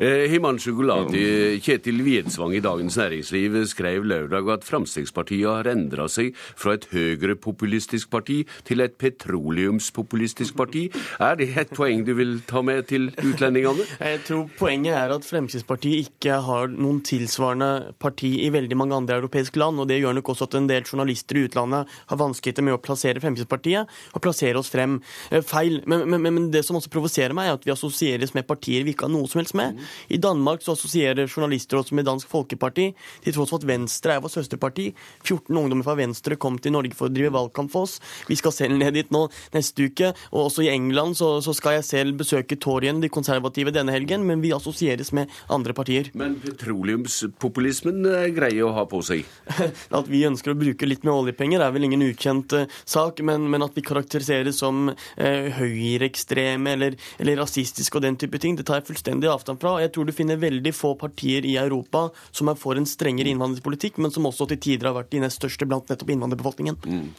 [0.00, 1.24] Himan Himanshu Gulati,
[1.62, 8.10] Kjetil Wiedsvang i Dagens Næringsliv skrev lørdag at Fremskrittspartiet har endra seg fra et høyrepopulistisk
[8.12, 10.86] parti til et petroleumspopulistisk parti.
[11.20, 13.86] Er det et poeng du vil ta med til utlendingene?
[14.12, 19.18] Jeg tror poenget er at Fremskrittspartiet ikke har noen tilsvarende parti i veldig mange andre
[19.20, 19.80] europeiske land.
[19.80, 22.82] og Det gjør nok også at en del journalister i utlandet har vanskeligheter med å
[22.82, 25.00] plassere Fremskrittspartiet og plassere oss frem
[25.30, 25.80] eh, feil.
[25.88, 28.84] Men, men, men det som også provoserer irriterer meg, er at vi assosieres med partier
[28.84, 29.78] vi ikke har noe som helst med.
[30.08, 32.92] I Danmark så assosierer journalister oss med Dansk Folkeparti,
[33.24, 34.92] til tross for at Venstre er vårt søsterparti.
[35.24, 37.98] 14 ungdommer fra Venstre kom til Norge for å drive valgkamp for oss.
[38.28, 40.12] Vi skal selv ned dit nå neste uke.
[40.32, 44.26] Og også i England så, så skal jeg selv besøke Torien, de konservative, denne helgen,
[44.28, 46.10] men vi assosieres med andre partier.
[46.18, 49.26] Men petroleumspopulismen er greie å ha på seg?
[49.98, 53.48] at vi ønsker å bruke litt med oljepenger er vel ingen ukjent uh, sak, men,
[53.52, 58.56] men, at vi karakteriseres som eh, høyreekstreme eller, eller rasistisk og den type ting.
[58.58, 59.76] Det tar jeg fullstendig avstand fra.
[59.82, 64.00] Jeg tror du finner veldig få partier i Europa som er for en strengere innvandringspolitikk,
[64.02, 66.80] men som også til tider har vært de nest største blant nettopp innvandrerbefolkningen.
[66.82, 67.12] Mm.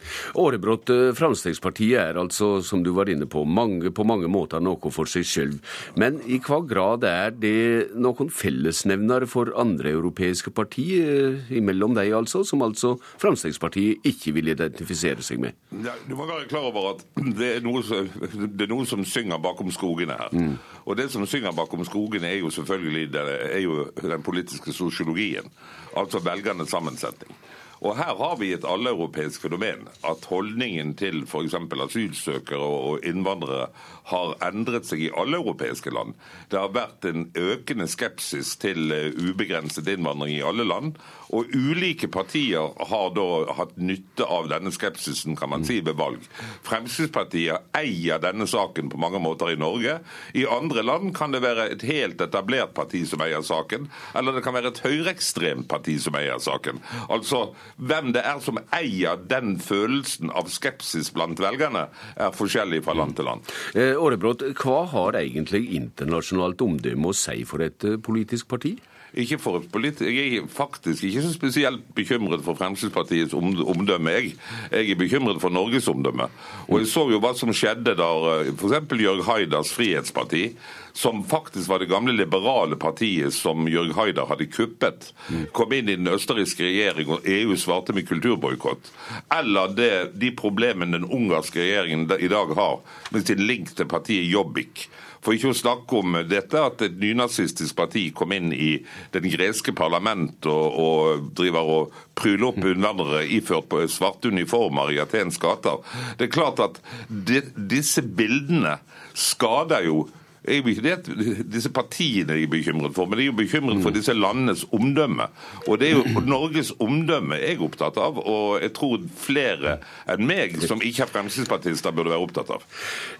[0.44, 4.92] Årebrott, eh, Fremskrittspartiet er altså, som du var inne på, mange, på mange måter noe
[4.92, 5.78] for seg selv.
[6.00, 12.12] Men i hva grad er det noen fellesnevnere for andre europeiske partier, eh, imellom deg
[12.18, 15.56] altså, som altså Fremskrittspartiet ikke vil identifisere seg med?
[15.86, 19.40] Ja, du må være klar over at det er noe, det er noe som synger
[19.44, 20.30] bakom skolen skogene her.
[20.32, 20.57] Mm.
[20.86, 25.52] Og det som synger bakom skogene, er jo selvfølgelig det, er jo den politiske sosiologien.
[25.98, 27.36] Altså velgernes sammensetning.
[27.84, 29.88] Og her har vi et alleuropeisk fenomen.
[30.07, 31.56] At holdningen til f.eks.
[31.84, 33.68] asylsøkere og innvandrere
[34.10, 36.18] har endret seg i alle europeiske land.
[36.52, 40.98] Det har vært en økende skepsis til eh, ubegrenset innvandring i alle land.
[41.34, 43.28] Og ulike partier har da
[43.58, 46.22] hatt nytte av denne skepsisen, kan man si, ved valg.
[46.68, 49.98] Fremskrittspartiet eier denne saken på mange måter i Norge.
[50.38, 54.44] I andre land kan det være et helt etablert parti som eier saken, eller det
[54.46, 56.84] kan være et høyreekstremt parti som eier saken.
[57.08, 57.48] Altså,
[57.78, 63.18] hvem det er som eier den følelsen av skepsis blant velgerne, er forskjellig fra land
[63.18, 63.50] til land.
[63.74, 68.76] Eh, Årebrott, hva har egentlig internasjonalt omdømme å si for et eh, politisk parti?
[69.14, 74.10] Ikke for et Jeg er faktisk ikke så spesielt bekymret for Fremskrittspartiets omdømme.
[74.10, 74.36] Jeg,
[74.72, 76.30] jeg er bekymret for Norges omdømme.
[76.68, 78.10] Og jeg så jo hva som skjedde da
[78.40, 78.98] eh, f.eks.
[79.03, 80.48] Jørg Haidas Frihetsparti
[80.94, 85.10] som faktisk var det gamle liberale partiet som Jørg Haider hadde kuppet,
[85.52, 88.91] kom inn i den østerrikske regjering og EU svarte med kulturboikott.
[89.34, 94.30] Eller det, de problemene den ungarske regjeringen i dag har med sin link til partiet
[94.30, 94.88] Jobbik.
[95.24, 98.74] For ikke å snakke om dette at et nynazistisk parti kom inn i
[99.15, 104.99] den greske parlament og, og driver og pryler opp innvandrere iført på svarte uniformer i
[105.02, 105.80] Atens gater.
[106.20, 108.78] Det er klart at de, disse bildene
[109.15, 110.03] skader jo
[110.44, 113.82] er jo ikke det disse partiene de er bekymret for, men de er jo bekymret
[113.84, 113.98] for mm.
[113.98, 115.30] disse landenes omdømme.
[115.68, 119.78] Og det er jo Norges omdømme jeg er opptatt av, og jeg tror flere
[120.10, 122.65] enn meg som ikke er fremskrittspartister, burde være opptatt av.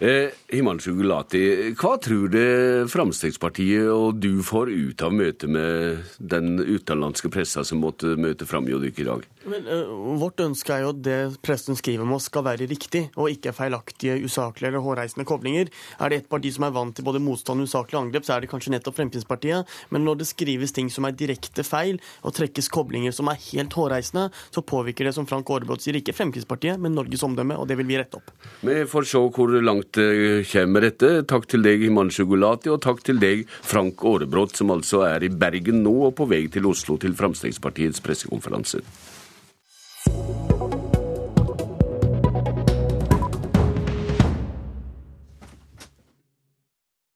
[0.04, 1.44] Eh, Himanshu Gulati,
[1.78, 2.42] hva tror du
[2.90, 8.68] Fremskrittspartiet og du får ut av møtet med den utenlandske pressa som måtte møte fram
[8.68, 9.24] i dag?
[9.44, 13.06] Men, uh, vårt ønske er jo at det pressen skriver om oss skal være riktig,
[13.20, 15.70] og ikke feilaktige, usaklige eller hårreisende koblinger.
[16.00, 18.34] Er det et parti som er vant til både både motstand og usaklig angrep, så
[18.34, 19.70] er det kanskje nettopp Fremskrittspartiet.
[19.94, 23.74] Men når det skrives ting som er direkte feil, og trekkes koblinger som er helt
[23.78, 27.78] hårreisende, så påvirker det, som Frank Aarebrot sier, ikke Fremskrittspartiet, men Norges omdømme, og det
[27.80, 28.32] vil vi rette opp.
[28.64, 31.12] Vi får se hvor langt det kommer dette.
[31.30, 35.32] Takk til deg, Himanshu Gulati, og takk til deg, Frank Aarebrot, som altså er i
[35.32, 38.82] Bergen nå og på vei til Oslo til Fremskrittspartiets pressekonferanse.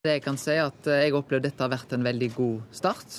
[0.07, 3.17] Jeg kan si at eh, jeg opplever dette har vært en veldig god start.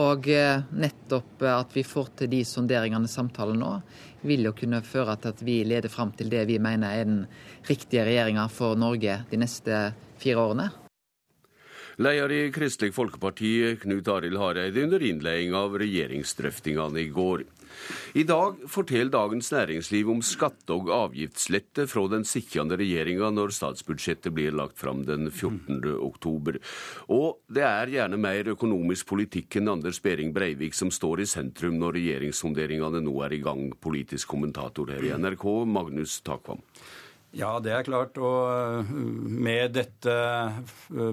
[0.00, 3.74] Og eh, nettopp at vi får til de sonderingene samtalen nå,
[4.24, 7.20] vil jo kunne føre til at vi leder fram til det vi mener er den
[7.68, 9.84] riktige regjeringa for Norge de neste
[10.16, 10.70] fire årene.
[11.96, 17.46] Leder i Kristelig Folkeparti, Knut Arild Hareide, under innledning av regjeringsdrøftingene i går.
[18.20, 24.34] I dag forteller Dagens Næringsliv om skatte- og avgiftslette fra den sittende regjeringa når statsbudsjettet
[24.36, 25.80] blir lagt fram den 14.
[26.04, 26.60] oktober.
[27.08, 31.80] Og det er gjerne mer økonomisk politikk enn Anders Behring Breivik som står i sentrum
[31.80, 36.60] når regjeringssonderingene nå er i gang, politisk kommentator her i NRK, Magnus Takvam.
[37.36, 38.16] Ja, det er klart.
[38.16, 40.16] Og med dette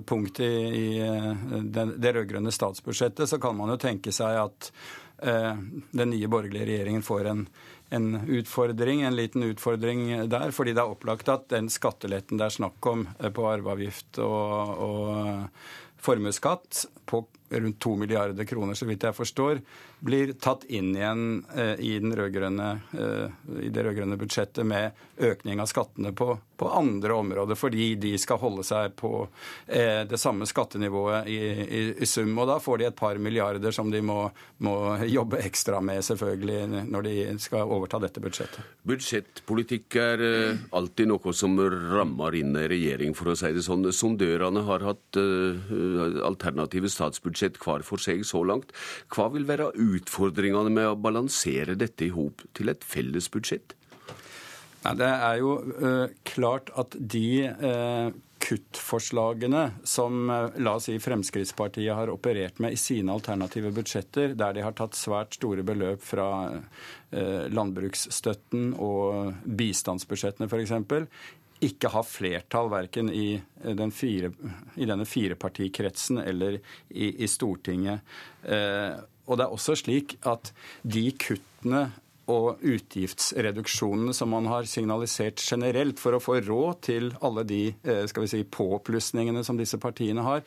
[0.08, 4.72] punktet i det rød-grønne statsbudsjettet, så kan man jo tenke seg at
[5.24, 5.56] Eh,
[5.92, 7.46] den nye borgerlige regjeringen får en,
[7.90, 10.52] en, utfordring, en liten utfordring der.
[10.52, 14.84] Fordi det er opplagt at den skatteletten det er snakk om eh, på arveavgift og,
[14.84, 17.24] og formuesskatt på
[17.54, 19.60] rundt to milliarder kroner, så vidt jeg forstår,
[20.04, 23.28] blir tatt inn igjen eh, i, eh,
[23.64, 24.92] i, det rød-grønne budsjettet med
[25.24, 29.28] økning av skattene på, på, andre områder, fordi de skal holde seg på
[29.68, 32.32] eh, det samme skattenivået i, i, i, sum.
[32.40, 34.20] Og da får de et par milliarder som de må,
[34.66, 34.76] må,
[35.10, 38.74] jobbe ekstra med, selvfølgelig, når de skal overta dette budsjettet.
[38.88, 43.86] Budsjettpolitikk er eh, alltid noe som rammer inn i regjering, for å si det sånn.
[43.94, 45.72] Sondørene har hatt eh,
[46.26, 48.74] alternative statsbudsjett hver for seg så langt.
[49.14, 53.76] Hva vil være utfordringene med å balansere dette i hop til et felles budsjett?
[54.84, 58.10] Nei, det er jo uh, klart at de uh,
[58.44, 64.58] kuttforslagene som uh, la oss si Fremskrittspartiet har operert med i sine alternative budsjetter, der
[64.58, 66.28] de har tatt svært store beløp fra
[67.14, 70.72] landbruksstøtten og bistandsbudsjettene f.eks.,
[71.64, 74.32] ikke har flertall verken i, den fire,
[74.76, 78.04] i denne firepartikretsen eller i, i Stortinget.
[78.44, 80.52] Eh, og det er også slik at
[80.84, 81.86] de kuttene
[82.32, 88.06] og utgiftsreduksjonene som man har signalisert generelt for å få råd til alle de eh,
[88.08, 90.46] skal vi si, påplussingene som disse partiene har,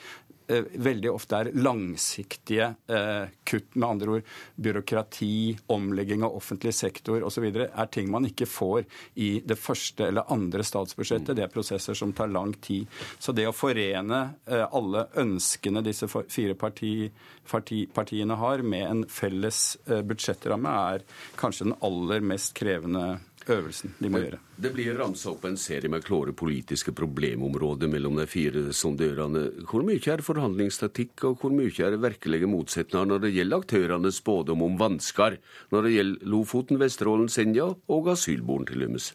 [0.49, 7.47] veldig ofte er langsiktige eh, kutt, med andre ord byråkrati, omlegging av offentlig sektor osv.,
[7.67, 8.87] er ting man ikke får
[9.23, 11.35] i det første eller andre statsbudsjettet.
[11.37, 12.87] Det er prosesser som tar lang tid.
[13.19, 17.11] Så det å forene eh, alle ønskene disse fire parti,
[17.51, 21.07] parti, partiene har, med en felles budsjettramme, er
[21.39, 23.17] kanskje den aller mest krevende
[23.53, 24.39] øvelsen de må gjøre.
[24.57, 29.45] Det blir ramsa opp en serie med klare politiske problemområder mellom de fire sondørene.
[29.69, 34.65] Hvor mye er forhandlingsstatikk, og hvor mye er virkelige motsetninger når det gjelder aktørenes spådom
[34.67, 35.39] om vansker,
[35.75, 39.13] når det gjelder Lofoten, Vesterålen, Senja og asylbarn til dømes?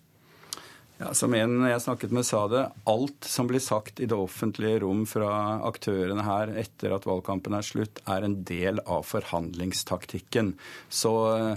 [1.01, 4.83] Ja, som en jeg snakket med sa det, alt som blir sagt i det offentlige
[4.83, 5.31] rom fra
[5.65, 10.51] aktørene her etter at valgkampen er slutt, er en del av forhandlingstaktikken.
[10.93, 11.13] Så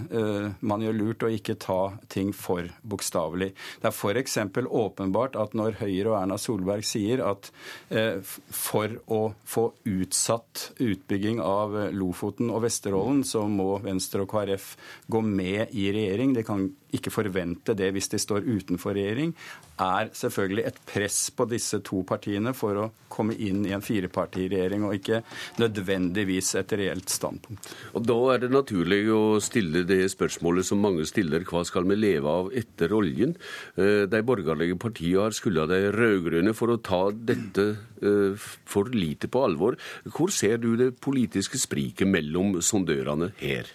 [0.09, 3.51] uh, man gjør lurt å ikke ta ting for bokstavelig.
[3.83, 4.39] Det er f.eks.
[4.65, 7.51] åpenbart at når Høyre og Erna Solberg sier at
[7.93, 14.73] uh, for å få utsatt utbygging av Lofoten og Vesterålen, så må Venstre og KrF
[15.13, 16.33] gå med i regjering.
[16.33, 16.65] De kan
[16.95, 19.34] ikke forvente det hvis de står utenfor regjering,
[19.81, 24.85] er selvfølgelig et press på disse to partiene for å komme inn i en firepartiregjering,
[24.87, 25.21] og ikke
[25.63, 27.71] nødvendigvis et reelt standpunkt.
[27.95, 31.99] Og Da er det naturlig å stille det spørsmålet som mange stiller, hva skal vi
[31.99, 33.37] leve av etter oljen?
[33.77, 38.35] Eh, de borgerlige partiene har skylda de rød-grønne for å ta dette eh,
[38.67, 39.79] for lite på alvor.
[40.05, 43.71] Hvor ser du det politiske spriket mellom sondørene her?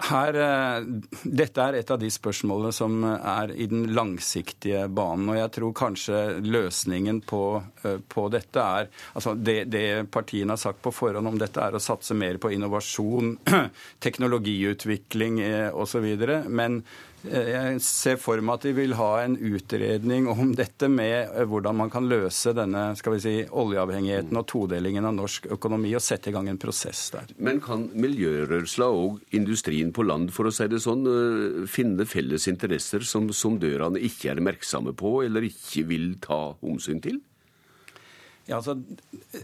[0.00, 0.84] Her, eh,
[1.22, 5.28] dette er et av de spørsmålene som er i den langsiktige banen.
[5.28, 7.42] Og jeg tror kanskje løsningen på,
[7.84, 11.76] eh, på dette er altså det, det, partiene har sagt på forhånd om dette, er
[11.76, 13.36] å satse mer på innovasjon,
[14.06, 16.08] teknologiutvikling eh, osv.
[16.48, 16.80] Men
[17.26, 21.76] jeg ser for meg at de vil ha en utredning om dette med eh, hvordan
[21.82, 26.32] man kan løse denne skal vi si, oljeavhengigheten og todelingen av norsk økonomi, og sette
[26.32, 27.32] i gang en prosess der.
[27.38, 32.48] Men kan miljørørsla og industrien på land, for å si det sånn, eh, finne felles
[32.50, 37.20] interesser som, som dørene ikke er merksomme på eller ikke vil ta omsyn til?
[38.50, 38.74] Ja, altså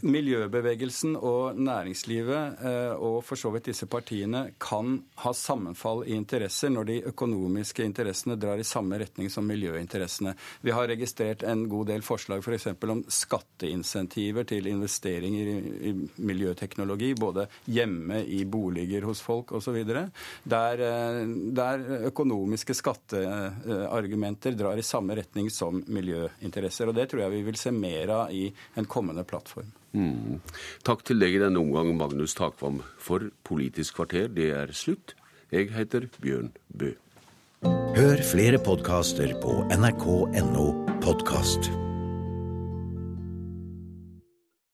[0.02, 6.72] Miljøbevegelsen og næringslivet eh, og for så vidt disse partiene kan ha sammenfall i interesser
[6.74, 10.32] når de økonomiske interessene drar i samme retning som miljøinteressene.
[10.66, 12.66] Vi har registrert en god del forslag f.eks.
[12.80, 15.94] For om skatteinsentiver til investeringer i,
[16.26, 19.78] miljøteknologi, både hjemme, i boliger hos folk osv.
[19.86, 21.22] Der, eh,
[21.60, 26.90] der økonomiske skatteargumenter drar i samme retning som miljøinteresser.
[26.90, 29.70] Og Det tror jeg vi vil se mer av i en kommende plattform.
[29.96, 30.40] Mm.
[30.86, 32.82] Takk til deg i denne omgang, Magnus Takvam.
[32.98, 35.16] For Politisk kvarter, det er slutt.
[35.54, 36.94] Jeg heter Bjørn Bø.
[37.96, 40.68] Hør flere podkaster på nrk.no
[41.00, 41.85] podkast.